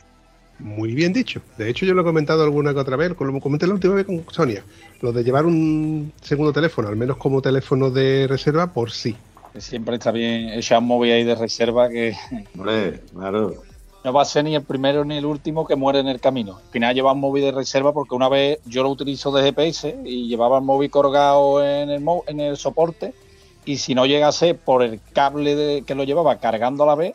Muy 0.60 0.93
bien 0.93 1.14
dicho. 1.14 1.41
De 1.57 1.70
hecho, 1.70 1.86
yo 1.86 1.93
lo 1.93 2.01
he 2.01 2.05
comentado 2.05 2.43
alguna 2.43 2.74
que 2.74 2.80
otra 2.80 2.97
vez, 2.97 3.14
como 3.14 3.39
comenté 3.39 3.66
la 3.66 3.74
última 3.74 3.95
vez 3.95 4.05
con 4.05 4.26
Sonia, 4.32 4.64
lo 5.01 5.12
de 5.14 5.24
llevar 5.24 5.45
un 5.45 6.12
segundo 6.22 6.51
teléfono, 6.51 6.88
al 6.89 6.95
menos 6.97 7.18
como 7.18 7.41
teléfono 7.41 7.89
de 7.89 8.28
reserva, 8.28 8.68
por 8.74 8.91
sí. 8.91 9.16
Siempre 9.57 9.95
está 9.95 10.12
bien 10.12 10.49
echar 10.49 10.80
un 10.80 10.88
móvil 10.88 11.12
ahí 11.14 11.24
de 11.24 11.36
reserva 11.36 11.89
que 11.89 12.14
Hombre, 12.57 13.01
claro. 13.18 13.55
no 14.03 14.14
va 14.14 14.22
a 14.22 14.26
ser 14.26 14.43
ni 14.43 14.55
el 14.55 14.62
primero 14.64 15.03
ni 15.05 15.18
el 15.18 15.26
último 15.26 15.66
que 15.66 15.76
muere 15.76 15.99
en 15.99 16.07
el 16.07 16.20
camino. 16.20 16.57
Al 16.57 16.72
final 16.72 16.93
lleva 16.93 17.14
un 17.14 17.20
móvil 17.20 17.43
de 17.45 17.51
reserva 17.51 17.91
porque 17.93 18.16
una 18.16 18.30
vez 18.30 18.60
yo 18.66 18.84
lo 18.84 18.89
utilizo 18.89 19.32
de 19.32 19.43
GPS 19.43 19.97
y 20.05 20.28
llevaba 20.28 20.57
el 20.60 20.64
móvil 20.66 20.91
colgado 20.91 21.66
en 21.66 21.89
el, 21.89 22.05
en 22.28 22.39
el 22.41 22.57
soporte 22.57 23.14
y 23.66 23.78
si 23.78 23.95
no 23.95 24.05
llegase 24.05 24.53
por 24.55 24.84
el 24.84 24.99
cable 25.14 25.55
de- 25.55 25.84
que 25.84 25.95
lo 25.95 26.03
llevaba 26.03 26.38
cargando 26.38 26.84
a 26.84 26.88
la 26.88 26.95
vez, 26.95 27.14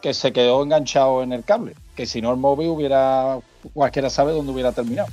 que 0.00 0.14
se 0.14 0.32
quedó 0.32 0.62
enganchado 0.62 1.22
en 1.22 1.32
el 1.32 1.44
cable. 1.44 1.74
Que 1.94 2.06
si 2.06 2.20
no 2.20 2.30
el 2.32 2.38
móvil 2.38 2.68
hubiera, 2.68 3.38
cualquiera 3.72 4.10
sabe 4.10 4.32
dónde 4.32 4.52
hubiera 4.52 4.72
terminado. 4.72 5.08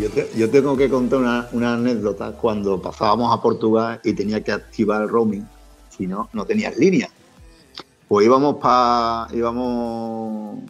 Yo, 0.00 0.10
te- 0.10 0.30
yo 0.36 0.50
tengo 0.50 0.76
que 0.76 0.88
contar 0.88 1.18
una, 1.52 1.72
anécdota 1.72 2.32
cuando 2.32 2.80
pasábamos 2.80 3.36
a 3.36 3.42
Portugal 3.42 4.00
y 4.04 4.12
tenía 4.12 4.42
que 4.42 4.52
activar 4.52 5.02
el 5.02 5.08
roaming, 5.08 5.46
si 5.96 6.06
no, 6.06 6.28
no 6.32 6.44
tenías 6.44 6.76
línea. 6.76 7.08
Pues 8.06 8.26
íbamos 8.26 8.56
para 8.56 9.26
íbamos 9.34 10.60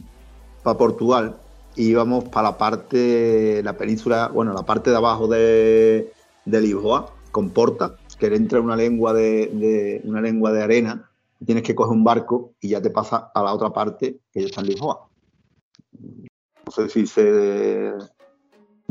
para 0.62 0.78
Portugal 0.78 1.36
íbamos 1.76 2.24
para 2.24 2.50
la 2.50 2.58
parte, 2.58 3.62
la 3.62 3.76
península, 3.76 4.28
bueno, 4.28 4.52
la 4.52 4.64
parte 4.64 4.90
de 4.90 4.96
abajo 4.96 5.28
de, 5.28 6.12
Lisboa, 6.44 7.14
con 7.30 7.50
Porta, 7.50 7.96
que 8.18 8.26
entra 8.26 8.60
una 8.60 8.76
lengua 8.76 9.12
de, 9.12 10.00
una 10.04 10.20
lengua 10.20 10.52
de 10.52 10.62
arena, 10.62 11.10
tienes 11.44 11.62
que 11.62 11.74
coger 11.74 11.96
un 11.96 12.04
barco 12.04 12.52
y 12.60 12.68
ya 12.68 12.82
te 12.82 12.90
pasa 12.90 13.30
a 13.34 13.42
la 13.42 13.54
otra 13.54 13.70
parte 13.70 14.20
que 14.32 14.40
ya 14.40 14.46
está 14.46 14.60
en 14.60 14.66
Lisboa. 14.66 15.08
No 16.66 16.72
sé 16.72 16.88
si 16.88 17.06
se 17.06 17.94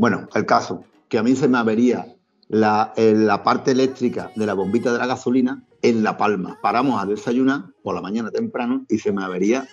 bueno, 0.00 0.30
el 0.34 0.46
caso, 0.46 0.82
que 1.10 1.18
a 1.18 1.22
mí 1.22 1.36
se 1.36 1.46
me 1.46 1.58
avería 1.58 2.06
la, 2.48 2.94
eh, 2.96 3.12
la 3.14 3.42
parte 3.42 3.72
eléctrica 3.72 4.32
de 4.34 4.46
la 4.46 4.54
bombita 4.54 4.94
de 4.94 4.98
la 4.98 5.06
gasolina 5.06 5.62
en 5.82 6.02
La 6.02 6.16
Palma. 6.16 6.58
Paramos 6.62 7.02
a 7.02 7.04
desayunar 7.04 7.66
por 7.82 7.94
la 7.94 8.00
mañana 8.00 8.30
temprano 8.30 8.86
y 8.88 8.98
se 8.98 9.12
me 9.12 9.22
avería 9.22 9.68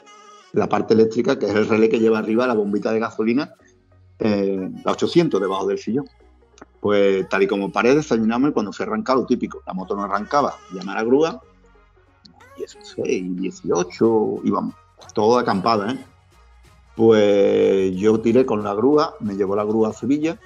la 0.57 0.67
parte 0.67 0.95
eléctrica, 0.95 1.37
que 1.37 1.45
es 1.45 1.53
el 1.53 1.67
relé 1.67 1.87
que 1.87 1.99
lleva 1.99 2.17
arriba 2.17 2.47
la 2.47 2.55
bombita 2.55 2.91
de 2.91 2.99
gasolina, 2.99 3.53
eh, 4.17 4.69
la 4.83 4.91
800 4.91 5.39
debajo 5.39 5.67
del 5.67 5.77
sillón. 5.77 6.09
Pues 6.79 7.29
tal 7.29 7.43
y 7.43 7.47
como 7.47 7.71
paré, 7.71 7.93
desayunamos 7.93 8.49
y 8.49 8.53
cuando 8.53 8.73
se 8.73 8.83
arranca 8.83 9.13
lo 9.13 9.25
típico, 9.25 9.61
la 9.67 9.73
moto 9.73 9.95
no 9.95 10.03
arrancaba, 10.03 10.55
llamar 10.73 10.97
a 10.97 11.03
grúa, 11.03 11.41
16, 12.57 13.35
18, 13.35 14.41
íbamos, 14.45 14.73
todo 15.13 15.37
acampada, 15.37 15.91
¿eh? 15.91 16.05
Pues 16.95 17.95
yo 17.95 18.19
tiré 18.19 18.43
con 18.43 18.63
la 18.63 18.73
grúa, 18.73 19.13
me 19.19 19.35
llevó 19.35 19.55
la 19.55 19.63
grúa 19.63 19.89
a 19.89 19.93
Sevilla. 19.93 20.39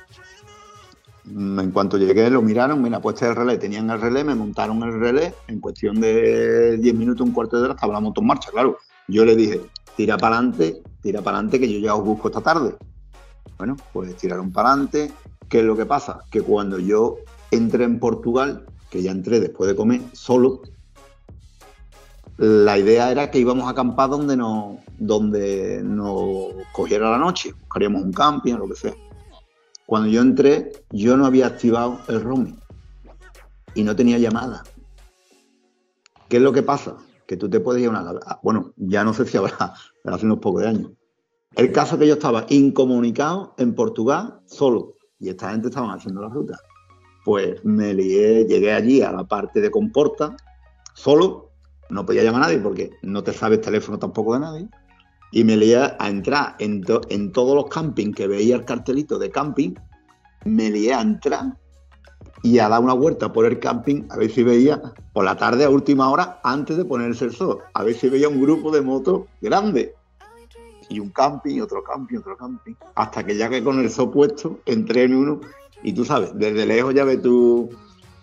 Mm, 1.23 1.59
En 1.61 1.71
cuanto 1.71 1.97
llegué, 1.97 2.29
lo 2.29 2.41
miraron, 2.41 2.81
mira, 2.81 2.99
pues 2.99 3.13
este 3.13 3.27
es 3.27 3.29
el 3.31 3.37
relé. 3.37 3.57
Tenían 3.57 3.89
el 3.89 4.01
relé, 4.01 4.25
me 4.25 4.35
montaron 4.35 4.83
el 4.83 4.99
relé. 4.99 5.33
En 5.47 5.61
cuestión 5.61 6.01
de 6.01 6.75
10 6.77 6.95
minutos, 6.95 7.25
un 7.25 7.31
cuarto 7.31 7.55
de 7.55 7.63
hora, 7.63 7.73
estaba 7.75 7.93
la 7.93 8.01
moto 8.01 8.19
en 8.19 8.27
marcha, 8.27 8.51
claro. 8.51 8.77
Yo 9.07 9.23
le 9.23 9.37
dije, 9.37 9.61
tira 10.01 10.17
para 10.17 10.37
adelante, 10.37 10.81
tira 11.03 11.21
para 11.21 11.37
adelante, 11.37 11.59
que 11.59 11.71
yo 11.71 11.77
ya 11.77 11.93
os 11.93 12.03
busco 12.03 12.29
esta 12.29 12.41
tarde. 12.41 12.75
Bueno, 13.59 13.75
pues 13.93 14.15
tiraron 14.17 14.51
para 14.51 14.71
adelante. 14.71 15.13
¿Qué 15.47 15.59
es 15.59 15.63
lo 15.63 15.77
que 15.77 15.85
pasa? 15.85 16.21
Que 16.31 16.41
cuando 16.41 16.79
yo 16.79 17.17
entré 17.51 17.83
en 17.83 17.99
Portugal, 17.99 18.65
que 18.89 19.03
ya 19.03 19.11
entré 19.11 19.39
después 19.39 19.69
de 19.69 19.75
comer 19.75 20.01
solo, 20.13 20.63
la 22.37 22.79
idea 22.79 23.11
era 23.11 23.29
que 23.29 23.37
íbamos 23.37 23.67
a 23.67 23.71
acampar 23.71 24.09
donde 24.09 24.35
nos, 24.35 24.79
donde 24.97 25.83
nos 25.83 26.47
cogiera 26.71 27.11
la 27.11 27.19
noche, 27.19 27.53
buscaríamos 27.53 28.01
un 28.01 28.11
camping 28.11 28.53
o 28.53 28.57
lo 28.57 28.69
que 28.69 28.75
sea. 28.75 28.95
Cuando 29.85 30.09
yo 30.09 30.23
entré, 30.23 30.71
yo 30.89 31.15
no 31.15 31.27
había 31.27 31.45
activado 31.45 31.99
el 32.07 32.23
roaming 32.23 32.59
y 33.75 33.83
no 33.83 33.95
tenía 33.95 34.17
llamada. 34.17 34.63
¿Qué 36.27 36.37
es 36.37 36.41
lo 36.41 36.51
que 36.51 36.63
pasa? 36.63 36.97
Que 37.27 37.37
tú 37.37 37.47
te 37.47 37.59
puedes 37.59 37.83
ir 37.83 37.89
a 37.89 37.91
una... 37.91 38.39
Bueno, 38.41 38.73
ya 38.77 39.03
no 39.03 39.13
sé 39.13 39.25
si 39.25 39.37
habrá, 39.37 39.73
hace 40.05 40.25
unos 40.25 40.39
pocos 40.39 40.61
de 40.63 40.69
años. 40.69 40.91
El 41.55 41.71
caso 41.71 41.97
que 41.99 42.07
yo 42.07 42.13
estaba 42.13 42.45
incomunicado 42.49 43.53
en 43.57 43.75
Portugal 43.75 44.39
solo 44.45 44.95
y 45.19 45.29
esta 45.29 45.51
gente 45.51 45.67
estaban 45.67 45.91
haciendo 45.91 46.21
la 46.21 46.29
ruta. 46.29 46.57
Pues 47.25 47.63
me 47.63 47.93
lié, 47.93 48.45
llegué 48.45 48.71
allí 48.73 49.01
a 49.01 49.11
la 49.11 49.23
parte 49.25 49.61
de 49.61 49.69
Comporta 49.69 50.35
solo 50.93 51.51
no 51.89 52.05
podía 52.05 52.23
llamar 52.23 52.43
a 52.43 52.45
nadie 52.45 52.59
porque 52.59 52.91
no 53.03 53.21
te 53.23 53.33
sabes 53.33 53.61
teléfono 53.61 53.99
tampoco 53.99 54.33
de 54.33 54.39
nadie. 54.39 54.69
Y 55.33 55.43
me 55.43 55.55
lié 55.57 55.77
a 55.77 56.09
entrar 56.09 56.55
en, 56.59 56.81
to- 56.81 57.01
en 57.09 57.31
todos 57.31 57.55
los 57.55 57.65
campings 57.67 58.15
que 58.15 58.27
veía 58.27 58.55
el 58.55 58.65
cartelito 58.65 59.19
de 59.19 59.29
camping, 59.29 59.73
me 60.45 60.69
lié 60.69 60.93
a 60.93 61.01
entrar 61.01 61.57
y 62.43 62.59
a 62.59 62.69
dar 62.69 62.81
una 62.81 62.93
vuelta 62.93 63.31
por 63.31 63.45
el 63.45 63.59
camping 63.59 64.03
a 64.09 64.17
ver 64.17 64.31
si 64.31 64.43
veía, 64.43 64.81
por 65.13 65.25
la 65.25 65.35
tarde 65.37 65.63
a 65.63 65.69
última 65.69 66.09
hora, 66.09 66.39
antes 66.43 66.77
de 66.77 66.85
ponerse 66.85 67.25
el 67.25 67.33
sol, 67.33 67.59
a 67.73 67.83
ver 67.83 67.95
si 67.95 68.09
veía 68.09 68.29
un 68.29 68.41
grupo 68.41 68.71
de 68.71 68.81
motos 68.81 69.23
grande. 69.41 69.93
Y 70.89 70.99
un 70.99 71.09
camping, 71.09 71.61
otro 71.61 71.83
camping, 71.83 72.17
otro 72.17 72.35
camping. 72.35 72.73
Hasta 72.95 73.23
que 73.23 73.37
ya 73.37 73.49
que 73.49 73.63
con 73.63 73.79
el 73.79 73.89
sol 73.89 74.11
puesto, 74.11 74.59
entré 74.65 75.03
en 75.03 75.15
uno 75.15 75.41
y 75.83 75.93
tú 75.93 76.03
sabes, 76.03 76.31
desde 76.35 76.65
lejos 76.65 76.93
ya 76.93 77.05
ves 77.05 77.21
tú 77.21 77.69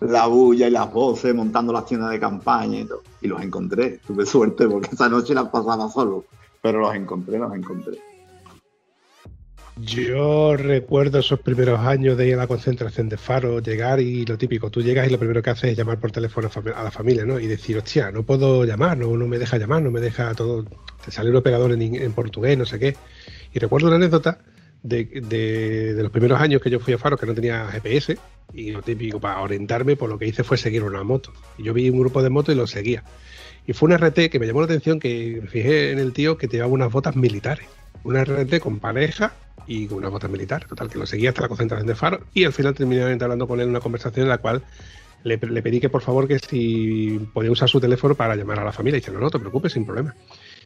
la 0.00 0.26
bulla 0.26 0.68
y 0.68 0.70
las 0.70 0.92
voces 0.92 1.34
montando 1.34 1.72
las 1.72 1.86
tiendas 1.86 2.10
de 2.10 2.20
campaña 2.20 2.80
y 2.80 2.84
todo. 2.84 3.02
Y 3.20 3.28
los 3.28 3.42
encontré. 3.42 4.00
Tuve 4.06 4.26
suerte 4.26 4.68
porque 4.68 4.90
esa 4.92 5.08
noche 5.08 5.34
las 5.34 5.48
pasaba 5.48 5.88
solo. 5.88 6.24
Pero 6.62 6.80
los 6.80 6.94
encontré, 6.94 7.38
los 7.38 7.54
encontré. 7.54 7.98
Yo 9.80 10.56
recuerdo 10.56 11.18
esos 11.20 11.40
primeros 11.40 11.78
años 11.80 12.16
de 12.16 12.26
ir 12.26 12.34
a 12.34 12.38
la 12.38 12.46
concentración 12.46 13.08
de 13.08 13.16
Faro, 13.16 13.60
llegar 13.60 14.00
y 14.00 14.24
lo 14.24 14.36
típico, 14.36 14.70
tú 14.70 14.80
llegas 14.82 15.06
y 15.06 15.10
lo 15.10 15.18
primero 15.18 15.42
que 15.42 15.50
haces 15.50 15.70
es 15.70 15.76
llamar 15.76 16.00
por 16.00 16.10
teléfono 16.10 16.50
a 16.74 16.82
la 16.82 16.90
familia, 16.90 17.24
¿no? 17.24 17.38
Y 17.38 17.46
decir, 17.46 17.76
hostia, 17.78 18.10
no 18.10 18.24
puedo 18.24 18.64
llamar, 18.64 18.96
no, 18.98 19.16
no 19.16 19.28
me 19.28 19.38
deja 19.38 19.56
llamar, 19.58 19.82
no 19.82 19.90
me 19.90 20.00
deja 20.00 20.34
todo, 20.34 20.64
te 21.04 21.10
sale 21.12 21.30
un 21.30 21.36
operador 21.36 21.70
en, 21.72 22.12
portugués, 22.12 22.58
no 22.58 22.64
sé 22.66 22.78
qué. 22.78 22.96
Y 23.52 23.58
recuerdo 23.60 23.86
una 23.88 23.96
anécdota 23.96 24.38
de, 24.82 25.04
de- 25.04 25.94
de 25.94 26.02
los 26.02 26.10
primeros 26.10 26.40
años 26.40 26.60
que 26.62 26.70
yo 26.70 26.80
fui 26.80 26.94
a 26.94 26.98
Faro, 26.98 27.16
que 27.16 27.26
no 27.26 27.34
tenía 27.34 27.68
GPS, 27.70 28.18
y 28.54 28.70
lo 28.72 28.82
típico, 28.82 29.20
para 29.20 29.40
orientarme, 29.42 29.94
por 29.96 30.08
lo 30.08 30.18
que 30.18 30.26
hice 30.26 30.42
fue 30.44 30.56
seguir 30.56 30.82
una 30.82 31.04
moto. 31.04 31.32
Y 31.56 31.62
yo 31.64 31.72
vi 31.74 31.88
un 31.90 32.00
grupo 32.00 32.22
de 32.22 32.30
motos 32.30 32.54
y 32.54 32.58
lo 32.58 32.66
seguía. 32.66 33.04
Y 33.66 33.74
fue 33.74 33.86
una 33.86 33.96
RT 33.96 34.30
que 34.30 34.38
me 34.40 34.46
llamó 34.46 34.60
la 34.60 34.64
atención, 34.66 34.98
que 34.98 35.38
me 35.42 35.48
fijé 35.48 35.92
en 35.92 35.98
el 35.98 36.12
tío 36.14 36.36
que 36.38 36.48
llevaba 36.48 36.72
unas 36.72 36.90
botas 36.90 37.14
militares. 37.16 37.66
Una 38.02 38.22
RT 38.24 38.60
con 38.60 38.80
pareja 38.80 39.34
y 39.68 39.86
con 39.86 39.98
unas 39.98 40.10
botas 40.10 40.30
militares. 40.30 40.66
Total, 40.66 40.88
que 40.88 40.98
lo 40.98 41.06
seguía 41.06 41.28
hasta 41.28 41.42
la 41.42 41.48
concentración 41.48 41.86
de 41.86 41.94
Faro 41.94 42.20
y 42.34 42.44
al 42.44 42.52
final 42.52 42.74
terminé 42.74 43.08
entablando 43.10 43.46
con 43.46 43.60
él 43.60 43.68
una 43.68 43.80
conversación 43.80 44.24
en 44.24 44.30
la 44.30 44.38
cual 44.38 44.64
le, 45.24 45.38
pedí 45.38 45.78
que 45.78 45.90
por 45.90 46.02
favor 46.02 46.26
que 46.26 46.38
si 46.38 47.20
podía 47.32 47.50
usar 47.50 47.68
su 47.68 47.80
teléfono 47.80 48.14
para 48.14 48.34
llamar 48.34 48.58
a 48.58 48.64
la 48.64 48.72
familia. 48.72 48.96
Y 48.96 49.00
dice, 49.00 49.12
no, 49.12 49.20
no 49.20 49.30
te 49.30 49.38
preocupes, 49.38 49.72
sin 49.72 49.84
problema. 49.84 50.16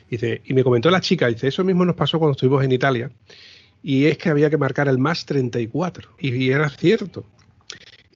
Dice, 0.09 0.41
y 0.45 0.55
me 0.55 0.63
comentó 0.63 0.91
la 0.91 1.01
chica, 1.01 1.27
dice, 1.27 1.49
eso 1.49 1.65
mismo 1.65 1.85
nos 1.85 1.97
pasó 1.97 2.19
cuando 2.19 2.33
estuvimos 2.33 2.65
en 2.65 2.73
Italia. 2.73 3.11
Y 3.83 4.07
es 4.07 4.17
que 4.19 4.29
había 4.29 4.49
que 4.49 4.57
marcar 4.57 4.89
el 4.89 4.99
más 4.99 5.27
34. 5.27 6.11
Y 6.21 6.51
era 6.51 6.71
cierto. 6.71 7.25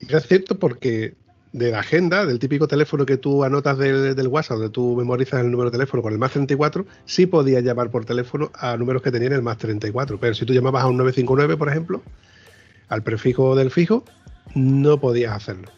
Y 0.01 0.09
era 0.09 0.21
cierto 0.21 0.59
porque 0.59 1.15
de 1.57 1.71
la 1.71 1.81
agenda, 1.81 2.27
del 2.27 2.39
típico 2.39 2.69
teléfono 2.69 3.07
que 3.07 3.17
tú 3.17 3.43
anotas 3.43 3.79
del, 3.79 4.29
WhatsApp, 4.29 4.59
donde 4.59 4.71
tú 4.71 4.95
memorizas 4.95 5.41
el 5.41 5.51
número 5.51 5.71
de 5.71 5.79
teléfono 5.79 6.03
con 6.03 6.13
el 6.13 6.19
más 6.19 6.33
34, 6.33 6.85
sí 7.07 7.25
podías 7.25 7.65
llamar 7.65 7.91
por 7.91 8.05
teléfono 8.05 8.51
a 8.55 8.77
números 8.77 9.01
que 9.01 9.11
tenían 9.11 9.33
el 9.33 9.41
más 9.41 9.57
34. 9.57 10.21
Pero 10.21 10.35
si 10.35 10.45
tú 10.45 10.53
llamabas 10.53 10.85
a 10.85 10.89
un 10.89 10.99
959, 10.99 11.57
por 11.57 11.71
ejemplo, 11.71 12.03
al 12.89 13.03
prefijo 13.03 13.57
del 13.57 13.71
fijo, 13.71 14.05
no 14.55 15.01
podías 15.01 15.33
hacerlo. 15.33 15.71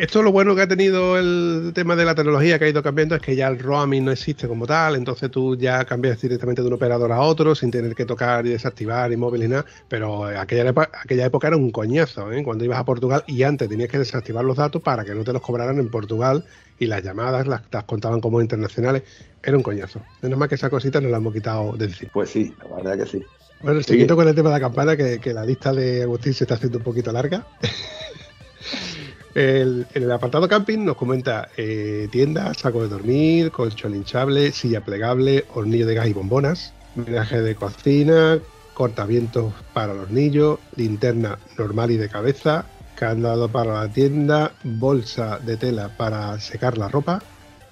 Esto 0.00 0.22
lo 0.22 0.32
bueno 0.32 0.56
que 0.56 0.62
ha 0.62 0.66
tenido 0.66 1.18
el 1.18 1.72
tema 1.74 1.94
de 1.94 2.06
la 2.06 2.14
tecnología 2.14 2.58
que 2.58 2.64
ha 2.64 2.68
ido 2.70 2.82
cambiando 2.82 3.14
es 3.16 3.20
que 3.20 3.36
ya 3.36 3.48
el 3.48 3.58
roaming 3.58 4.02
no 4.02 4.10
existe 4.10 4.48
como 4.48 4.66
tal, 4.66 4.96
entonces 4.96 5.30
tú 5.30 5.56
ya 5.58 5.84
cambias 5.84 6.18
directamente 6.18 6.62
de 6.62 6.68
un 6.68 6.72
operador 6.72 7.12
a 7.12 7.20
otro 7.20 7.54
sin 7.54 7.70
tener 7.70 7.94
que 7.94 8.06
tocar 8.06 8.46
y 8.46 8.48
desactivar 8.48 9.12
y 9.12 9.18
móvil 9.18 9.42
y 9.42 9.48
nada, 9.48 9.66
pero 9.88 10.24
aquella, 10.24 10.72
aquella 11.04 11.26
época 11.26 11.48
era 11.48 11.58
un 11.58 11.70
coñazo, 11.70 12.32
¿eh? 12.32 12.42
cuando 12.42 12.64
ibas 12.64 12.78
a 12.78 12.84
Portugal 12.86 13.24
y 13.26 13.42
antes 13.42 13.68
tenías 13.68 13.90
que 13.90 13.98
desactivar 13.98 14.42
los 14.42 14.56
datos 14.56 14.80
para 14.80 15.04
que 15.04 15.14
no 15.14 15.22
te 15.22 15.34
los 15.34 15.42
cobraran 15.42 15.78
en 15.78 15.90
Portugal 15.90 16.46
y 16.78 16.86
las 16.86 17.02
llamadas 17.02 17.46
las, 17.46 17.60
las 17.70 17.84
contaban 17.84 18.22
como 18.22 18.40
internacionales, 18.40 19.02
era 19.42 19.54
un 19.54 19.62
coñazo. 19.62 20.00
Menos 20.22 20.38
mal 20.38 20.48
que 20.48 20.54
esa 20.54 20.70
cosita 20.70 21.02
nos 21.02 21.10
la 21.10 21.18
hemos 21.18 21.34
quitado 21.34 21.72
de 21.76 21.84
encima. 21.84 22.10
Pues 22.14 22.30
sí, 22.30 22.54
la 22.70 22.76
verdad 22.76 23.04
que 23.04 23.18
sí. 23.18 23.22
Bueno, 23.60 23.82
Sí. 23.82 23.90
siguiendo 23.90 24.16
con 24.16 24.26
el 24.26 24.34
tema 24.34 24.48
de 24.48 24.54
la 24.54 24.60
campana, 24.60 24.96
que, 24.96 25.18
que 25.20 25.34
la 25.34 25.44
lista 25.44 25.74
de 25.74 26.04
Agustín 26.04 26.32
se 26.32 26.44
está 26.44 26.54
haciendo 26.54 26.78
un 26.78 26.84
poquito 26.84 27.12
larga. 27.12 27.46
El- 29.34 29.86
en 29.94 30.02
el 30.02 30.10
apartado 30.12 30.48
camping 30.48 30.84
nos 30.84 30.96
comenta 30.96 31.48
eh, 31.56 32.08
tienda, 32.10 32.52
saco 32.54 32.82
de 32.82 32.88
dormir, 32.88 33.50
colchón 33.52 33.94
hinchable, 33.94 34.50
silla 34.52 34.80
plegable, 34.80 35.44
hornillo 35.54 35.86
de 35.86 35.94
gas 35.94 36.08
y 36.08 36.12
bombonas, 36.12 36.72
menaje 36.96 37.40
de 37.40 37.54
cocina, 37.54 38.38
cortavientos 38.74 39.52
para 39.72 39.92
el 39.92 40.00
hornillo, 40.00 40.58
linterna 40.74 41.38
normal 41.58 41.90
y 41.92 41.96
de 41.96 42.08
cabeza, 42.08 42.64
candado 42.96 43.48
para 43.48 43.74
la 43.74 43.88
tienda, 43.88 44.52
bolsa 44.64 45.38
de 45.38 45.56
tela 45.56 45.96
para 45.96 46.38
secar 46.40 46.76
la 46.76 46.88
ropa, 46.88 47.22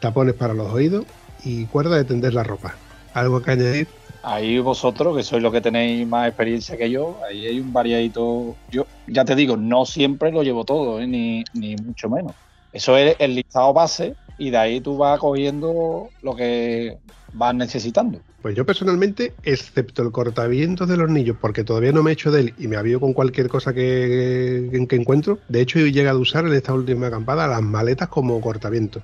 tapones 0.00 0.34
para 0.34 0.54
los 0.54 0.72
oídos 0.72 1.06
y 1.44 1.66
cuerda 1.66 1.96
de 1.96 2.04
tender 2.04 2.34
la 2.34 2.44
ropa. 2.44 2.76
¿Algo 3.14 3.42
que 3.42 3.50
añadir? 3.50 3.88
Ahí 4.22 4.58
vosotros, 4.58 5.16
que 5.16 5.22
sois 5.22 5.42
los 5.42 5.52
que 5.52 5.60
tenéis 5.60 6.06
más 6.06 6.28
experiencia 6.28 6.76
que 6.76 6.90
yo, 6.90 7.20
ahí 7.28 7.46
hay 7.46 7.60
un 7.60 7.72
variadito. 7.72 8.56
Yo 8.70 8.86
ya 9.06 9.24
te 9.24 9.34
digo, 9.34 9.56
no 9.56 9.86
siempre 9.86 10.32
lo 10.32 10.42
llevo 10.42 10.64
todo, 10.64 11.00
¿eh? 11.00 11.06
ni, 11.06 11.44
ni 11.54 11.76
mucho 11.76 12.10
menos. 12.10 12.34
Eso 12.72 12.96
es 12.96 13.16
el 13.18 13.34
listado 13.34 13.72
base 13.72 14.14
y 14.36 14.50
de 14.50 14.56
ahí 14.56 14.80
tú 14.80 14.96
vas 14.96 15.18
cogiendo 15.18 16.10
lo 16.22 16.36
que 16.36 16.98
vas 17.32 17.54
necesitando. 17.54 18.20
Pues 18.42 18.54
yo 18.54 18.64
personalmente, 18.64 19.34
excepto 19.42 20.02
el 20.02 20.12
cortavientos 20.12 20.88
del 20.88 21.00
hornillo, 21.00 21.36
porque 21.40 21.64
todavía 21.64 21.90
no 21.90 22.04
me 22.04 22.10
he 22.10 22.12
hecho 22.12 22.30
de 22.30 22.40
él 22.40 22.54
y 22.56 22.68
me 22.68 22.76
avío 22.76 23.00
con 23.00 23.12
cualquier 23.12 23.48
cosa 23.48 23.74
que, 23.74 24.86
que 24.88 24.96
encuentro, 24.96 25.40
de 25.48 25.60
hecho 25.60 25.80
he 25.80 25.90
llegado 25.90 26.18
a 26.18 26.22
usar 26.22 26.46
en 26.46 26.52
esta 26.52 26.72
última 26.72 27.08
acampada 27.08 27.48
las 27.48 27.62
maletas 27.62 28.08
como 28.08 28.40
cortavientos. 28.40 29.02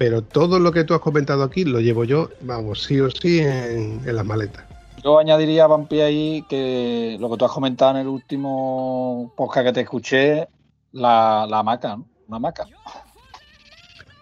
Pero 0.00 0.24
todo 0.24 0.58
lo 0.58 0.72
que 0.72 0.84
tú 0.84 0.94
has 0.94 1.00
comentado 1.00 1.42
aquí 1.42 1.66
lo 1.66 1.78
llevo 1.78 2.04
yo, 2.04 2.30
vamos, 2.40 2.84
sí 2.84 2.98
o 3.00 3.10
sí 3.10 3.40
en, 3.40 4.00
en 4.08 4.16
las 4.16 4.24
maletas. 4.24 4.64
Yo 4.96 5.18
añadiría, 5.18 5.66
Vampi, 5.66 6.00
ahí 6.00 6.42
que 6.48 7.18
lo 7.20 7.30
que 7.30 7.36
tú 7.36 7.44
has 7.44 7.52
comentado 7.52 7.90
en 7.90 7.96
el 7.98 8.08
último 8.08 9.30
podcast 9.36 9.66
que 9.66 9.72
te 9.74 9.80
escuché, 9.82 10.48
la, 10.92 11.46
la 11.46 11.58
hamaca, 11.58 11.96
¿no? 11.96 12.08
Una 12.28 12.38
hamaca. 12.38 12.70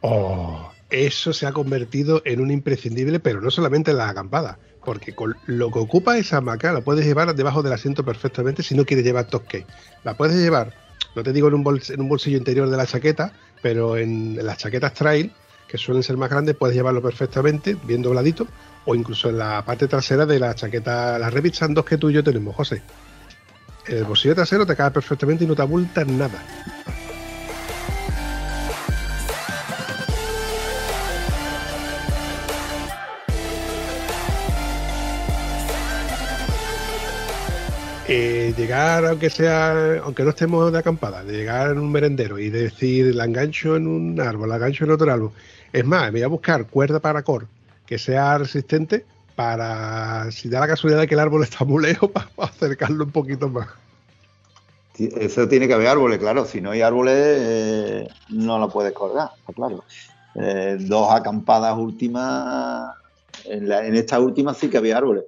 Oh, 0.01 0.73
eso 0.91 1.33
se 1.33 1.47
ha 1.47 1.53
convertido 1.53 2.23
en 2.25 2.41
un 2.41 2.51
imprescindible, 2.51 3.21
pero 3.21 3.41
no 3.41 3.51
solamente 3.53 3.93
en 3.93 3.99
las 3.99 4.11
acampadas, 4.11 4.59
porque 4.83 5.15
con 5.15 5.41
lo 5.45 5.71
que 5.71 5.79
ocupa 5.79 6.19
esa 6.19 6.39
hamaca 6.39 6.73
la 6.73 6.83
puedes 6.83 7.07
llevar 7.07 7.33
debajo 7.37 7.63
del 7.63 7.73
asiento 7.73 8.05
perfectamente 8.05 8.65
si 8.65 8.75
no 8.75 8.85
quieres 8.85 9.05
llevar 9.05 9.27
toque. 9.29 9.67
La 10.03 10.17
puedes 10.17 10.37
llevar, 10.37 10.75
no 11.15 11.23
te 11.23 11.33
digo 11.33 11.49
en 11.49 11.55
un, 11.55 11.65
bols- 11.65 11.93
en 11.93 12.01
un 12.01 12.09
bolsillo 12.09 12.39
interior 12.39 12.69
de 12.69 12.77
la 12.77 12.87
chaqueta, 12.87 13.33
pero 13.61 13.97
en, 13.97 14.39
en 14.39 14.47
las 14.47 14.59
chaquetas 14.59 14.95
trail, 14.95 15.37
que 15.69 15.79
suelen 15.79 16.03
ser 16.03 16.17
más 16.17 16.31
grandes, 16.31 16.57
puedes 16.57 16.75
llevarlo 16.75 17.03
perfectamente, 17.03 17.77
bien 17.85 18.03
dobladito, 18.03 18.47
o 18.87 18.95
incluso 18.95 19.29
en 19.29 19.39
la 19.39 19.65
parte 19.65 19.87
trasera 19.87 20.25
de 20.25 20.39
la 20.39 20.55
chaqueta, 20.55 21.19
las 21.19 21.33
Revit 21.33 21.55
Sand 21.55 21.77
2 21.77 21.85
que 21.85 21.99
tú 21.99 22.11
y 22.11 22.15
yo 22.15 22.25
tenemos, 22.25 22.57
José. 22.57 22.83
El 23.87 24.05
bolsillo 24.05 24.35
trasero 24.35 24.67
te 24.67 24.75
cae 24.75 24.91
perfectamente 24.91 25.45
y 25.45 25.47
no 25.47 25.55
te 25.55 25.63
abultas 25.63 26.07
nada. 26.07 26.43
Eh, 38.11 38.55
llegar, 38.57 39.05
aunque 39.05 39.29
sea, 39.29 39.99
aunque 40.03 40.25
no 40.25 40.31
estemos 40.31 40.73
de 40.73 40.79
acampada, 40.79 41.23
de 41.25 41.37
llegar 41.37 41.73
en 41.73 41.79
un 41.79 41.93
merendero 41.93 42.39
y 42.39 42.49
decir 42.49 43.15
la 43.15 43.27
engancho 43.27 43.77
en 43.77 43.87
un 43.87 44.19
árbol, 44.19 44.49
la 44.49 44.57
engancho 44.57 44.85
en 44.85 44.93
otro 44.93 45.13
árbol. 45.13 45.33
Es 45.73 45.85
más, 45.85 46.11
voy 46.13 46.23
a 46.23 46.29
buscar 46.29 46.67
cuerda 46.67 47.01
para 47.01 47.23
cor 47.23 47.47
que 47.87 47.99
sea 47.99 48.39
resistente 48.39 49.05
para, 49.35 50.31
si 50.31 50.49
da 50.49 50.61
la 50.61 50.67
casualidad 50.69 51.01
de 51.01 51.07
que 51.07 51.15
el 51.15 51.21
árbol 51.21 51.43
está 51.43 51.65
muy 51.65 51.83
lejos, 51.83 52.11
para 52.13 52.29
acercarlo 52.39 53.05
un 53.05 53.13
poquito 53.13 53.49
más. 53.49 53.69
Eso 54.99 55.47
tiene 55.49 55.69
que 55.69 55.75
haber 55.75 55.87
árboles, 55.87 56.19
claro. 56.19 56.45
Si 56.45 56.61
no 56.61 56.73
hay 56.73 56.83
árboles, 56.83 57.15
eh, 57.17 58.09
no 58.31 58.59
lo 58.59 58.69
puedes 58.69 58.93
colgar, 58.93 59.31
está 59.39 59.53
claro. 59.53 59.85
Eh, 60.35 60.77
dos 60.81 61.13
acampadas 61.13 61.77
últimas. 61.79 62.95
En, 63.45 63.69
la- 63.69 63.87
en 63.87 63.95
esta 63.95 64.19
última 64.19 64.55
sí 64.55 64.69
que 64.69 64.77
había 64.79 64.97
árboles. 64.99 65.25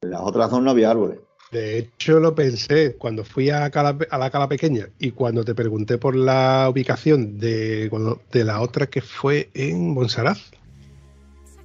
En 0.00 0.10
las 0.10 0.22
otras 0.22 0.50
dos 0.50 0.62
no 0.62 0.70
había 0.70 0.90
árboles. 0.90 1.18
De 1.52 1.78
hecho, 1.78 2.18
lo 2.18 2.34
pensé 2.34 2.96
cuando 2.96 3.24
fui 3.24 3.50
a, 3.50 3.70
Cala- 3.70 3.98
a 4.10 4.18
la 4.18 4.30
cala 4.30 4.48
pequeña 4.48 4.88
y 4.98 5.10
cuando 5.10 5.44
te 5.44 5.54
pregunté 5.54 5.98
por 5.98 6.16
la 6.16 6.66
ubicación 6.70 7.38
de, 7.38 7.90
la 8.32 8.60
otra 8.62 8.86
que 8.86 9.02
fue 9.02 9.50
en 9.52 9.90
Monsaraz. 9.92 10.50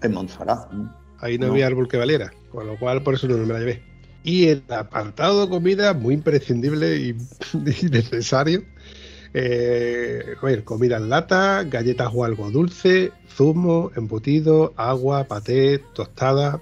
En 0.03 0.11
Montserrat. 0.11 0.69
¿no? 0.71 0.93
Ahí 1.19 1.37
no, 1.37 1.47
No. 1.47 1.53
había 1.53 1.67
árbol 1.67 1.87
que 1.87 1.97
valiera, 1.97 2.31
con 2.51 2.67
lo 2.67 2.77
cual 2.77 3.01
por 3.01 3.13
eso 3.15 3.27
no 3.27 3.37
me 3.37 3.53
la 3.53 3.59
llevé. 3.59 3.81
Y 4.23 4.47
el 4.49 4.63
apartado 4.69 5.45
de 5.45 5.49
comida, 5.49 5.93
muy 5.93 6.15
imprescindible 6.15 6.97
y, 6.97 7.15
y 7.81 7.85
necesario. 7.89 8.63
Eh, 9.33 10.35
a 10.41 10.45
ver, 10.45 10.63
comida 10.65 10.97
en 10.97 11.09
lata, 11.09 11.63
galletas 11.63 12.09
o 12.13 12.25
algo 12.25 12.49
dulce, 12.51 13.11
zumo, 13.29 13.91
embutido, 13.95 14.73
agua, 14.75 15.25
paté, 15.25 15.79
tostada, 15.93 16.59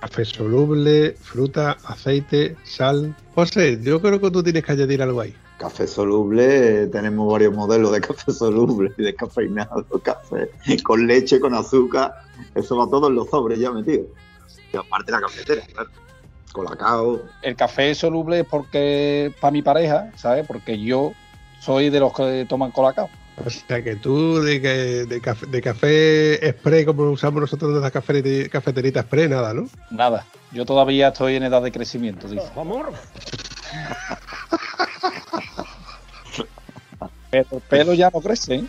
café 0.00 0.24
soluble, 0.24 1.12
fruta, 1.20 1.76
aceite, 1.84 2.56
sal. 2.64 3.14
José, 3.34 3.78
yo 3.82 4.00
creo 4.00 4.20
que 4.20 4.30
tú 4.30 4.42
tienes 4.42 4.64
que 4.64 4.72
añadir 4.72 5.02
algo 5.02 5.20
ahí. 5.20 5.34
Café 5.58 5.86
soluble, 5.86 6.82
eh, 6.82 6.86
tenemos 6.88 7.30
varios 7.30 7.54
modelos 7.54 7.92
de 7.92 8.00
café 8.08 8.32
soluble 8.32 8.92
y 8.98 9.02
descafeinado, 9.02 9.86
café 10.02 10.50
con 10.82 11.06
leche, 11.06 11.38
con 11.38 11.54
azúcar, 11.54 12.14
eso 12.54 12.76
va 12.76 12.88
todo 12.88 13.08
en 13.08 13.14
los 13.14 13.28
sobres 13.28 13.58
ya 13.58 13.70
metido. 13.70 14.06
Y 14.72 14.76
aparte 14.76 15.12
la 15.12 15.20
cafetera, 15.20 15.62
claro. 15.72 15.90
Colacao. 16.52 17.22
El 17.40 17.56
café 17.56 17.94
soluble 17.94 18.40
es 18.40 18.46
porque 18.46 19.32
para 19.40 19.52
mi 19.52 19.62
pareja, 19.62 20.10
¿sabes? 20.16 20.46
Porque 20.46 20.78
yo 20.78 21.12
soy 21.60 21.90
de 21.90 22.00
los 22.00 22.12
que 22.12 22.46
toman 22.48 22.72
colacao. 22.72 23.08
O 23.36 23.48
sea 23.48 23.82
que 23.82 23.96
tú 23.96 24.42
de, 24.42 24.60
de, 24.60 25.06
de, 25.06 25.20
café, 25.62 25.86
de 25.86 26.54
spray 26.58 26.84
como 26.84 27.04
usamos 27.04 27.40
nosotros 27.40 27.74
de 27.74 27.80
las 27.80 27.90
cafeteritas 27.90 28.50
cafeterita 28.50 29.02
spray, 29.02 29.28
nada, 29.28 29.54
¿no? 29.54 29.68
Nada, 29.90 30.26
yo 30.52 30.66
todavía 30.66 31.08
estoy 31.08 31.36
en 31.36 31.44
edad 31.44 31.62
de 31.62 31.72
crecimiento, 31.72 32.28
dice. 32.28 32.44
Amor. 32.56 32.92
Pero 37.30 37.46
el 37.52 37.60
pelo 37.62 37.94
ya 37.94 38.10
no 38.12 38.20
crece. 38.20 38.56
¿eh? 38.56 38.64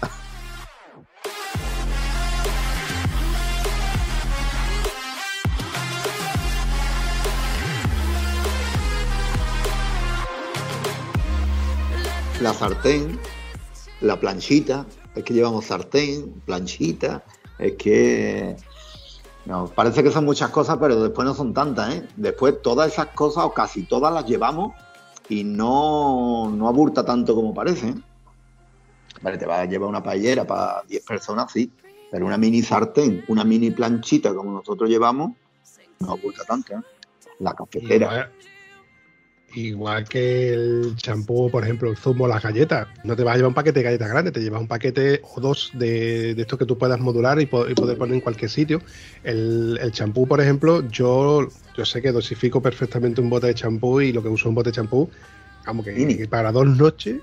La 12.39 12.53
sartén 12.53 13.19
la 14.03 14.19
planchita, 14.19 14.85
es 15.15 15.23
que 15.23 15.33
llevamos 15.33 15.65
sartén, 15.65 16.41
planchita, 16.45 17.23
es 17.57 17.73
que 17.73 18.55
no, 19.45 19.67
parece 19.67 20.03
que 20.03 20.11
son 20.11 20.25
muchas 20.25 20.49
cosas, 20.51 20.77
pero 20.79 21.01
después 21.01 21.25
no 21.25 21.33
son 21.33 21.53
tantas, 21.53 21.95
¿eh? 21.95 22.07
Después 22.17 22.61
todas 22.61 22.91
esas 22.91 23.07
cosas, 23.07 23.45
o 23.45 23.53
casi 23.53 23.83
todas 23.83 24.13
las 24.13 24.25
llevamos 24.25 24.73
y 25.29 25.43
no, 25.43 26.49
no 26.49 26.67
aburta 26.67 27.05
tanto 27.05 27.33
como 27.33 27.53
parece. 27.53 27.89
¿eh? 27.89 27.95
Vale, 29.21 29.37
te 29.37 29.45
vas 29.45 29.59
a 29.59 29.65
llevar 29.65 29.89
una 29.89 30.03
paellera 30.03 30.45
para 30.45 30.83
10 30.87 31.05
personas, 31.05 31.51
sí, 31.51 31.71
pero 32.11 32.25
una 32.25 32.37
mini 32.37 32.61
sartén, 32.61 33.23
una 33.29 33.45
mini 33.45 33.71
planchita 33.71 34.33
como 34.33 34.51
nosotros 34.51 34.89
llevamos, 34.89 35.31
no 35.99 36.11
aburta 36.11 36.43
tanto. 36.43 36.73
¿eh? 36.73 36.81
La 37.39 37.53
cafetera. 37.53 38.29
Igual, 39.55 40.07
que 40.09 40.51
el 40.53 40.95
champú, 40.97 41.51
por 41.51 41.63
ejemplo, 41.63 41.89
el 41.91 41.95
zumo, 41.97 42.27
las 42.27 42.41
galletas. 42.41 42.87
No 43.03 43.15
te 43.15 43.23
vas 43.23 43.33
a 43.33 43.37
llevar 43.37 43.49
un 43.49 43.53
paquete 43.53 43.79
de 43.79 43.83
galletas 43.83 44.09
grande, 44.09 44.31
te 44.31 44.39
llevas 44.41 44.61
un 44.61 44.67
paquete 44.67 45.21
o 45.35 45.39
dos 45.39 45.69
de, 45.73 46.33
de 46.33 46.41
estos 46.41 46.57
que 46.57 46.65
tú 46.65 46.77
puedas 46.77 46.99
modular 46.99 47.39
y, 47.39 47.45
po- 47.45 47.69
y 47.69 47.75
poder 47.75 47.97
poner 47.97 48.15
en 48.15 48.21
cualquier 48.21 48.49
sitio. 48.49 48.81
El 49.23 49.77
el 49.79 49.91
champú, 49.91 50.27
por 50.27 50.41
ejemplo, 50.41 50.87
yo, 50.89 51.47
yo 51.77 51.85
sé 51.85 52.01
que 52.01 52.11
dosifico 52.11 52.61
perfectamente 52.61 53.21
un 53.21 53.29
bote 53.29 53.47
de 53.47 53.53
champú 53.53 54.01
y 54.01 54.11
lo 54.11 54.23
que 54.23 54.29
uso 54.29 54.49
un 54.49 54.55
bote 54.55 54.69
de 54.69 54.75
champú, 54.75 55.09
que, 55.83 55.91
Mini. 55.91 56.17
que 56.17 56.27
para 56.27 56.51
dos 56.51 56.65
noches, 56.65 57.17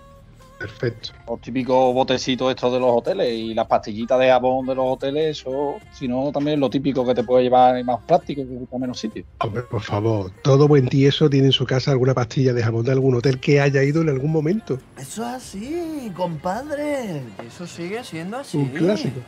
perfecto. 0.61 1.11
Los 1.26 1.40
típicos 1.40 1.94
botecitos 1.94 2.50
estos 2.50 2.72
de 2.74 2.78
los 2.78 2.90
hoteles 2.90 3.32
y 3.32 3.54
las 3.54 3.66
pastillitas 3.66 4.18
de 4.18 4.28
jabón 4.28 4.66
de 4.66 4.74
los 4.74 4.84
hoteles, 4.86 5.38
eso, 5.38 5.76
si 5.90 6.06
no, 6.06 6.30
también 6.32 6.61
lo 6.61 6.68
típico 6.68 7.04
que 7.06 7.14
te 7.14 7.24
puede 7.24 7.44
llevar 7.44 7.78
y 7.78 7.84
más 7.84 8.00
práctico 8.06 8.46
que 8.46 8.56
ocupa 8.56 8.76
menos 8.76 9.00
sitio. 9.00 9.24
Hombre, 9.38 9.62
por 9.62 9.80
favor, 9.80 10.30
todo 10.42 10.68
buen 10.68 10.86
tieso 10.88 11.30
tiene 11.30 11.46
en 11.46 11.52
su 11.52 11.64
casa 11.64 11.92
alguna 11.92 12.12
pastilla 12.12 12.52
de 12.52 12.62
jabón 12.62 12.84
de 12.84 12.92
algún 12.92 13.14
hotel 13.14 13.40
que 13.40 13.58
haya 13.58 13.82
ido 13.82 14.02
en 14.02 14.11
algún 14.11 14.30
momento. 14.30 14.78
Eso 14.98 15.22
es 15.22 15.34
así, 15.34 16.12
compadre. 16.14 17.22
Eso 17.46 17.66
sigue 17.66 18.04
siendo 18.04 18.36
así. 18.36 18.58
Un 18.58 18.68
clásico. 18.68 19.20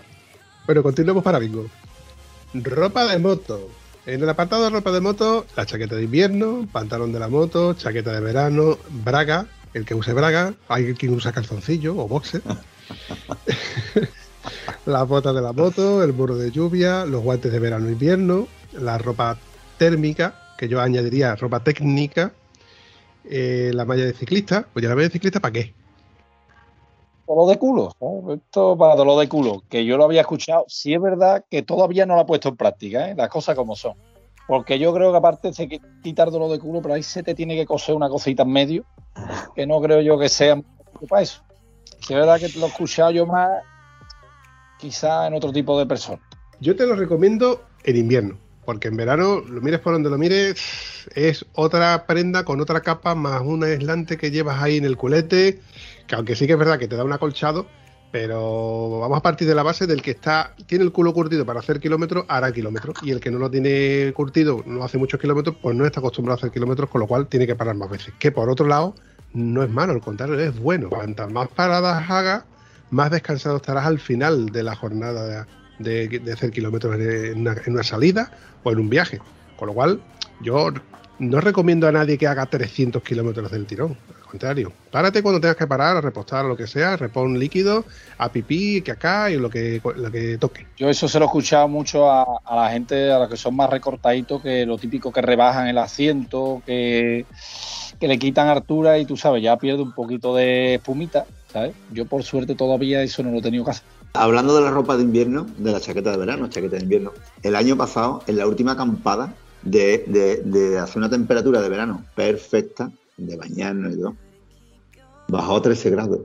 Bueno, 0.66 0.82
continuemos 0.82 1.24
para 1.24 1.38
bingo. 1.38 1.66
Ropa 2.52 3.06
de 3.06 3.18
moto. 3.18 3.70
En 4.04 4.22
el 4.22 4.28
apartado 4.28 4.64
de 4.64 4.70
ropa 4.70 4.92
de 4.92 5.00
moto, 5.00 5.46
la 5.56 5.64
chaqueta 5.64 5.94
de 5.94 6.02
invierno, 6.02 6.68
pantalón 6.70 7.12
de 7.12 7.20
la 7.20 7.28
moto, 7.28 7.72
chaqueta 7.72 8.12
de 8.12 8.20
verano, 8.20 8.76
braga, 9.04 9.46
el 9.74 9.84
que 9.84 9.94
use 9.94 10.12
braga, 10.12 10.54
hay 10.68 10.94
quien 10.94 11.14
usa 11.14 11.32
calzoncillo 11.32 11.96
o 11.96 12.08
boxer. 12.08 12.42
Las 14.86 15.06
botas 15.06 15.34
de 15.34 15.40
la 15.40 15.52
moto, 15.52 16.02
el 16.02 16.12
burro 16.12 16.36
de 16.36 16.50
lluvia, 16.50 17.04
los 17.04 17.22
guantes 17.22 17.52
de 17.52 17.58
verano 17.60 17.88
e 17.88 17.92
invierno, 17.92 18.48
la 18.72 18.98
ropa 18.98 19.38
térmica, 19.78 20.34
que 20.58 20.68
yo 20.68 20.80
añadiría 20.80 21.36
ropa 21.36 21.62
técnica, 21.62 22.32
eh, 23.24 23.70
la 23.72 23.84
malla 23.84 24.04
de 24.04 24.12
ciclista. 24.12 24.66
Oye, 24.74 24.88
la 24.88 24.94
malla 24.94 25.06
de 25.06 25.12
ciclista, 25.12 25.38
¿para 25.40 25.52
qué? 25.52 25.74
Dolor 27.26 27.48
de 27.48 27.58
culo. 27.58 27.94
Esto 28.34 28.76
para 28.76 28.96
dolor 28.96 29.20
de 29.20 29.28
culo, 29.28 29.62
que 29.68 29.84
yo 29.84 29.96
lo 29.96 30.04
había 30.04 30.22
escuchado. 30.22 30.64
Sí 30.66 30.92
es 30.92 31.00
verdad 31.00 31.44
que 31.48 31.62
todavía 31.62 32.04
no 32.04 32.16
lo 32.16 32.22
he 32.22 32.26
puesto 32.26 32.48
en 32.48 32.56
práctica, 32.56 33.08
¿eh? 33.08 33.14
las 33.16 33.28
cosas 33.28 33.54
como 33.54 33.76
son. 33.76 33.94
Porque 34.46 34.78
yo 34.78 34.92
creo 34.92 35.12
que 35.12 35.18
aparte 35.18 35.50
de 35.50 35.68
qui- 35.68 35.80
quitar 36.02 36.30
dolor 36.30 36.50
de 36.50 36.58
culo, 36.58 36.82
pero 36.82 36.94
ahí 36.94 37.02
se 37.02 37.22
te 37.22 37.34
tiene 37.34 37.54
que 37.56 37.64
coser 37.66 37.94
una 37.94 38.08
cosita 38.08 38.42
en 38.42 38.50
medio, 38.52 38.84
que 39.54 39.66
no 39.66 39.80
creo 39.80 40.00
yo 40.00 40.18
que 40.18 40.28
sea 40.28 40.60
para 41.08 41.22
eso. 41.22 41.42
Sí 42.00 42.12
es 42.12 42.18
verdad 42.18 42.40
que 42.40 42.48
lo 42.58 42.66
he 42.66 42.68
escuchado 42.68 43.10
yo 43.12 43.26
más, 43.26 43.50
quizá 44.78 45.26
en 45.26 45.34
otro 45.34 45.52
tipo 45.52 45.78
de 45.78 45.86
personas. 45.86 46.20
Yo 46.60 46.76
te 46.76 46.86
lo 46.86 46.96
recomiendo 46.96 47.64
en 47.84 47.96
invierno, 47.96 48.38
porque 48.64 48.88
en 48.88 48.96
verano, 48.96 49.40
lo 49.40 49.60
mires 49.60 49.80
por 49.80 49.92
donde 49.92 50.10
lo 50.10 50.18
mires, 50.18 51.06
es 51.14 51.44
otra 51.54 52.06
prenda 52.06 52.44
con 52.44 52.60
otra 52.60 52.80
capa 52.80 53.14
más 53.14 53.42
un 53.42 53.64
aislante 53.64 54.16
que 54.16 54.30
llevas 54.30 54.60
ahí 54.62 54.76
en 54.76 54.84
el 54.84 54.96
culete, 54.96 55.60
que 56.06 56.14
aunque 56.14 56.34
sí 56.36 56.46
que 56.46 56.54
es 56.54 56.58
verdad 56.58 56.78
que 56.78 56.88
te 56.88 56.96
da 56.96 57.04
un 57.04 57.12
acolchado, 57.12 57.66
pero 58.12 59.00
vamos 59.00 59.18
a 59.18 59.22
partir 59.22 59.48
de 59.48 59.54
la 59.54 59.62
base 59.62 59.86
del 59.86 60.02
que 60.02 60.12
está 60.12 60.54
tiene 60.66 60.84
el 60.84 60.92
culo 60.92 61.14
curtido 61.14 61.46
para 61.46 61.60
hacer 61.60 61.80
kilómetros, 61.80 62.26
hará 62.28 62.52
kilómetros, 62.52 62.96
y 63.02 63.10
el 63.10 63.20
que 63.20 63.30
no 63.30 63.38
lo 63.38 63.50
tiene 63.50 64.12
curtido, 64.14 64.62
no 64.66 64.84
hace 64.84 64.98
muchos 64.98 65.18
kilómetros, 65.18 65.56
pues 65.60 65.74
no 65.74 65.86
está 65.86 66.00
acostumbrado 66.00 66.36
a 66.36 66.38
hacer 66.38 66.50
kilómetros, 66.50 66.90
con 66.90 67.00
lo 67.00 67.06
cual 67.06 67.26
tiene 67.26 67.46
que 67.46 67.56
parar 67.56 67.74
más 67.74 67.90
veces. 67.90 68.12
Que 68.18 68.30
por 68.30 68.50
otro 68.50 68.66
lado, 68.66 68.94
no 69.32 69.62
es 69.62 69.70
malo, 69.70 69.94
al 69.94 70.02
contrario, 70.02 70.38
es 70.38 70.56
bueno. 70.58 70.90
Cuantas 70.90 71.32
más 71.32 71.48
paradas 71.48 72.08
hagas, 72.10 72.44
más 72.90 73.10
descansado 73.10 73.56
estarás 73.56 73.86
al 73.86 73.98
final 73.98 74.50
de 74.50 74.62
la 74.62 74.76
jornada 74.76 75.46
de, 75.78 76.32
hacer 76.32 76.50
kilómetros 76.50 76.94
en 76.96 77.40
una, 77.40 77.56
en 77.64 77.72
una 77.72 77.82
salida 77.82 78.30
o 78.62 78.72
en 78.72 78.78
un 78.78 78.90
viaje. 78.90 79.20
Con 79.56 79.68
lo 79.68 79.74
cual, 79.74 80.02
yo 80.42 80.70
no 81.18 81.40
recomiendo 81.40 81.88
a 81.88 81.92
nadie 81.92 82.18
que 82.18 82.26
haga 82.26 82.44
300 82.44 83.02
kilómetros 83.02 83.50
del 83.50 83.64
tirón. 83.64 83.96
Contrario, 84.32 84.72
párate 84.90 85.22
cuando 85.22 85.42
tengas 85.42 85.58
que 85.58 85.66
parar, 85.66 85.98
a 85.98 86.00
repostar 86.00 86.46
o 86.46 86.48
lo 86.48 86.56
que 86.56 86.66
sea, 86.66 86.96
repon 86.96 87.38
líquido, 87.38 87.84
a 88.16 88.32
pipí, 88.32 88.80
que 88.80 88.92
acá 88.92 89.30
y 89.30 89.36
lo 89.36 89.50
que, 89.50 89.82
lo 89.94 90.10
que 90.10 90.38
toque. 90.38 90.66
Yo 90.78 90.88
eso 90.88 91.06
se 91.06 91.18
lo 91.18 91.26
he 91.26 91.28
escuchado 91.28 91.68
mucho 91.68 92.10
a, 92.10 92.40
a 92.42 92.56
la 92.56 92.70
gente, 92.70 93.12
a 93.12 93.18
los 93.18 93.28
que 93.28 93.36
son 93.36 93.54
más 93.54 93.68
recortaditos, 93.68 94.40
que 94.40 94.64
lo 94.64 94.78
típico 94.78 95.12
que 95.12 95.20
rebajan 95.20 95.68
el 95.68 95.76
asiento, 95.76 96.62
que, 96.64 97.26
que 98.00 98.08
le 98.08 98.18
quitan 98.18 98.48
altura 98.48 98.96
y 98.96 99.04
tú 99.04 99.18
sabes, 99.18 99.42
ya 99.42 99.58
pierde 99.58 99.82
un 99.82 99.92
poquito 99.92 100.34
de 100.34 100.76
espumita, 100.76 101.26
¿sabes? 101.52 101.74
Yo 101.92 102.06
por 102.06 102.22
suerte 102.22 102.54
todavía 102.54 103.02
eso 103.02 103.22
no 103.22 103.32
lo 103.32 103.40
he 103.40 103.42
tenido 103.42 103.66
que 103.66 103.72
hacer. 103.72 103.84
Hablando 104.14 104.56
de 104.56 104.62
la 104.62 104.70
ropa 104.70 104.96
de 104.96 105.02
invierno, 105.02 105.46
de 105.58 105.72
la 105.72 105.80
chaqueta 105.80 106.10
de 106.10 106.16
verano, 106.16 106.48
chaqueta 106.48 106.76
de 106.76 106.84
invierno, 106.84 107.12
el 107.42 107.54
año 107.54 107.76
pasado, 107.76 108.22
en 108.26 108.38
la 108.38 108.46
última 108.46 108.72
acampada, 108.72 109.34
de, 109.60 110.04
de, 110.06 110.36
de 110.38 110.78
hacer 110.78 110.96
una 110.96 111.10
temperatura 111.10 111.60
de 111.60 111.68
verano 111.68 112.02
perfecta, 112.14 112.90
de 113.18 113.36
bañarnos 113.36 113.94
y 113.94 114.00
todo, 114.00 114.16
bajó 115.32 115.56
a 115.56 115.62
13 115.62 115.90
grados. 115.90 116.20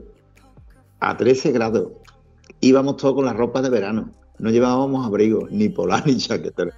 A 1.00 1.16
13 1.16 1.52
grados. 1.52 1.88
Íbamos 2.60 2.98
todos 2.98 3.14
con 3.14 3.24
la 3.24 3.32
ropa 3.32 3.62
de 3.62 3.70
verano. 3.70 4.12
No 4.38 4.50
llevábamos 4.50 5.06
abrigo, 5.06 5.48
ni 5.50 5.70
polar, 5.70 6.02
ni 6.06 6.18
chaquetera. 6.18 6.72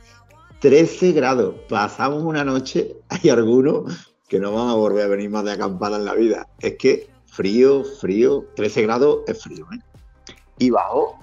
13 0.60 1.12
grados. 1.12 1.56
Pasamos 1.68 2.22
una 2.22 2.44
noche, 2.44 2.96
hay 3.08 3.30
algunos 3.30 4.12
que 4.28 4.38
no 4.38 4.52
van 4.52 4.68
a 4.68 4.74
volver 4.74 5.04
a 5.04 5.08
venir 5.08 5.28
más 5.28 5.44
de 5.44 5.52
acampada 5.52 5.96
en 5.96 6.04
la 6.04 6.14
vida. 6.14 6.48
Es 6.60 6.76
que 6.76 7.10
frío, 7.26 7.82
frío, 7.82 8.46
13 8.54 8.82
grados 8.82 9.18
es 9.26 9.42
frío, 9.42 9.66
¿eh? 9.72 9.80
Y 10.58 10.70
bajó 10.70 11.18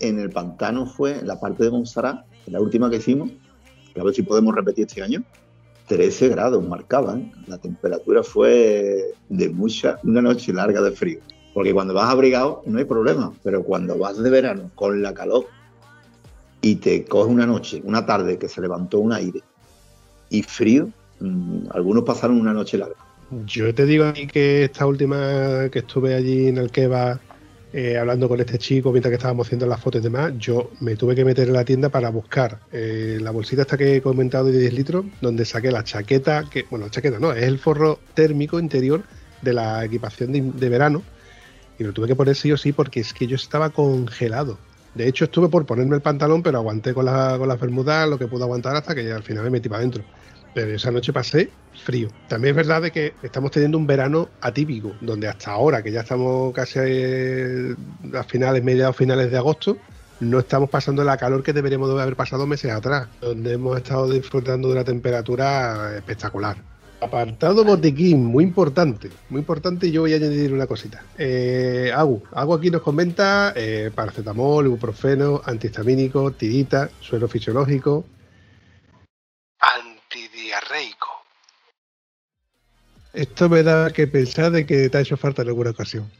en 0.00 0.18
el 0.18 0.30
pantano 0.30 0.86
fue 0.86 1.22
la 1.22 1.38
parte 1.38 1.64
de 1.64 1.70
Montserrat, 1.70 2.24
la 2.46 2.60
última 2.60 2.88
que 2.88 2.96
hicimos, 2.96 3.30
a 3.98 4.02
ver 4.02 4.14
si 4.14 4.22
podemos 4.22 4.54
repetir 4.54 4.86
este 4.86 5.02
año, 5.02 5.22
13 5.86 6.28
grados 6.28 6.66
marcaban. 6.66 7.32
La 7.46 7.58
temperatura 7.58 8.22
fue 8.22 9.14
de 9.28 9.48
mucha, 9.50 9.98
una 10.02 10.20
noche 10.20 10.52
larga 10.52 10.80
de 10.82 10.92
frío. 10.92 11.20
Porque 11.54 11.72
cuando 11.72 11.94
vas 11.94 12.10
abrigado 12.10 12.62
no 12.66 12.78
hay 12.78 12.84
problema, 12.84 13.32
pero 13.42 13.62
cuando 13.62 13.96
vas 13.96 14.22
de 14.22 14.28
verano 14.28 14.70
con 14.74 15.02
la 15.02 15.14
calor 15.14 15.46
y 16.60 16.76
te 16.76 17.04
coge 17.04 17.30
una 17.30 17.46
noche, 17.46 17.80
una 17.84 18.04
tarde 18.04 18.38
que 18.38 18.48
se 18.48 18.60
levantó 18.60 18.98
un 18.98 19.12
aire 19.12 19.40
y 20.28 20.42
frío, 20.42 20.90
mm, 21.20 21.68
algunos 21.70 22.02
pasaron 22.04 22.40
una 22.40 22.52
noche 22.52 22.76
larga. 22.76 22.96
Yo 23.46 23.74
te 23.74 23.86
digo 23.86 24.04
aquí 24.04 24.26
que 24.26 24.64
esta 24.64 24.86
última 24.86 25.68
que 25.70 25.80
estuve 25.80 26.14
allí 26.14 26.48
en 26.48 26.58
el 26.58 26.70
Keba 26.70 27.20
eh, 27.76 27.98
hablando 27.98 28.26
con 28.26 28.40
este 28.40 28.56
chico 28.56 28.90
mientras 28.90 29.10
que 29.10 29.16
estábamos 29.16 29.46
haciendo 29.46 29.66
las 29.66 29.78
fotos 29.78 30.00
y 30.00 30.04
demás, 30.04 30.32
yo 30.38 30.70
me 30.80 30.96
tuve 30.96 31.14
que 31.14 31.26
meter 31.26 31.48
en 31.48 31.52
la 31.52 31.62
tienda 31.62 31.90
para 31.90 32.08
buscar 32.08 32.60
eh, 32.72 33.18
la 33.20 33.30
bolsita 33.30 33.62
esta 33.62 33.76
que 33.76 33.96
he 33.96 34.00
comentado 34.00 34.46
de 34.46 34.58
10 34.58 34.72
litros, 34.72 35.04
donde 35.20 35.44
saqué 35.44 35.70
la 35.70 35.84
chaqueta, 35.84 36.44
que 36.50 36.64
bueno, 36.70 36.88
chaqueta 36.88 37.18
no, 37.18 37.34
es 37.34 37.42
el 37.42 37.58
forro 37.58 38.00
térmico 38.14 38.58
interior 38.58 39.02
de 39.42 39.52
la 39.52 39.84
equipación 39.84 40.56
de, 40.58 40.68
verano, 40.70 41.02
y 41.78 41.84
lo 41.84 41.92
tuve 41.92 42.06
que 42.06 42.16
poner 42.16 42.34
sí 42.34 42.50
o 42.50 42.56
sí 42.56 42.72
porque 42.72 43.00
es 43.00 43.12
que 43.12 43.26
yo 43.26 43.36
estaba 43.36 43.68
congelado. 43.68 44.56
De 44.94 45.06
hecho, 45.06 45.26
estuve 45.26 45.50
por 45.50 45.66
ponerme 45.66 45.96
el 45.96 46.00
pantalón, 46.00 46.42
pero 46.42 46.56
aguanté 46.56 46.94
con, 46.94 47.04
la, 47.04 47.36
con 47.36 47.46
las 47.46 47.60
bermudas 47.60 48.08
lo 48.08 48.18
que 48.18 48.26
pude 48.26 48.44
aguantar 48.44 48.74
hasta 48.74 48.94
que 48.94 49.12
al 49.12 49.22
final 49.22 49.44
me 49.44 49.50
metí 49.50 49.68
para 49.68 49.80
adentro. 49.80 50.02
Pero 50.56 50.72
esa 50.74 50.90
noche 50.90 51.12
pasé 51.12 51.50
frío. 51.84 52.08
También 52.28 52.52
es 52.52 52.56
verdad 52.56 52.80
de 52.80 52.90
que 52.90 53.12
estamos 53.22 53.50
teniendo 53.50 53.76
un 53.76 53.86
verano 53.86 54.30
atípico, 54.40 54.94
donde 55.02 55.28
hasta 55.28 55.50
ahora, 55.50 55.82
que 55.82 55.92
ya 55.92 56.00
estamos 56.00 56.54
casi 56.54 56.78
eh, 56.82 57.74
a 58.14 58.22
finales, 58.24 58.64
mediados 58.64 58.96
finales 58.96 59.30
de 59.30 59.36
agosto, 59.36 59.76
no 60.20 60.38
estamos 60.38 60.70
pasando 60.70 61.04
la 61.04 61.18
calor 61.18 61.42
que 61.42 61.52
deberíamos 61.52 61.94
de 61.94 62.00
haber 62.00 62.16
pasado 62.16 62.46
meses 62.46 62.72
atrás, 62.72 63.06
donde 63.20 63.52
hemos 63.52 63.76
estado 63.76 64.08
disfrutando 64.08 64.68
de 64.68 64.74
una 64.76 64.84
temperatura 64.84 65.94
espectacular. 65.94 66.56
Apartado 67.02 67.62
botiquín, 67.62 68.24
muy 68.24 68.42
importante, 68.42 69.10
muy 69.28 69.40
importante. 69.40 69.88
y 69.88 69.92
Yo 69.92 70.00
voy 70.00 70.14
a 70.14 70.16
añadir 70.16 70.54
una 70.54 70.66
cosita. 70.66 71.04
Eh, 71.18 71.92
Agu, 71.94 72.22
aquí 72.32 72.70
nos 72.70 72.80
comenta 72.80 73.52
eh, 73.54 73.90
paracetamol, 73.94 74.64
ibuprofeno, 74.64 75.42
antihistamínico, 75.44 76.30
tirita, 76.30 76.88
suero 77.00 77.28
fisiológico, 77.28 78.06
Esto 83.12 83.48
me 83.48 83.62
da 83.62 83.90
que 83.90 84.06
pensar 84.06 84.50
de 84.50 84.66
que 84.66 84.90
te 84.90 84.98
ha 84.98 85.00
hecho 85.00 85.16
falta 85.16 85.42
en 85.42 85.48
alguna 85.48 85.70
ocasión. 85.70 86.10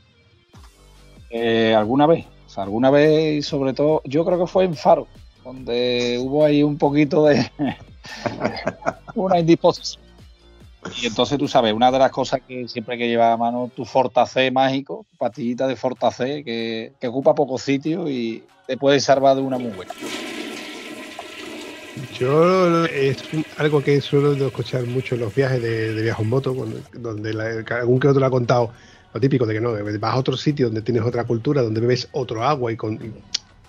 Eh, 1.31 1.75
alguna 1.75 2.07
vez, 2.07 2.25
o 2.47 2.49
sea, 2.49 2.63
alguna 2.63 2.91
vez 2.91 3.35
y 3.35 3.43
sobre 3.43 3.75
todo, 3.75 4.01
yo 4.05 4.25
creo 4.25 4.39
que 4.39 4.47
fue 4.47 4.65
en 4.65 4.75
Faro, 4.75 5.07
donde 5.45 6.17
hubo 6.19 6.45
ahí 6.45 6.63
un 6.63 6.79
poquito 6.79 7.27
de 7.27 7.51
una 9.15 9.39
indisposición. 9.39 10.03
Y 11.03 11.07
entonces 11.07 11.37
tú 11.37 11.49
sabes, 11.49 11.75
una 11.75 11.91
de 11.91 11.99
las 11.99 12.11
cosas 12.11 12.41
que 12.47 12.67
siempre 12.69 12.95
hay 12.95 13.01
que 13.01 13.09
llevar 13.09 13.33
a 13.33 13.37
mano 13.37 13.71
tu 13.75 13.85
Fortacé 13.85 14.51
mágico, 14.51 15.05
tu 15.11 15.17
pastillita 15.19 15.67
de 15.67 15.77
Fortacé, 15.77 16.45
que, 16.45 16.93
que 16.99 17.09
ocupa 17.09 17.35
poco 17.35 17.59
sitio 17.59 18.09
y 18.09 18.45
te 18.67 18.77
puede 18.77 19.01
salvar 19.01 19.37
de 19.37 19.43
una 19.43 19.59
muy 19.59 19.73
buena. 19.73 19.93
Yo 21.99 22.85
es 22.87 23.17
algo 23.57 23.83
que 23.83 24.01
suelo 24.03 24.35
escuchar 24.47 24.87
mucho 24.87 25.15
en 25.15 25.23
los 25.23 25.33
viajes 25.35 25.63
de, 25.63 25.95
de 25.95 26.03
viaje 26.03 26.23
en 26.23 26.29
moto, 26.29 26.55
donde 26.93 27.33
la- 27.33 27.65
algún 27.79 27.99
que 27.99 28.09
otro 28.09 28.21
lo 28.21 28.27
ha 28.27 28.31
contado, 28.31 28.73
lo 29.15 29.21
típico 29.21 29.47
de 29.47 29.55
que 29.55 29.61
no, 29.63 29.73
vas 29.73 30.15
a 30.15 30.19
otro 30.19 30.37
sitio 30.37 30.67
donde 30.67 30.83
tienes 30.83 31.03
otra 31.05 31.25
cultura, 31.27 31.63
donde 31.63 31.81
bebes 31.81 32.09
otro 32.13 32.45
agua 32.45 32.71
y, 32.71 32.77
con, 32.77 32.99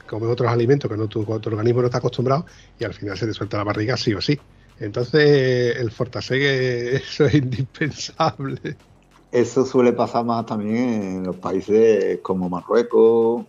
comes 0.05 0.29
otros 0.29 0.49
alimentos 0.51 0.91
que 0.91 0.97
no, 0.97 1.07
tu, 1.07 1.23
tu 1.25 1.49
organismo 1.49 1.81
no 1.81 1.87
está 1.87 1.99
acostumbrado 1.99 2.45
y 2.77 2.83
al 2.83 2.93
final 2.93 3.17
se 3.17 3.27
te 3.27 3.33
suelta 3.33 3.57
la 3.57 3.63
barriga 3.63 3.95
sí 3.95 4.13
o 4.13 4.19
sí. 4.21 4.45
Entonces 4.75 5.77
el 5.77 5.89
Fortaseg 5.91 6.41
eso 7.03 7.25
es 7.27 7.33
indispensable. 7.35 8.79
Eso 9.31 9.65
suele 9.65 9.93
pasar 9.93 10.25
más 10.25 10.45
también 10.45 10.77
en 11.17 11.23
los 11.23 11.37
países 11.37 12.19
como 12.23 12.49
Marruecos, 12.49 13.45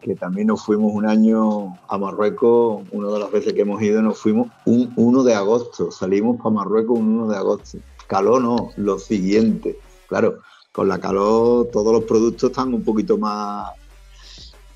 que 0.00 0.14
también 0.14 0.46
nos 0.48 0.64
fuimos 0.64 0.92
un 0.92 1.06
año 1.06 1.78
a 1.88 1.98
Marruecos, 1.98 2.84
una 2.90 3.08
de 3.08 3.18
las 3.18 3.30
veces 3.30 3.52
que 3.52 3.62
hemos 3.62 3.80
ido 3.82 4.00
nos 4.02 4.18
fuimos 4.18 4.48
un 4.64 4.92
1 4.96 5.22
de 5.22 5.34
agosto, 5.34 5.90
salimos 5.90 6.38
para 6.38 6.50
Marruecos 6.50 6.98
un 6.98 7.20
1 7.20 7.28
de 7.28 7.36
agosto. 7.36 7.78
Calor 8.06 8.42
no, 8.42 8.70
lo 8.76 8.98
siguiente. 8.98 9.78
Claro, 10.08 10.38
con 10.72 10.88
la 10.88 10.98
calor 10.98 11.68
todos 11.72 11.92
los 11.92 12.04
productos 12.04 12.50
están 12.50 12.74
un 12.74 12.82
poquito 12.82 13.18
más... 13.18 13.70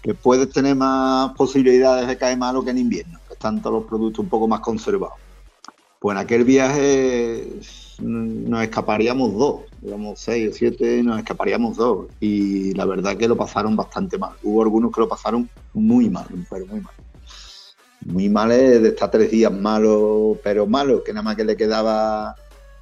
que 0.02 0.14
puedes 0.14 0.50
tener 0.50 0.76
más 0.76 1.32
posibilidades 1.32 2.06
de 2.06 2.18
caer 2.18 2.36
malo 2.38 2.62
que 2.62 2.70
en 2.70 2.78
invierno, 2.78 3.18
que 3.26 3.34
están 3.34 3.60
todos 3.60 3.80
los 3.80 3.84
productos 3.84 4.20
un 4.20 4.28
poco 4.28 4.46
más 4.46 4.60
conservados. 4.60 5.18
Pues 5.98 6.16
en 6.16 6.22
aquel 6.22 6.44
viaje 6.44 7.48
mm, 7.98 8.50
nos 8.50 8.62
escaparíamos 8.62 9.32
dos, 9.34 9.62
digamos 9.84 10.18
seis 10.18 10.50
o 10.50 10.52
siete, 10.54 11.02
nos 11.02 11.18
escaparíamos 11.18 11.76
dos. 11.76 12.06
Y 12.18 12.72
la 12.72 12.86
verdad 12.86 13.16
que 13.16 13.28
lo 13.28 13.36
pasaron 13.36 13.76
bastante 13.76 14.16
mal. 14.16 14.32
Hubo 14.42 14.62
algunos 14.62 14.90
que 14.90 15.00
lo 15.02 15.08
pasaron 15.08 15.48
muy 15.74 16.08
mal, 16.08 16.26
pero 16.50 16.66
muy 16.66 16.80
mal. 16.80 16.94
Muy 18.06 18.28
mal 18.28 18.50
es 18.52 18.82
de 18.82 18.88
estar 18.88 19.10
tres 19.10 19.30
días 19.30 19.52
malo, 19.52 20.38
pero 20.42 20.66
malo, 20.66 21.04
que 21.04 21.12
nada 21.12 21.22
más 21.22 21.36
que 21.36 21.44
le 21.44 21.56
quedaba, 21.56 22.34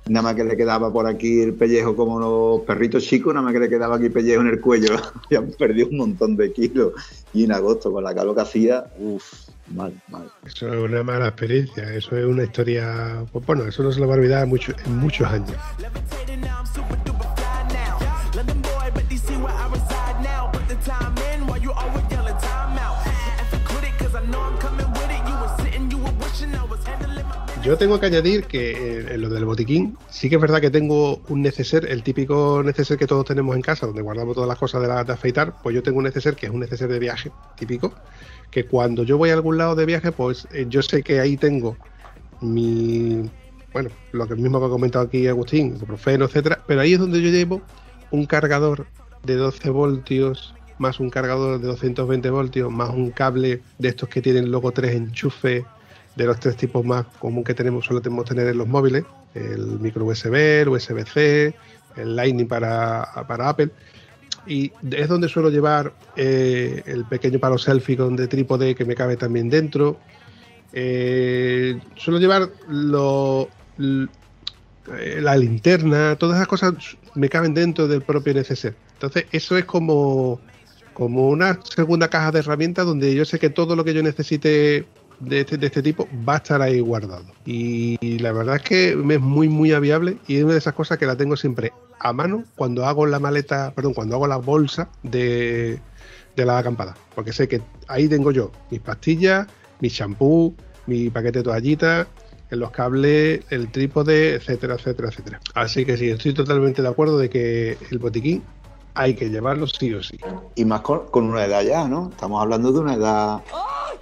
nada 0.09 0.22
más 0.22 0.34
que 0.34 0.44
le 0.44 0.57
quedaba 0.57 0.92
por 0.92 1.07
aquí 1.07 1.40
el 1.40 1.55
pellejo 1.55 1.94
como 1.94 2.18
los 2.18 2.62
perritos 2.62 3.05
chicos, 3.05 3.34
nada 3.34 3.44
más 3.44 3.53
que 3.53 3.61
le 3.61 3.68
quedaba 3.68 3.96
aquí 3.96 4.09
pellejo 4.09 4.40
en 4.40 4.48
el 4.48 4.61
cuello. 4.61 4.96
Habían 5.26 5.50
perdido 5.53 5.88
un 5.88 5.96
montón 5.96 6.36
de 6.36 6.53
kilos. 6.53 6.92
Y 7.34 7.44
en 7.44 7.53
agosto, 7.53 7.90
con 7.90 8.05
la 8.05 8.14
calor 8.14 8.36
que 8.36 8.42
hacía, 8.42 8.84
uff, 8.98 9.48
mal, 9.68 9.92
mal. 10.09 10.30
Eso 10.46 10.72
es 10.72 10.90
una 10.90 11.03
mala 11.03 11.28
experiencia, 11.28 11.92
eso 11.94 12.16
es 12.16 12.24
una 12.24 12.44
historia, 12.44 13.24
pues 13.32 13.44
bueno, 13.44 13.64
eso 13.64 13.82
no 13.82 13.90
se 13.90 13.98
lo 13.98 14.07
va 14.07 14.14
a 14.14 14.18
olvidar 14.18 14.46
mucho, 14.46 14.72
en 14.84 14.98
muchos 14.98 15.26
años. 15.28 15.57
Yo 27.62 27.78
tengo 27.78 28.00
que 28.00 28.06
añadir 28.06 28.46
que 28.46 28.72
eh, 28.72 29.14
en 29.14 29.20
lo 29.20 29.30
del 29.30 29.44
botiquín, 29.44 29.96
sí 30.10 30.28
que 30.28 30.34
es 30.34 30.40
verdad 30.40 30.60
que 30.60 30.70
tengo 30.70 31.22
un 31.28 31.42
neceser, 31.42 31.86
el 31.88 32.02
típico 32.02 32.60
neceser 32.64 32.98
que 32.98 33.06
todos 33.06 33.24
tenemos 33.24 33.54
en 33.54 33.62
casa, 33.62 33.86
donde 33.86 34.02
guardamos 34.02 34.34
todas 34.34 34.48
las 34.48 34.58
cosas 34.58 34.82
de, 34.82 34.88
la, 34.88 35.04
de 35.04 35.12
afeitar, 35.12 35.54
pues 35.62 35.72
yo 35.72 35.80
tengo 35.80 35.98
un 35.98 36.04
neceser 36.04 36.34
que 36.34 36.46
es 36.46 36.52
un 36.52 36.58
neceser 36.58 36.88
de 36.88 36.98
viaje 36.98 37.30
típico, 37.56 37.94
que 38.50 38.66
cuando 38.66 39.04
yo 39.04 39.16
voy 39.16 39.30
a 39.30 39.34
algún 39.34 39.58
lado 39.58 39.76
de 39.76 39.86
viaje, 39.86 40.10
pues 40.10 40.48
eh, 40.52 40.66
yo 40.68 40.82
sé 40.82 41.04
que 41.04 41.20
ahí 41.20 41.36
tengo 41.36 41.76
mi, 42.40 43.30
bueno, 43.72 43.90
lo 44.10 44.26
que 44.26 44.34
mismo 44.34 44.58
que 44.58 44.66
ha 44.66 44.68
comentado 44.68 45.04
aquí 45.04 45.28
Agustín, 45.28 45.76
ibuprofeno, 45.76 46.24
etcétera, 46.24 46.60
pero 46.66 46.80
ahí 46.80 46.94
es 46.94 46.98
donde 46.98 47.22
yo 47.22 47.30
llevo 47.30 47.62
un 48.10 48.26
cargador 48.26 48.86
de 49.22 49.36
12 49.36 49.70
voltios, 49.70 50.52
más 50.78 50.98
un 50.98 51.10
cargador 51.10 51.60
de 51.60 51.68
220 51.68 52.28
voltios, 52.28 52.72
más 52.72 52.90
un 52.90 53.12
cable 53.12 53.62
de 53.78 53.88
estos 53.88 54.08
que 54.08 54.20
tienen 54.20 54.50
luego 54.50 54.72
tres 54.72 54.96
enchufes 54.96 55.64
de 56.16 56.26
los 56.26 56.38
tres 56.40 56.56
tipos 56.56 56.84
más 56.84 57.06
común 57.18 57.44
que 57.44 57.54
tenemos, 57.54 57.86
solemos 57.86 58.24
tener 58.24 58.46
en 58.46 58.58
los 58.58 58.68
móviles, 58.68 59.04
el 59.34 59.80
micro 59.80 60.04
USB, 60.04 60.34
el 60.62 60.68
USB-C, 60.68 61.54
el 61.96 62.16
Lightning 62.16 62.46
para, 62.46 63.08
para 63.26 63.48
Apple. 63.48 63.70
Y 64.46 64.72
es 64.90 65.08
donde 65.08 65.28
suelo 65.28 65.50
llevar 65.50 65.92
eh, 66.16 66.82
el 66.86 67.04
pequeño 67.04 67.38
palo 67.38 67.58
selfie 67.58 67.96
con 67.96 68.16
de 68.16 68.26
trípode 68.26 68.74
que 68.74 68.84
me 68.84 68.94
cabe 68.94 69.16
también 69.16 69.48
dentro. 69.48 69.98
Eh, 70.72 71.78
suelo 71.96 72.18
llevar 72.18 72.50
lo, 72.68 73.48
la 73.76 75.36
linterna, 75.36 76.16
todas 76.16 76.36
esas 76.36 76.48
cosas 76.48 76.74
me 77.14 77.28
caben 77.28 77.54
dentro 77.54 77.86
del 77.86 78.02
propio 78.02 78.34
neceser. 78.34 78.74
Entonces, 78.94 79.26
eso 79.32 79.56
es 79.56 79.64
como, 79.64 80.40
como 80.92 81.28
una 81.28 81.60
segunda 81.62 82.08
caja 82.08 82.32
de 82.32 82.40
herramientas 82.40 82.86
donde 82.86 83.14
yo 83.14 83.24
sé 83.24 83.38
que 83.38 83.50
todo 83.50 83.76
lo 83.76 83.84
que 83.84 83.94
yo 83.94 84.02
necesite 84.02 84.86
de 85.20 85.40
este, 85.40 85.56
de 85.56 85.66
este 85.66 85.82
tipo 85.82 86.08
va 86.28 86.34
a 86.34 86.36
estar 86.38 86.62
ahí 86.62 86.80
guardado. 86.80 87.26
Y 87.44 88.18
la 88.18 88.32
verdad 88.32 88.56
es 88.56 88.62
que 88.62 88.90
es 88.90 89.20
muy, 89.20 89.48
muy 89.48 89.72
aviable 89.72 90.18
y 90.26 90.36
es 90.36 90.44
una 90.44 90.52
de 90.52 90.58
esas 90.58 90.74
cosas 90.74 90.98
que 90.98 91.06
la 91.06 91.16
tengo 91.16 91.36
siempre 91.36 91.72
a 92.00 92.12
mano 92.12 92.44
cuando 92.56 92.84
hago 92.86 93.06
la 93.06 93.18
maleta, 93.18 93.72
perdón, 93.74 93.94
cuando 93.94 94.16
hago 94.16 94.26
la 94.26 94.36
bolsa 94.36 94.88
de, 95.02 95.78
de 96.36 96.44
la 96.44 96.58
acampada. 96.58 96.94
Porque 97.14 97.32
sé 97.32 97.48
que 97.48 97.62
ahí 97.88 98.08
tengo 98.08 98.30
yo 98.30 98.50
mis 98.70 98.80
pastillas, 98.80 99.46
mi 99.80 99.90
champú, 99.90 100.54
mi 100.86 101.10
paquete 101.10 101.40
de 101.40 101.44
toallitas, 101.44 102.06
los 102.50 102.70
cables, 102.70 103.40
el 103.50 103.70
trípode, 103.70 104.34
etcétera, 104.34 104.74
etcétera, 104.74 105.08
etcétera. 105.08 105.40
Así 105.54 105.84
que 105.84 105.96
sí, 105.96 106.10
estoy 106.10 106.34
totalmente 106.34 106.82
de 106.82 106.88
acuerdo 106.88 107.18
de 107.18 107.30
que 107.30 107.78
el 107.90 107.98
botiquín 107.98 108.42
hay 108.95 109.14
que 109.14 109.30
llevarlo 109.30 109.66
sí 109.66 109.95
o 109.95 110.03
sí. 110.03 110.18
Y 110.55 110.64
más 110.64 110.82
con, 110.82 111.07
con 111.09 111.24
una 111.24 111.45
edad 111.45 111.62
ya, 111.62 111.88
¿no? 111.88 112.11
Estamos 112.11 112.43
hablando 112.43 112.72
de 112.72 112.80
una 112.80 112.95
edad 112.95 113.43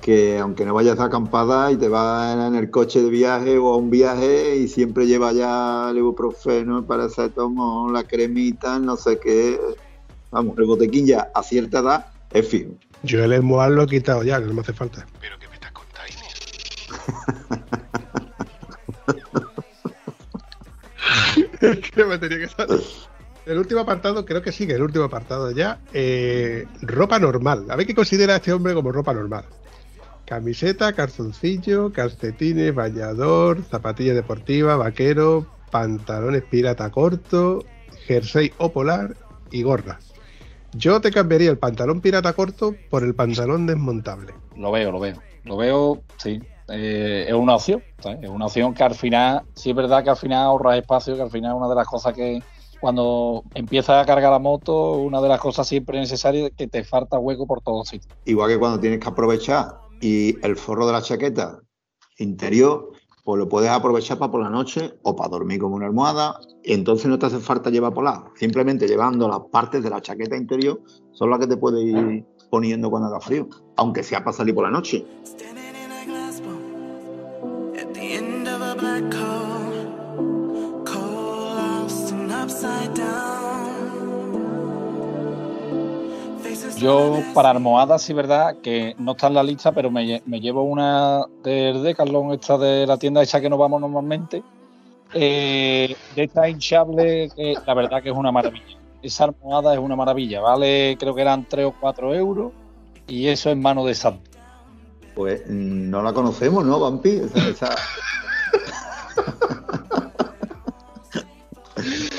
que 0.01 0.39
aunque 0.39 0.65
no 0.65 0.75
vayas 0.75 0.97
de 0.97 1.05
acampada 1.05 1.71
y 1.71 1.77
te 1.77 1.89
vas 1.89 2.35
en 2.35 2.55
el 2.55 2.71
coche 2.71 3.03
de 3.03 3.11
viaje 3.11 3.59
o 3.59 3.75
a 3.75 3.77
un 3.77 3.91
viaje 3.91 4.57
y 4.57 4.69
siempre 4.69 5.07
lleva 5.07 5.33
ya 5.33 5.91
el 5.91 5.99
ibuprofeno, 5.99 6.79
el 6.79 6.85
paracetamol, 6.85 7.93
la 7.93 8.05
cremita, 8.05 8.79
no 8.79 8.97
sé 8.97 9.19
qué. 9.19 9.61
Vamos, 10.31 10.57
el 10.59 10.65
botequín 10.65 11.07
ya 11.07 11.31
a 11.35 11.43
cierta 11.43 11.81
edad 11.81 12.07
es 12.33 12.49
fijo. 12.49 12.71
Yo 13.03 13.25
el 13.25 13.33
Esmoal 13.33 13.75
lo 13.75 13.85
he 13.85 13.87
quitado 13.87 14.23
ya, 14.23 14.41
que 14.41 14.47
no 14.47 14.55
me 14.55 14.61
hace 14.61 14.73
falta. 14.73 15.07
Pero 15.21 15.39
que 15.39 15.49
me 15.49 15.55
estás 15.55 15.73
contando, 15.73 16.11
Inés? 21.61 21.91
que 21.91 22.05
me 22.05 22.19
tenía 22.19 22.39
que 22.39 22.49
salir. 22.49 22.81
El 23.47 23.59
último 23.59 23.81
apartado, 23.81 24.25
creo 24.25 24.43
que 24.43 24.53
sí, 24.53 24.67
que 24.67 24.75
el 24.75 24.83
último 24.83 25.05
apartado 25.05 25.51
ya. 25.51 25.81
eh, 25.93 26.67
ropa 26.83 27.19
normal. 27.19 27.67
A 27.71 27.77
ver 27.77 27.87
qué 27.87 27.95
considera 27.95 28.37
este 28.37 28.53
hombre 28.53 28.75
como 28.75 28.93
ropa 28.93 29.13
normal. 29.15 29.45
Camiseta, 30.27 30.93
calzoncillo, 30.93 31.93
calcetines, 31.93 32.75
bañador, 32.75 33.63
zapatilla 33.65 34.15
deportiva, 34.15 34.77
vaquero, 34.77 35.47
pantalones 35.71 36.43
pirata 36.45 36.91
corto, 36.91 37.65
jersey 38.07 38.53
o 38.59 38.71
polar 38.71 39.17
y 39.51 39.63
gorra. 39.63 39.99
Yo 40.73 41.01
te 41.01 41.11
cambiaría 41.11 41.51
el 41.51 41.59
pantalón 41.59 42.01
pirata 42.01 42.33
corto 42.33 42.77
por 42.91 43.03
el 43.03 43.15
pantalón 43.15 43.67
desmontable. 43.67 44.35
Lo 44.57 44.71
veo, 44.71 44.93
lo 44.93 45.01
veo. 45.01 45.17
Lo 45.45 45.57
veo, 45.57 46.03
sí. 46.17 46.41
Eh, 46.69 47.25
es 47.27 47.35
una 47.35 47.57
opción. 47.57 47.83
¿sabes? 47.99 48.21
Es 48.23 48.29
una 48.31 48.47
opción 48.47 48.73
que 48.75 48.85
al 48.85 48.95
final, 48.95 49.43
sí 49.55 49.71
es 49.71 49.77
verdad 49.77 50.05
que 50.05 50.11
al 50.11 50.17
final 50.17 50.45
ahorras 50.45 50.79
espacio, 50.79 51.17
que 51.17 51.23
al 51.23 51.31
final 51.31 51.53
es 51.53 51.57
una 51.57 51.69
de 51.69 51.75
las 51.75 51.89
cosas 51.89 52.15
que 52.15 52.41
cuando 52.81 53.45
empiezas 53.55 54.03
a 54.03 54.07
cargar 54.07 54.31
la 54.31 54.39
moto, 54.39 54.95
una 54.95 55.21
de 55.21 55.29
las 55.29 55.41
cosas 55.41 55.69
siempre 55.69 55.99
necesarias 55.99 56.51
es 56.51 56.57
que 56.57 56.67
te 56.67 56.83
falta 56.83 57.19
hueco 57.19 57.47
por 57.47 57.61
todos 57.61 57.89
sitios. 57.89 58.13
Igual 58.25 58.51
que 58.51 58.59
cuando 58.59 58.81
tienes 58.81 59.01
que 59.01 59.09
aprovechar 59.09 59.79
y 60.01 60.37
el 60.45 60.57
forro 60.57 60.87
de 60.87 60.93
la 60.93 61.03
chaqueta 61.03 61.61
interior, 62.19 62.91
pues 63.25 63.39
lo 63.39 63.49
puedes 63.49 63.71
aprovechar 63.71 64.19
para 64.19 64.33
por 64.33 64.43
la 64.43 64.51
noche 64.51 64.95
o 65.03 65.15
para 65.15 65.29
dormir 65.29 65.61
como 65.61 65.77
una 65.77 65.87
almohada. 65.87 66.41
Y 66.65 66.73
entonces 66.73 67.07
no 67.07 67.19
te 67.19 67.27
hace 67.27 67.39
falta 67.39 67.71
llevar 67.71 67.93
polar. 67.93 68.25
Simplemente 68.35 68.89
llevando 68.89 69.29
las 69.29 69.41
partes 69.53 69.83
de 69.83 69.91
la 69.91 70.01
chaqueta 70.01 70.37
interior 70.37 70.81
son 71.13 71.31
las 71.31 71.39
que 71.39 71.47
te 71.47 71.57
puedes 71.57 71.85
ir 71.85 72.25
poniendo 72.51 72.91
cuando 72.91 73.09
haga 73.09 73.21
frío. 73.21 73.49
Aunque 73.77 74.03
sea 74.03 74.25
para 74.25 74.37
salir 74.37 74.55
por 74.55 74.65
la 74.65 74.71
noche. 74.71 75.05
Yo 86.81 87.21
para 87.35 87.51
almohadas, 87.51 88.03
sí 88.03 88.13
verdad, 88.15 88.57
que 88.63 88.95
no 88.99 89.13
está 89.13 89.27
en 89.27 89.35
la 89.35 89.43
lista, 89.43 89.73
pero 89.73 89.91
me, 89.91 90.23
me 90.25 90.41
llevo 90.41 90.63
una 90.63 91.25
del 91.43 91.83
Decathlon, 91.83 92.33
esta 92.33 92.57
de 92.57 92.87
la 92.87 92.97
tienda 92.97 93.23
esa 93.23 93.41
que 93.41 93.51
nos 93.51 93.59
vamos 93.59 93.81
normalmente, 93.81 94.43
eh, 95.13 95.95
de 96.15 96.23
esta 96.23 96.49
hinchable, 96.49 97.31
que 97.37 97.55
la 97.67 97.75
verdad 97.75 98.03
que 98.03 98.09
es 98.11 98.17
una 98.17 98.33
maravilla. 98.33 98.79
Esa 99.03 99.25
almohada 99.25 99.75
es 99.75 99.81
una 99.81 99.97
maravilla, 99.97 100.41
vale, 100.41 100.97
creo 100.99 101.15
que 101.15 101.21
eran 101.23 101.47
3 101.49 101.67
o 101.67 101.75
4 101.79 102.15
euros, 102.15 102.53
y 103.07 103.27
eso 103.29 103.51
es 103.51 103.57
mano 103.57 103.85
de 103.85 103.95
santo. 103.95 104.31
Pues 105.15 105.43
mm, 105.47 105.91
no 105.91 106.03
la 106.03 106.13
conocemos, 106.15 106.65
¿no, 106.65 106.81
Vampi? 106.81 107.11
Esa- 107.11 107.49
esa- 107.49 107.75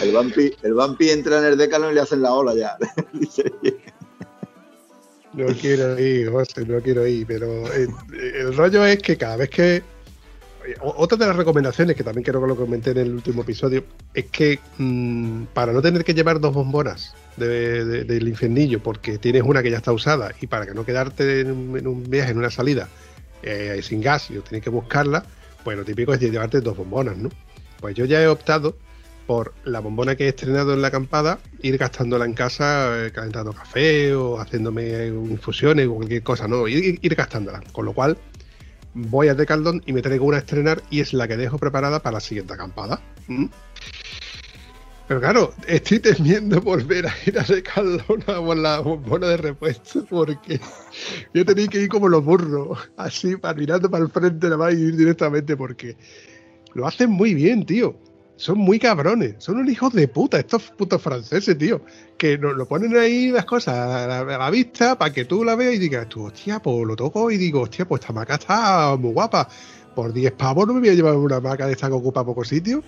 El 0.02 0.12
vampi, 0.12 0.52
el 0.64 0.74
vampi 0.74 1.10
entra 1.12 1.38
en 1.38 1.46
el 1.46 1.56
decano 1.58 1.92
y 1.92 1.94
le 1.94 2.02
hacen 2.02 2.24
la 2.24 2.34
ola 2.34 2.56
ya. 2.56 2.76
Dice, 3.14 3.44
No 5.34 5.46
quiero 5.48 5.98
ir, 6.00 6.30
José, 6.30 6.66
no 6.66 6.82
quiero 6.82 7.08
ir, 7.08 7.26
pero 7.26 7.72
eh, 7.74 7.88
el 8.40 8.56
rollo 8.56 8.86
es 8.86 9.00
que 9.02 9.18
cada 9.18 9.38
vez 9.38 9.50
que. 9.50 9.82
o- 10.82 10.94
Otra 10.98 11.18
de 11.18 11.26
las 11.28 11.36
recomendaciones, 11.36 11.96
que 11.96 12.04
también 12.04 12.24
creo 12.24 12.42
que 12.42 12.48
lo 12.48 12.56
comenté 12.56 12.92
en 12.92 12.98
el 12.98 13.14
último 13.14 13.42
episodio, 13.44 13.84
es 14.14 14.26
que 14.26 14.60
mm, 14.78 15.44
para 15.54 15.72
no 15.72 15.82
tener 15.82 16.04
que 16.04 16.14
llevar 16.14 16.40
dos 16.42 16.54
bombonas 16.54 17.16
de- 17.38 17.86
de- 17.86 18.04
del 18.04 18.28
infiernillo, 18.28 18.84
porque 18.84 19.18
tienes 19.18 19.44
una 19.44 19.64
que 19.64 19.72
ya 19.72 19.78
está 19.78 19.94
usada, 19.94 20.32
y 20.42 20.48
para 20.48 20.66
que 20.66 20.74
no 20.74 20.86
quedarte 20.86 21.40
en 21.42 21.52
un, 21.52 21.78
en 21.78 21.88
un 21.88 22.10
viaje, 22.10 22.32
en 22.32 22.38
una 22.38 22.50
salida, 22.52 22.90
eh, 23.42 23.80
sin 23.82 24.02
gas, 24.02 24.30
y 24.30 24.34
tienes 24.40 24.62
que 24.64 24.70
buscarla, 24.70 25.24
pues 25.64 25.78
lo 25.78 25.86
típico 25.86 26.14
es 26.14 26.20
llevarte 26.20 26.60
dos 26.60 26.76
bombonas, 26.76 27.16
¿no? 27.18 27.30
Pues 27.80 27.96
yo 27.96 28.04
ya 28.06 28.22
he 28.22 28.28
optado 28.28 28.76
por 29.28 29.54
la 29.64 29.80
bombona 29.80 30.16
que 30.16 30.26
he 30.26 30.30
estrenado 30.30 30.74
en 30.74 30.82
la 30.82 30.90
acampada, 30.90 31.40
ir 31.62 31.78
gastándola 31.78 32.26
en 32.26 32.34
casa, 32.34 33.06
eh, 33.06 33.12
calentando 33.12 33.54
café 33.54 34.14
o 34.14 34.40
haciéndome 34.40 35.08
infusiones 35.08 35.88
o 35.88 35.96
cualquier 35.96 36.24
cosa, 36.24 36.48
¿no? 36.48 36.68
Ir, 36.68 37.00
ir 37.02 37.16
gastándola. 37.16 37.62
Con 37.72 37.86
lo 37.86 37.94
cual, 37.94 38.18
voy 38.94 39.28
a 39.28 39.36
Decaldón 39.36 39.82
y 39.86 39.94
me 39.94 40.02
traigo 40.02 40.26
una 40.26 40.38
a 40.38 40.40
estrenar 40.42 40.82
y 40.90 41.00
es 41.00 41.14
la 41.14 41.28
que 41.28 41.38
dejo 41.38 41.58
preparada 41.58 42.02
para 42.02 42.16
la 42.16 42.20
siguiente 42.20 42.54
acampada. 42.54 43.02
¿Mm? 43.28 43.46
Pero 45.08 45.20
claro, 45.20 45.54
estoy 45.68 46.00
temiendo 46.00 46.62
volver 46.62 47.06
a 47.06 47.14
ir 47.26 47.38
a 47.38 47.44
Decaldón 47.44 48.24
a 48.28 48.40
por 48.40 48.58
la 48.58 48.80
bombona 48.80 49.28
de 49.28 49.38
repuesto 49.38 50.06
porque 50.06 50.60
yo 51.34 51.46
tenía 51.46 51.68
que 51.68 51.82
ir 51.82 51.90
como 51.90 52.08
los 52.08 52.24
burros, 52.24 52.90
así, 52.98 53.36
para 53.36 53.54
mirando 53.54 53.92
para 53.92 54.06
el 54.06 54.10
frente 54.10 54.48
nada 54.48 54.58
más 54.58 54.74
y 54.74 54.78
ir 54.78 54.96
directamente 54.96 55.58
porque 55.58 55.98
lo 56.74 56.88
hacen 56.88 57.10
muy 57.10 57.34
bien, 57.34 57.66
tío. 57.66 58.00
Son 58.42 58.58
muy 58.58 58.80
cabrones, 58.80 59.36
son 59.38 59.58
unos 59.58 59.72
hijos 59.72 59.94
de 59.94 60.08
puta, 60.08 60.40
estos 60.40 60.64
putos 60.72 61.00
franceses, 61.00 61.56
tío. 61.58 61.86
Que 62.18 62.40
nos 62.40 62.56
lo 62.56 62.68
ponen 62.68 62.98
ahí 62.98 63.30
las 63.30 63.46
cosas 63.46 63.76
a 63.76 64.08
la, 64.08 64.20
a 64.22 64.38
la 64.40 64.50
vista 64.50 64.98
para 64.98 65.14
que 65.14 65.26
tú 65.26 65.44
la 65.44 65.56
veas 65.56 65.76
y 65.76 65.78
digas, 65.78 66.10
tú, 66.10 66.26
hostia, 66.26 66.60
pues 66.60 66.88
lo 66.88 66.96
toco 66.96 67.30
y 67.30 67.38
digo, 67.38 67.62
hostia, 67.62 67.88
pues 67.88 68.02
esta 68.02 68.14
maca 68.14 68.36
está 68.36 68.96
muy 68.98 69.14
guapa. 69.14 69.48
Por 69.96 70.12
10 70.12 70.32
pavos 70.32 70.66
no 70.66 70.74
me 70.74 70.80
voy 70.80 70.90
a 70.90 70.94
llevar 70.96 71.16
una 71.18 71.40
maca 71.40 71.68
de 71.68 71.74
esta 71.74 71.88
que 71.88 71.94
ocupa 71.94 72.26
poco 72.26 72.44
sitio. 72.44 72.84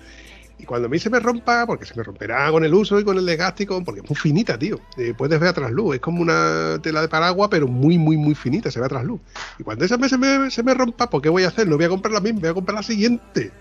Y 0.57 0.63
cuando 0.65 0.87
a 0.87 0.89
mí 0.89 0.97
se 0.97 1.11
me 1.11 1.19
rompa, 1.19 1.67
porque 1.67 1.85
se 1.85 1.93
me 1.95 2.01
romperá 2.03 2.49
con 2.49 2.63
el 2.65 2.73
uso 2.73 2.99
y 2.99 3.03
con 3.03 3.17
el 3.19 3.25
desgaste, 3.25 3.67
porque 3.67 4.01
es 4.01 4.09
muy 4.09 4.15
finita, 4.15 4.57
tío. 4.57 4.79
Eh, 4.97 5.13
puedes 5.15 5.39
ver 5.39 5.49
a 5.49 5.53
trasluz, 5.53 5.95
es 5.95 6.01
como 6.01 6.21
una 6.23 6.79
tela 6.81 7.01
de 7.01 7.09
paraguas, 7.09 7.49
pero 7.51 7.67
muy, 7.67 7.99
muy, 7.99 8.17
muy 8.17 8.33
finita, 8.33 8.71
se 8.71 8.79
ve 8.79 8.87
a 8.87 8.89
trasluz. 8.89 9.19
Y 9.59 9.63
cuando 9.63 9.85
esa 9.85 9.97
me- 9.97 10.09
se 10.09 10.17
me, 10.17 10.49
se 10.49 10.63
me 10.63 10.73
rompa, 10.73 11.09
¿por 11.11 11.21
qué 11.21 11.29
voy 11.29 11.43
a 11.43 11.49
hacer? 11.49 11.67
No 11.67 11.75
voy 11.75 11.85
a 11.85 11.89
comprar 11.89 12.11
la 12.13 12.21
misma, 12.21 12.39
voy 12.41 12.49
a 12.49 12.53
comprar 12.55 12.75
la 12.75 12.83
siguiente. 12.83 13.51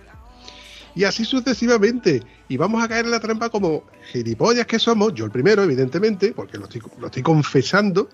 Y 0.94 1.04
así 1.04 1.24
sucesivamente. 1.24 2.22
Y 2.48 2.56
vamos 2.56 2.82
a 2.82 2.88
caer 2.88 3.06
en 3.06 3.12
la 3.12 3.20
trampa 3.20 3.48
como 3.48 3.84
gilipollas 4.10 4.66
que 4.66 4.78
somos, 4.78 5.14
yo 5.14 5.24
el 5.24 5.30
primero, 5.30 5.62
evidentemente, 5.62 6.32
porque 6.32 6.58
lo 6.58 6.64
estoy, 6.64 6.82
lo 6.98 7.06
estoy 7.06 7.22
confesando, 7.22 8.08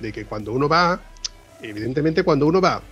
de 0.00 0.12
que 0.12 0.24
cuando 0.24 0.52
uno 0.52 0.68
va, 0.68 1.00
evidentemente 1.62 2.22
cuando 2.22 2.46
uno 2.46 2.60
va 2.60 2.82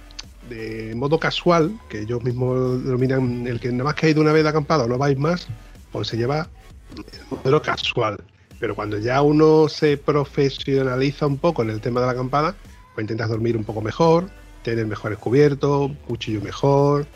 de 0.48 0.94
modo 0.94 1.18
casual, 1.18 1.78
que 1.88 2.00
ellos 2.00 2.22
mismos 2.22 2.82
denominan 2.84 3.46
el 3.46 3.60
que 3.60 3.70
nada 3.70 3.84
más 3.84 3.94
que 3.94 4.06
ha 4.06 4.10
ido 4.10 4.20
una 4.20 4.32
vez 4.32 4.44
de 4.44 4.52
no 4.52 4.98
vais 4.98 5.18
más, 5.18 5.46
pues 5.92 6.08
se 6.08 6.16
lleva 6.16 6.48
el 6.96 7.36
modelo 7.36 7.60
casual. 7.62 8.18
Pero 8.58 8.74
cuando 8.74 8.98
ya 8.98 9.22
uno 9.22 9.68
se 9.68 9.96
profesionaliza 9.96 11.26
un 11.26 11.38
poco 11.38 11.62
en 11.62 11.70
el 11.70 11.80
tema 11.80 12.00
de 12.00 12.06
la 12.06 12.12
acampada, 12.12 12.54
pues 12.94 13.04
intentas 13.04 13.28
dormir 13.28 13.56
un 13.56 13.64
poco 13.64 13.80
mejor, 13.80 14.28
tener 14.62 14.86
mejores 14.86 15.18
cubiertos, 15.18 15.92
cuchillo 16.06 16.40
mejor, 16.40 17.06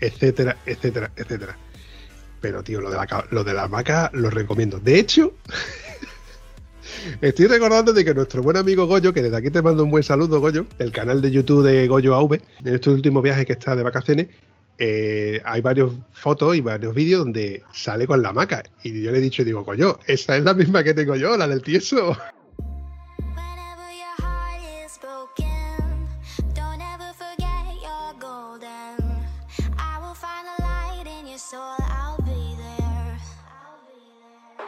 etcétera, 0.00 0.56
etcétera, 0.66 1.10
etcétera. 1.16 1.56
Pero, 2.40 2.62
tío, 2.62 2.80
lo 2.80 2.90
de 2.90 2.96
la, 2.96 3.26
lo 3.30 3.44
de 3.44 3.54
la 3.54 3.64
hamaca 3.64 4.10
lo 4.14 4.30
recomiendo. 4.30 4.80
De 4.80 4.98
hecho, 4.98 5.34
estoy 7.20 7.46
recordando 7.46 7.92
de 7.92 8.04
que 8.04 8.14
nuestro 8.14 8.42
buen 8.42 8.56
amigo 8.56 8.86
Goyo, 8.86 9.12
que 9.12 9.22
desde 9.22 9.36
aquí 9.36 9.50
te 9.50 9.62
mando 9.62 9.84
un 9.84 9.90
buen 9.90 10.02
saludo, 10.02 10.40
Goyo, 10.40 10.66
el 10.78 10.92
canal 10.92 11.20
de 11.20 11.30
YouTube 11.30 11.64
de 11.64 11.86
Goyo 11.86 12.14
AV, 12.14 12.40
en 12.64 12.74
estos 12.74 12.94
últimos 12.94 13.22
viajes 13.22 13.44
que 13.44 13.52
está 13.52 13.76
de 13.76 13.82
vacaciones, 13.82 14.28
eh, 14.78 15.42
hay 15.44 15.60
varias 15.60 15.90
fotos 16.12 16.56
y 16.56 16.62
varios 16.62 16.94
vídeos 16.94 17.20
donde 17.20 17.62
sale 17.74 18.06
con 18.06 18.22
la 18.22 18.30
hamaca. 18.30 18.62
Y 18.82 19.02
yo 19.02 19.12
le 19.12 19.18
he 19.18 19.20
dicho, 19.20 19.44
digo, 19.44 19.62
Goyo, 19.62 19.98
esa 20.06 20.36
es 20.36 20.44
la 20.44 20.54
misma 20.54 20.82
que 20.82 20.94
tengo 20.94 21.16
yo, 21.16 21.36
la 21.36 21.46
del 21.46 21.62
tieso. 21.62 22.16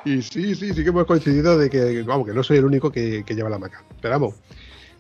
Y 0.05 0.23
sí, 0.23 0.55
sí, 0.55 0.75
sí 0.75 0.83
que 0.83 0.89
hemos 0.89 1.07
coincidido 1.07 1.57
de 1.57 1.71
que, 1.71 2.03
vamos, 2.03 2.27
que 2.27 2.35
no 2.35 2.43
soy 2.43 2.59
el 2.59 2.65
único 2.65 2.91
que, 2.91 3.25
lleva 3.29 3.49
la 3.49 3.59
maca. 3.59 3.85
Pero 4.01 4.15
vamos, 4.15 4.35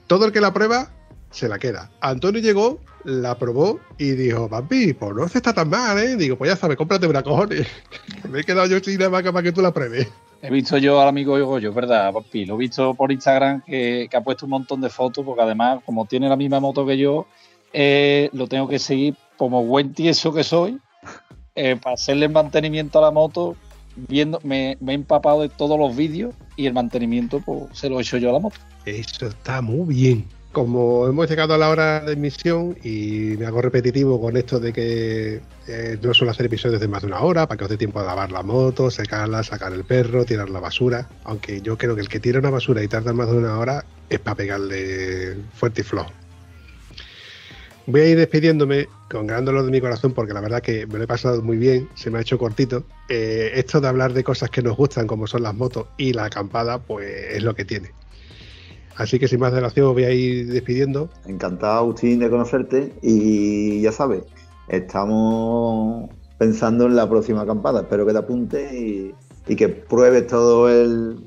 todo 0.06 0.26
el 0.26 0.32
que 0.32 0.40
la 0.40 0.52
prueba 0.52 0.90
se 1.30 1.48
la 1.48 1.58
queda. 1.58 1.90
Antonio 2.00 2.40
llegó, 2.40 2.80
la 3.04 3.36
probó 3.36 3.80
y 3.98 4.12
dijo, 4.12 4.48
papi, 4.48 4.92
pues 4.92 5.14
no 5.14 5.28
se 5.28 5.38
está 5.38 5.52
tan 5.52 5.70
mal, 5.70 5.98
¿eh? 5.98 6.16
Digo, 6.16 6.36
pues 6.36 6.50
ya 6.50 6.56
sabes, 6.56 6.76
cómprate 6.76 7.06
una 7.06 7.22
cojones. 7.22 7.66
Me 8.30 8.40
he 8.40 8.44
quedado 8.44 8.66
yo 8.66 8.78
sin 8.78 9.00
la 9.00 9.10
maca 9.10 9.32
para 9.32 9.42
que 9.42 9.52
tú 9.52 9.60
la 9.60 9.72
pruebes. 9.72 10.08
He 10.40 10.50
visto 10.50 10.76
yo 10.76 11.00
al 11.00 11.08
amigo 11.08 11.38
Goyo, 11.44 11.72
¿verdad, 11.72 12.12
papi? 12.12 12.44
Lo 12.44 12.54
he 12.54 12.58
visto 12.58 12.94
por 12.94 13.12
Instagram 13.12 13.62
que, 13.62 14.08
ha 14.12 14.20
puesto 14.20 14.46
un 14.46 14.50
montón 14.50 14.80
de 14.80 14.88
fotos, 14.88 15.24
porque 15.24 15.42
además, 15.42 15.80
como 15.84 16.04
tiene 16.06 16.28
la 16.28 16.36
misma 16.36 16.60
moto 16.60 16.84
que 16.84 16.98
yo, 16.98 17.26
eh, 17.72 18.28
lo 18.32 18.46
tengo 18.46 18.68
que 18.68 18.78
seguir 18.78 19.14
como 19.36 19.64
buen 19.64 19.94
tieso 19.94 20.32
que 20.32 20.44
soy, 20.44 20.78
eh, 21.54 21.76
para 21.76 21.94
hacerle 21.94 22.28
mantenimiento 22.28 22.98
a 22.98 23.02
la 23.02 23.10
moto, 23.10 23.56
viendo, 23.96 24.40
me, 24.42 24.72
he 24.72 24.92
empapado 24.92 25.42
de 25.42 25.48
todos 25.48 25.78
los 25.78 25.94
vídeos 25.96 26.34
y 26.56 26.66
el 26.66 26.74
mantenimiento 26.74 27.40
pues, 27.44 27.64
se 27.72 27.88
lo 27.88 27.98
he 27.98 28.02
hecho 28.02 28.18
yo 28.18 28.30
a 28.30 28.32
la 28.34 28.38
moto. 28.38 28.56
Eso 28.84 29.26
está 29.26 29.62
muy 29.62 29.94
bien. 29.94 30.26
Como 30.52 31.06
hemos 31.06 31.30
llegado 31.30 31.54
a 31.54 31.58
la 31.58 31.70
hora 31.70 32.00
de 32.00 32.12
emisión 32.12 32.76
y 32.84 33.36
me 33.38 33.46
hago 33.46 33.62
repetitivo 33.62 34.20
con 34.20 34.36
esto 34.36 34.60
de 34.60 34.70
que 34.74 35.40
eh, 35.66 35.98
no 36.02 36.12
suelo 36.12 36.30
hacer 36.30 36.44
episodios 36.44 36.78
de 36.78 36.88
más 36.88 37.00
de 37.00 37.08
una 37.08 37.20
hora 37.20 37.48
para 37.48 37.56
que 37.56 37.64
os 37.64 37.70
dé 37.70 37.78
tiempo 37.78 38.00
a 38.00 38.04
lavar 38.04 38.30
la 38.30 38.42
moto, 38.42 38.90
secarla, 38.90 39.42
sacar 39.44 39.72
el 39.72 39.84
perro, 39.84 40.26
tirar 40.26 40.50
la 40.50 40.60
basura. 40.60 41.08
Aunque 41.24 41.62
yo 41.62 41.78
creo 41.78 41.94
que 41.94 42.02
el 42.02 42.08
que 42.08 42.20
tira 42.20 42.38
una 42.38 42.50
basura 42.50 42.82
y 42.82 42.88
tarda 42.88 43.14
más 43.14 43.30
de 43.30 43.38
una 43.38 43.58
hora 43.58 43.86
es 44.10 44.20
para 44.20 44.36
pegarle 44.36 45.38
fuerte 45.54 45.80
y 45.80 45.84
flojo. 45.84 46.12
Voy 47.86 48.00
a 48.00 48.08
ir 48.10 48.16
despidiéndome 48.16 48.86
con 49.10 49.26
gran 49.26 49.44
dolor 49.44 49.64
de 49.64 49.72
mi 49.72 49.80
corazón 49.80 50.12
porque 50.12 50.32
la 50.32 50.40
verdad 50.40 50.62
que 50.62 50.86
me 50.86 50.98
lo 50.98 51.04
he 51.04 51.06
pasado 51.08 51.42
muy 51.42 51.56
bien, 51.56 51.88
se 51.94 52.10
me 52.10 52.18
ha 52.18 52.20
hecho 52.20 52.38
cortito. 52.38 52.84
Eh, 53.08 53.50
esto 53.54 53.80
de 53.80 53.88
hablar 53.88 54.12
de 54.12 54.22
cosas 54.22 54.50
que 54.50 54.62
nos 54.62 54.76
gustan 54.76 55.08
como 55.08 55.26
son 55.26 55.42
las 55.42 55.54
motos 55.54 55.88
y 55.96 56.12
la 56.12 56.26
acampada 56.26 56.78
pues 56.78 57.08
es 57.32 57.42
lo 57.42 57.54
que 57.56 57.64
tiene. 57.64 57.90
Así 58.96 59.18
que 59.18 59.26
sin 59.26 59.40
más 59.40 59.52
dilación 59.52 59.92
voy 59.92 60.04
a 60.04 60.12
ir 60.12 60.46
despidiendo. 60.46 61.10
Encantado, 61.26 61.78
Agustín, 61.78 62.20
de 62.20 62.30
conocerte 62.30 62.92
y 63.02 63.80
ya 63.80 63.90
sabes, 63.90 64.22
estamos 64.68 66.08
pensando 66.38 66.86
en 66.86 66.94
la 66.94 67.08
próxima 67.08 67.42
acampada. 67.42 67.80
Espero 67.80 68.06
que 68.06 68.12
te 68.12 68.18
apuntes 68.18 68.72
y, 68.72 69.12
y 69.48 69.56
que 69.56 69.68
pruebes 69.68 70.28
todo 70.28 70.68
el 70.68 71.18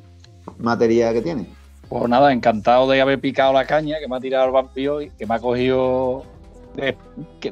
material 0.57 1.15
que 1.15 1.21
tienes. 1.21 1.47
Pues 1.89 2.07
nada, 2.07 2.31
encantado 2.31 2.89
de 2.89 3.01
haber 3.01 3.19
picado 3.19 3.51
la 3.51 3.65
caña, 3.65 3.97
que 3.99 4.07
me 4.07 4.15
ha 4.15 4.19
tirado 4.21 4.45
el 4.45 4.51
vampiro 4.51 5.01
y 5.01 5.09
que 5.09 5.25
me 5.25 5.35
ha 5.35 5.39
cogido 5.39 6.23
des- 6.75 6.95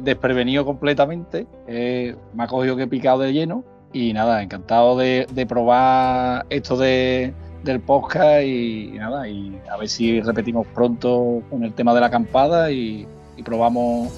desprevenido 0.01 0.65
completamente. 0.65 1.47
Eh, 1.67 2.15
me 2.33 2.43
ha 2.43 2.47
cogido 2.47 2.75
que 2.75 2.83
he 2.83 2.87
picado 2.87 3.19
de 3.19 3.33
lleno. 3.33 3.63
Y 3.95 4.11
nada, 4.11 4.41
encantado 4.41 4.97
de, 4.97 5.27
de 5.31 5.45
probar 5.45 6.47
esto 6.49 6.75
de, 6.77 7.31
del 7.63 7.79
podcast 7.79 8.41
y, 8.43 8.87
y 8.87 8.97
nada, 8.97 9.27
y 9.27 9.61
a 9.71 9.77
ver 9.77 9.87
si 9.87 10.19
repetimos 10.19 10.65
pronto 10.73 11.43
con 11.47 11.63
el 11.63 11.73
tema 11.73 11.93
de 11.93 11.99
la 11.99 12.07
acampada 12.07 12.71
y, 12.71 13.07
y 13.37 13.43
probamos, 13.43 14.11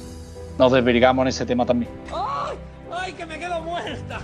nos 0.57 0.71
desvirgamos 0.71 1.23
en 1.23 1.27
ese 1.27 1.45
tema 1.45 1.65
también. 1.65 1.91
¡Ay! 2.13 2.55
¡Ay, 2.89 3.11
que 3.13 3.25
me 3.25 3.37
quedo 3.37 3.59
muerta! 3.63 4.21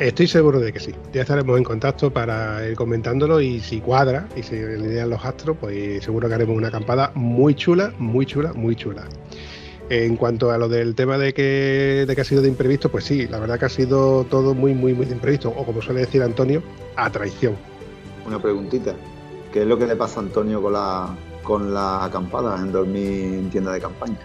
Estoy 0.00 0.26
seguro 0.26 0.60
de 0.60 0.72
que 0.72 0.80
sí. 0.80 0.94
Ya 1.12 1.22
estaremos 1.22 1.58
en 1.58 1.64
contacto 1.64 2.12
para 2.12 2.66
ir 2.66 2.74
comentándolo 2.76 3.40
y 3.40 3.60
si 3.60 3.80
cuadra 3.80 4.28
y 4.36 4.42
si 4.42 4.56
alinean 4.56 5.10
los 5.10 5.24
astros, 5.24 5.56
pues 5.60 6.04
seguro 6.04 6.28
que 6.28 6.34
haremos 6.34 6.56
una 6.56 6.68
acampada 6.68 7.12
muy 7.14 7.54
chula, 7.54 7.92
muy 7.98 8.26
chula, 8.26 8.52
muy 8.52 8.76
chula. 8.76 9.04
En 9.90 10.16
cuanto 10.16 10.50
a 10.52 10.58
lo 10.58 10.68
del 10.68 10.94
tema 10.94 11.18
de 11.18 11.34
que, 11.34 12.04
de 12.06 12.14
que 12.14 12.20
ha 12.20 12.24
sido 12.24 12.42
de 12.42 12.48
imprevisto, 12.48 12.90
pues 12.90 13.04
sí, 13.04 13.26
la 13.26 13.40
verdad 13.40 13.58
que 13.58 13.64
ha 13.64 13.70
sido 13.70 14.24
todo 14.24 14.54
muy, 14.54 14.72
muy, 14.72 14.94
muy 14.94 15.04
de 15.06 15.14
imprevisto. 15.14 15.50
O 15.50 15.64
como 15.64 15.82
suele 15.82 16.00
decir 16.00 16.22
Antonio, 16.22 16.62
a 16.96 17.10
traición. 17.10 17.56
Una 18.26 18.40
preguntita. 18.40 18.94
¿Qué 19.52 19.62
es 19.62 19.66
lo 19.66 19.76
que 19.76 19.86
le 19.86 19.96
pasa 19.96 20.20
a 20.20 20.22
Antonio 20.22 20.62
con 20.62 20.74
la, 20.74 21.16
con 21.42 21.74
la 21.74 22.04
acampada 22.04 22.56
en 22.56 22.70
dormir 22.70 23.34
en 23.34 23.50
tienda 23.50 23.72
de 23.72 23.80
campaña? 23.80 24.18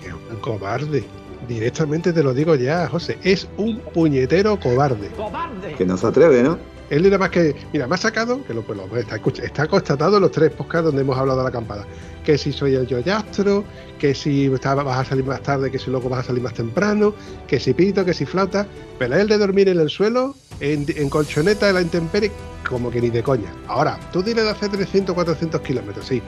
Que 0.00 0.08
es 0.08 0.14
un 0.14 0.36
cobarde. 0.40 1.04
Directamente 1.48 2.12
te 2.12 2.22
lo 2.22 2.34
digo 2.34 2.54
ya, 2.54 2.88
José. 2.88 3.18
Es 3.22 3.46
un 3.56 3.78
puñetero 3.78 4.58
cobarde. 4.58 5.08
¡Cobarde! 5.10 5.74
Que 5.74 5.84
no 5.84 5.96
se 5.96 6.06
atreve, 6.06 6.42
¿no? 6.42 6.58
Él 6.88 7.02
nada 7.02 7.18
más 7.18 7.30
que, 7.30 7.52
mira, 7.72 7.88
me 7.88 7.96
ha 7.96 7.98
sacado, 7.98 8.44
que 8.44 8.54
lo, 8.54 8.62
pues, 8.62 8.78
lo- 8.78 8.96
está, 8.96 9.16
escucha, 9.16 9.42
está 9.42 9.66
constatado 9.66 10.16
en 10.16 10.22
los 10.22 10.30
tres 10.30 10.52
podcasts 10.52 10.84
donde 10.86 11.02
hemos 11.02 11.18
hablado 11.18 11.38
de 11.40 11.42
la 11.44 11.48
acampada. 11.48 11.84
Que 12.24 12.38
si 12.38 12.52
soy 12.52 12.76
el 12.76 12.86
yoyastro, 12.86 13.64
que 13.98 14.14
si 14.14 14.46
estaba- 14.46 14.84
vas 14.84 14.98
a 15.00 15.04
salir 15.04 15.24
más 15.24 15.42
tarde, 15.42 15.68
que 15.70 15.80
si 15.80 15.90
luego 15.90 16.08
vas 16.08 16.20
a 16.20 16.28
salir 16.28 16.42
más 16.42 16.54
temprano, 16.54 17.12
que 17.48 17.58
si 17.58 17.74
pito, 17.74 18.04
que 18.04 18.14
si 18.14 18.24
flauta. 18.24 18.66
Pero 19.00 19.16
él 19.16 19.26
de 19.26 19.36
dormir 19.38 19.68
en 19.68 19.80
el 19.80 19.90
suelo, 19.90 20.34
En, 20.58 20.86
en 20.96 21.10
colchoneta 21.10 21.66
de 21.66 21.74
la 21.74 21.82
intemperie, 21.82 22.30
como 22.66 22.90
que 22.90 22.98
ni 22.98 23.10
de 23.10 23.22
coña. 23.22 23.52
Ahora, 23.68 23.98
tú 24.10 24.22
dile 24.22 24.42
de 24.42 24.48
hacer 24.48 24.70
300, 24.70 25.14
400 25.14 25.60
kilómetros, 25.60 26.06
sí. 26.06 26.22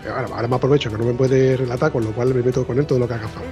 Pero 0.00 0.14
ahora, 0.14 0.28
ahora 0.36 0.46
me 0.46 0.54
aprovecho 0.54 0.88
que 0.88 0.98
no 0.98 1.04
me 1.04 1.14
puede 1.14 1.56
relatar, 1.56 1.90
con 1.90 2.04
lo 2.04 2.12
cual 2.12 2.32
me 2.32 2.42
meto 2.44 2.64
con 2.64 2.78
él 2.78 2.86
todo 2.86 3.00
lo 3.00 3.08
que 3.08 3.14
haga 3.14 3.26
falta. 3.26 3.50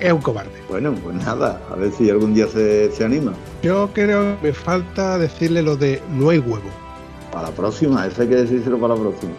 Es 0.00 0.12
un 0.12 0.20
cobarde. 0.20 0.52
Bueno, 0.68 0.94
pues 1.02 1.16
nada, 1.16 1.60
a 1.70 1.74
ver 1.76 1.90
si 1.90 2.10
algún 2.10 2.34
día 2.34 2.46
se, 2.48 2.90
se 2.92 3.04
anima. 3.04 3.32
Yo 3.62 3.90
creo 3.94 4.36
que 4.40 4.48
me 4.48 4.52
falta 4.52 5.18
decirle 5.18 5.62
lo 5.62 5.76
de 5.76 6.02
no 6.10 6.30
hay 6.30 6.38
huevo. 6.38 6.68
Para 7.32 7.48
la 7.48 7.54
próxima, 7.54 8.06
eso 8.06 8.22
hay 8.22 8.28
que 8.28 8.36
decírselo 8.36 8.78
para 8.78 8.94
la 8.94 9.00
próxima. 9.00 9.32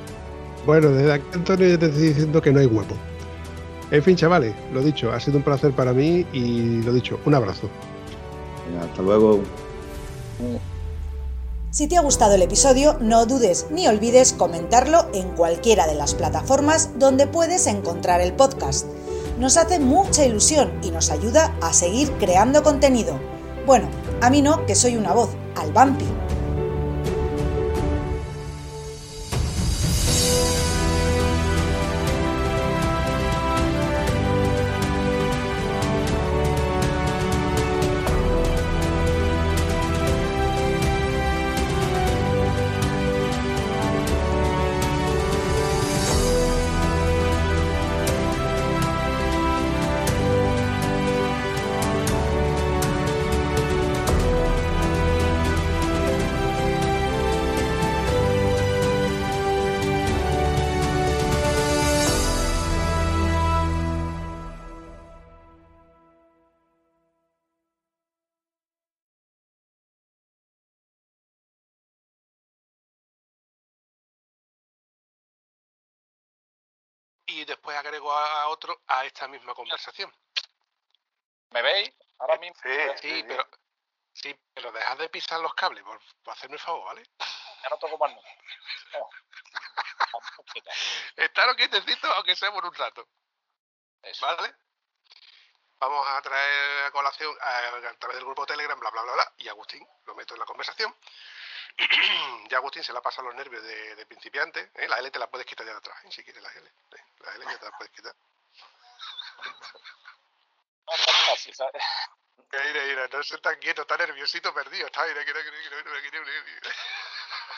Bueno, 0.65 0.89
desde 0.89 1.13
aquí, 1.13 1.25
Antonio, 1.33 1.67
yo 1.67 1.79
te 1.79 1.85
estoy 1.85 2.07
diciendo 2.09 2.41
que 2.41 2.51
no 2.51 2.59
hay 2.59 2.65
huevo. 2.65 2.95
En 3.91 4.03
fin, 4.03 4.15
chavales, 4.15 4.53
lo 4.73 4.81
dicho, 4.81 5.11
ha 5.11 5.19
sido 5.19 5.37
un 5.37 5.43
placer 5.43 5.71
para 5.71 5.93
mí 5.93 6.25
y 6.33 6.81
lo 6.81 6.91
dicho, 6.91 7.19
un 7.25 7.35
abrazo. 7.35 7.69
Venga, 8.67 8.85
hasta 8.85 9.01
luego. 9.01 9.41
Si 11.71 11.87
te 11.87 11.97
ha 11.97 12.01
gustado 12.01 12.35
el 12.35 12.41
episodio, 12.41 12.97
no 12.99 13.25
dudes 13.25 13.67
ni 13.71 13.87
olvides 13.87 14.33
comentarlo 14.33 15.07
en 15.13 15.29
cualquiera 15.29 15.87
de 15.87 15.95
las 15.95 16.15
plataformas 16.15 16.99
donde 16.99 17.27
puedes 17.27 17.67
encontrar 17.67 18.19
el 18.19 18.33
podcast. 18.33 18.87
Nos 19.37 19.55
hace 19.55 19.79
mucha 19.79 20.25
ilusión 20.25 20.71
y 20.81 20.89
nos 20.89 21.11
ayuda 21.11 21.55
a 21.61 21.71
seguir 21.71 22.11
creando 22.13 22.63
contenido. 22.63 23.19
Bueno, 23.67 23.87
a 24.19 24.31
mí 24.31 24.41
no, 24.41 24.65
que 24.65 24.73
soy 24.73 24.95
una 24.95 25.13
voz, 25.13 25.29
al 25.55 25.71
vampi. 25.71 26.05
Y 77.37 77.45
después 77.45 77.77
agrego 77.77 78.11
a, 78.11 78.41
a 78.41 78.47
otro 78.47 78.81
a 78.87 79.05
esta 79.05 79.27
misma 79.27 79.53
conversación. 79.53 80.11
¿Me 81.51 81.61
veis? 81.61 81.93
Ahora 82.17 82.39
mismo. 82.39 82.55
Sí, 82.99 83.23
pero 83.27 83.47
sí, 84.11 84.35
pero 84.55 84.71
dejad 84.71 84.97
de 84.97 85.07
pisar 85.09 85.39
los 85.39 85.53
cables, 85.53 85.83
por, 85.83 86.01
por 86.23 86.33
hacerme 86.33 86.55
el 86.55 86.61
favor, 86.61 86.85
¿vale? 86.85 87.03
Ya 87.61 87.69
no 87.69 87.77
toco 87.77 87.95
más 87.99 88.09
nada. 88.09 88.27
No. 88.93 89.09
Estaros 91.15 91.55
quietecitos, 91.57 92.11
aunque 92.15 92.35
sea 92.35 92.51
por 92.51 92.65
un 92.65 92.73
rato, 92.73 93.07
Eso. 94.01 94.25
¿vale? 94.25 94.55
Vamos 95.79 96.07
a 96.07 96.19
traer 96.23 96.85
a 96.85 96.91
colación 96.91 97.37
a, 97.39 97.57
a 97.67 97.93
través 97.99 98.17
del 98.17 98.25
grupo 98.25 98.47
Telegram, 98.47 98.79
bla, 98.79 98.89
bla, 98.89 99.03
bla, 99.03 99.13
bla, 99.13 99.33
y 99.37 99.47
Agustín 99.47 99.87
lo 100.05 100.15
meto 100.15 100.33
en 100.33 100.39
la 100.39 100.45
conversación. 100.47 100.95
ya 102.49 102.57
Agustín 102.57 102.83
se 102.83 102.91
le 102.91 102.97
ha 102.97 103.03
pasado 103.03 103.27
los 103.27 103.35
nervios 103.35 103.61
de, 103.61 103.95
de 103.95 104.05
principiante. 104.07 104.71
¿eh? 104.73 104.87
La 104.87 104.97
L 104.97 105.11
te 105.11 105.19
la 105.19 105.29
puedes 105.29 105.45
quitar 105.45 105.67
ya 105.67 105.73
de 105.73 105.77
atrás, 105.77 106.03
¿eh? 106.03 106.11
si 106.11 106.23
quieres 106.23 106.41
la 106.41 106.51
L. 106.51 106.67
¿eh? 106.67 107.03
La 107.19 107.31
gente 107.31 107.45
que 107.47 107.53
está 107.53 107.77
fresquita. 107.77 108.15
No 110.87 110.93
es 110.93 111.05
tan 111.05 111.15
fácil, 111.25 111.55
¿sabes? 111.55 111.83
Mira, 112.51 112.83
mira, 112.85 113.07
no 113.07 113.23
se 113.23 113.37
tan 113.39 113.57
quieto, 113.59 113.81
está 113.81 113.97
nerviosito 113.97 114.53
perdido. 114.53 114.87
Está, 114.87 115.05
mira, 115.05 115.23
mira, 115.25 115.39
mira, 115.43 115.83
mira, 115.83 116.11
mira, 116.11 116.43
mira. 116.43 116.69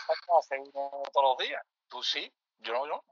Estás 0.09 0.47
uno 0.59 1.03
todos 1.13 1.23
los 1.23 1.37
días. 1.37 1.63
Tú 1.87 2.03
sí, 2.03 2.31
yo 2.59 2.73
no, 2.73 2.87
yo 2.87 2.93
no. 2.93 3.05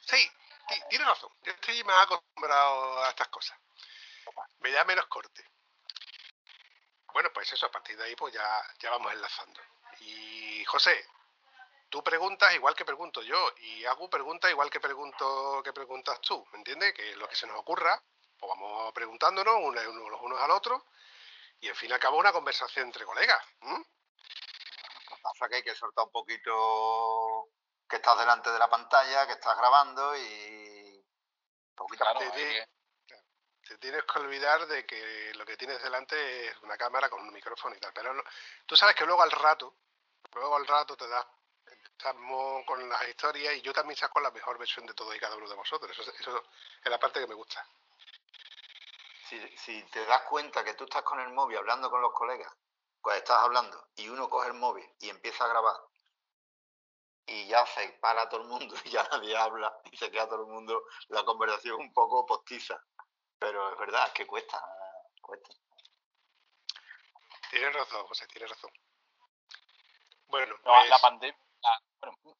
Sí, 0.00 0.30
sí, 0.68 0.82
tiene 0.88 1.04
razón. 1.04 1.30
Yo 1.42 1.52
estoy 1.52 1.84
más 1.84 2.04
acostumbrado 2.04 3.04
a 3.04 3.10
estas 3.10 3.28
cosas. 3.28 3.58
Me 4.60 4.70
da 4.72 4.84
menos 4.84 5.06
corte. 5.06 5.44
Bueno, 7.12 7.30
pues 7.32 7.52
eso, 7.52 7.66
a 7.66 7.70
partir 7.70 7.96
de 7.96 8.04
ahí 8.04 8.16
pues 8.16 8.34
ya, 8.34 8.62
ya 8.78 8.90
vamos 8.90 9.12
enlazando. 9.12 9.60
Y 10.00 10.64
José, 10.64 11.04
tú 11.90 12.02
preguntas 12.02 12.54
igual 12.54 12.74
que 12.74 12.84
pregunto 12.84 13.20
yo, 13.22 13.52
y 13.58 13.84
Agu 13.84 14.08
pregunta 14.08 14.48
igual 14.48 14.70
que 14.70 14.80
pregunto 14.80 15.60
que 15.62 15.72
preguntas 15.72 16.20
tú, 16.20 16.46
¿me 16.52 16.58
entiendes? 16.58 16.94
Que 16.94 17.16
lo 17.16 17.28
que 17.28 17.36
se 17.36 17.46
nos 17.46 17.58
ocurra, 17.58 18.00
pues 18.38 18.48
vamos 18.48 18.92
preguntándonos 18.94 19.56
unos, 19.60 19.86
unos 19.86 20.10
los 20.10 20.20
unos 20.22 20.40
al 20.40 20.50
otro, 20.52 20.86
y 21.60 21.68
en 21.68 21.74
fin 21.76 21.92
acaba 21.92 22.16
una 22.16 22.32
conversación 22.32 22.86
entre 22.86 23.04
colegas. 23.04 23.44
¿m? 23.60 23.74
Lo 23.74 25.16
que 25.16 25.22
pasa 25.22 25.44
es 25.44 25.50
que 25.50 25.56
hay 25.56 25.62
que 25.62 25.74
soltar 25.74 26.04
un 26.06 26.12
poquito 26.12 27.48
que 27.88 27.96
estás 27.96 28.18
delante 28.18 28.50
de 28.50 28.58
la 28.58 28.70
pantalla, 28.70 29.26
que 29.26 29.32
estás 29.32 29.56
grabando 29.58 30.16
y 30.16 30.96
un 30.96 31.74
poquito 31.74 32.04
Claro, 32.04 32.20
que- 32.32 32.66
te 33.62 33.78
tienes 33.78 34.02
que 34.02 34.18
olvidar 34.18 34.66
de 34.66 34.84
que 34.84 35.32
lo 35.34 35.44
que 35.46 35.56
tienes 35.56 35.80
delante 35.80 36.48
es 36.48 36.56
una 36.62 36.76
cámara 36.76 37.08
con 37.08 37.20
un 37.20 37.32
micrófono 37.32 37.76
y 37.76 37.78
tal. 37.78 37.92
Pero 37.92 38.12
no- 38.12 38.24
tú 38.66 38.74
sabes 38.74 38.96
que 38.96 39.06
luego 39.06 39.22
al 39.22 39.30
rato, 39.30 39.76
luego 40.34 40.56
al 40.56 40.66
rato 40.66 40.96
te 40.96 41.06
das, 41.06 41.24
estamos 42.00 42.64
con 42.64 42.88
las 42.88 43.08
historias 43.08 43.54
y 43.56 43.60
yo 43.60 43.72
también 43.74 43.96
saco 43.96 44.20
la 44.20 44.30
mejor 44.30 44.58
versión 44.58 44.86
de 44.86 44.94
todos 44.94 45.14
y 45.14 45.18
cada 45.18 45.36
uno 45.36 45.48
de 45.48 45.54
vosotros. 45.54 45.90
Eso, 45.98 46.10
eso 46.18 46.44
es 46.82 46.90
la 46.90 46.98
parte 46.98 47.20
que 47.20 47.26
me 47.26 47.34
gusta. 47.34 47.64
Si, 49.28 49.38
si 49.58 49.82
te 49.84 50.04
das 50.06 50.22
cuenta 50.22 50.64
que 50.64 50.74
tú 50.74 50.84
estás 50.84 51.02
con 51.02 51.20
el 51.20 51.28
móvil 51.28 51.58
hablando 51.58 51.90
con 51.90 52.00
los 52.00 52.12
colegas, 52.12 52.50
pues 53.02 53.18
estás 53.18 53.38
hablando 53.42 53.88
y 53.96 54.08
uno 54.08 54.28
coge 54.30 54.48
el 54.48 54.54
móvil 54.54 54.88
y 54.98 55.10
empieza 55.10 55.44
a 55.44 55.48
grabar 55.48 55.76
y 57.26 57.46
ya 57.46 57.64
se 57.66 57.86
para 58.00 58.28
todo 58.28 58.40
el 58.42 58.48
mundo 58.48 58.74
y 58.84 58.90
ya 58.90 59.06
nadie 59.10 59.36
habla 59.36 59.72
y 59.92 59.96
se 59.96 60.10
queda 60.10 60.28
todo 60.28 60.40
el 60.40 60.52
mundo 60.52 60.82
la 61.08 61.22
conversación 61.24 61.80
un 61.80 61.92
poco 61.92 62.26
postiza. 62.26 62.82
Pero 63.38 63.72
es 63.72 63.78
verdad, 63.78 64.06
es 64.06 64.12
que 64.12 64.26
cuesta, 64.26 64.62
cuesta. 65.20 65.50
Tienes 67.50 67.74
razón, 67.74 68.06
José, 68.06 68.26
tienes 68.28 68.50
razón. 68.50 68.70
Bueno, 70.28 70.54
No, 70.64 70.84
la 70.84 70.90
pues, 70.90 71.02
pandemia. 71.02 71.49
Bueno, 72.00 72.16
uh, 72.24 72.34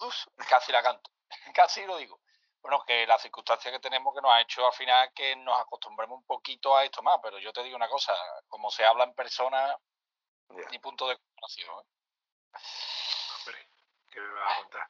uf, 0.06 0.16
casi 0.48 0.72
la 0.72 0.82
canto. 0.82 1.10
Casi 1.54 1.84
lo 1.86 1.96
digo. 1.96 2.20
Bueno, 2.60 2.84
que 2.86 3.06
la 3.06 3.18
circunstancia 3.18 3.72
que 3.72 3.80
tenemos 3.80 4.14
que 4.14 4.20
nos 4.20 4.30
ha 4.30 4.40
hecho 4.40 4.64
al 4.64 4.72
final 4.72 5.12
que 5.14 5.34
nos 5.36 5.58
acostumbremos 5.60 6.18
un 6.18 6.24
poquito 6.24 6.76
a 6.76 6.84
esto 6.84 7.02
más, 7.02 7.18
pero 7.20 7.38
yo 7.38 7.52
te 7.52 7.62
digo 7.62 7.74
una 7.74 7.88
cosa, 7.88 8.14
como 8.48 8.70
se 8.70 8.84
habla 8.84 9.04
en 9.04 9.14
persona, 9.14 9.76
ni 10.70 10.78
punto 10.78 11.08
de 11.08 11.18
comparación. 11.18 11.68
¿eh? 11.68 12.58
hombre, 13.38 13.68
¿qué 14.10 14.20
me 14.20 14.32
vas 14.32 14.52
a 14.52 14.60
contar? 14.62 14.88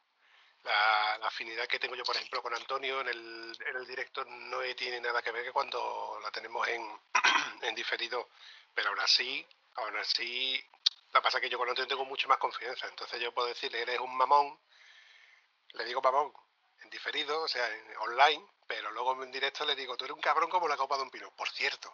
La, 0.63 1.17
la 1.19 1.27
afinidad 1.27 1.67
que 1.67 1.79
tengo 1.79 1.95
yo, 1.95 2.03
por 2.03 2.15
ejemplo, 2.15 2.41
con 2.41 2.53
Antonio 2.53 3.01
en 3.01 3.07
el, 3.09 3.57
en 3.67 3.75
el 3.75 3.85
directo 3.85 4.23
no 4.25 4.61
tiene 4.75 5.01
nada 5.01 5.21
que 5.21 5.31
ver 5.31 5.43
que 5.43 5.51
cuando 5.51 6.19
la 6.23 6.31
tenemos 6.31 6.67
en, 6.67 6.81
en 7.61 7.75
diferido. 7.75 8.29
Pero 8.73 8.89
aún 8.89 8.99
así, 9.01 9.45
aún 9.75 9.97
así, 9.97 10.63
la 11.11 11.21
pasa 11.21 11.41
que 11.41 11.49
yo 11.49 11.57
con 11.57 11.69
Antonio 11.69 11.87
tengo 11.87 12.05
mucho 12.05 12.27
más 12.27 12.37
confianza. 12.37 12.87
Entonces 12.87 13.19
yo 13.19 13.33
puedo 13.33 13.47
decirle, 13.49 13.81
eres 13.81 13.99
un 13.99 14.15
mamón, 14.15 14.57
le 15.73 15.85
digo 15.85 16.01
mamón 16.01 16.33
en 16.83 16.89
diferido, 16.89 17.41
o 17.41 17.47
sea, 17.47 17.67
en 17.69 17.97
online, 17.97 18.45
pero 18.67 18.91
luego 18.91 19.21
en 19.23 19.31
directo 19.31 19.65
le 19.65 19.75
digo, 19.75 19.97
tú 19.97 20.05
eres 20.05 20.15
un 20.15 20.21
cabrón 20.21 20.49
como 20.49 20.67
la 20.67 20.77
copa 20.77 20.97
de 20.97 21.03
un 21.03 21.09
pino. 21.09 21.31
Por 21.35 21.49
cierto, 21.49 21.93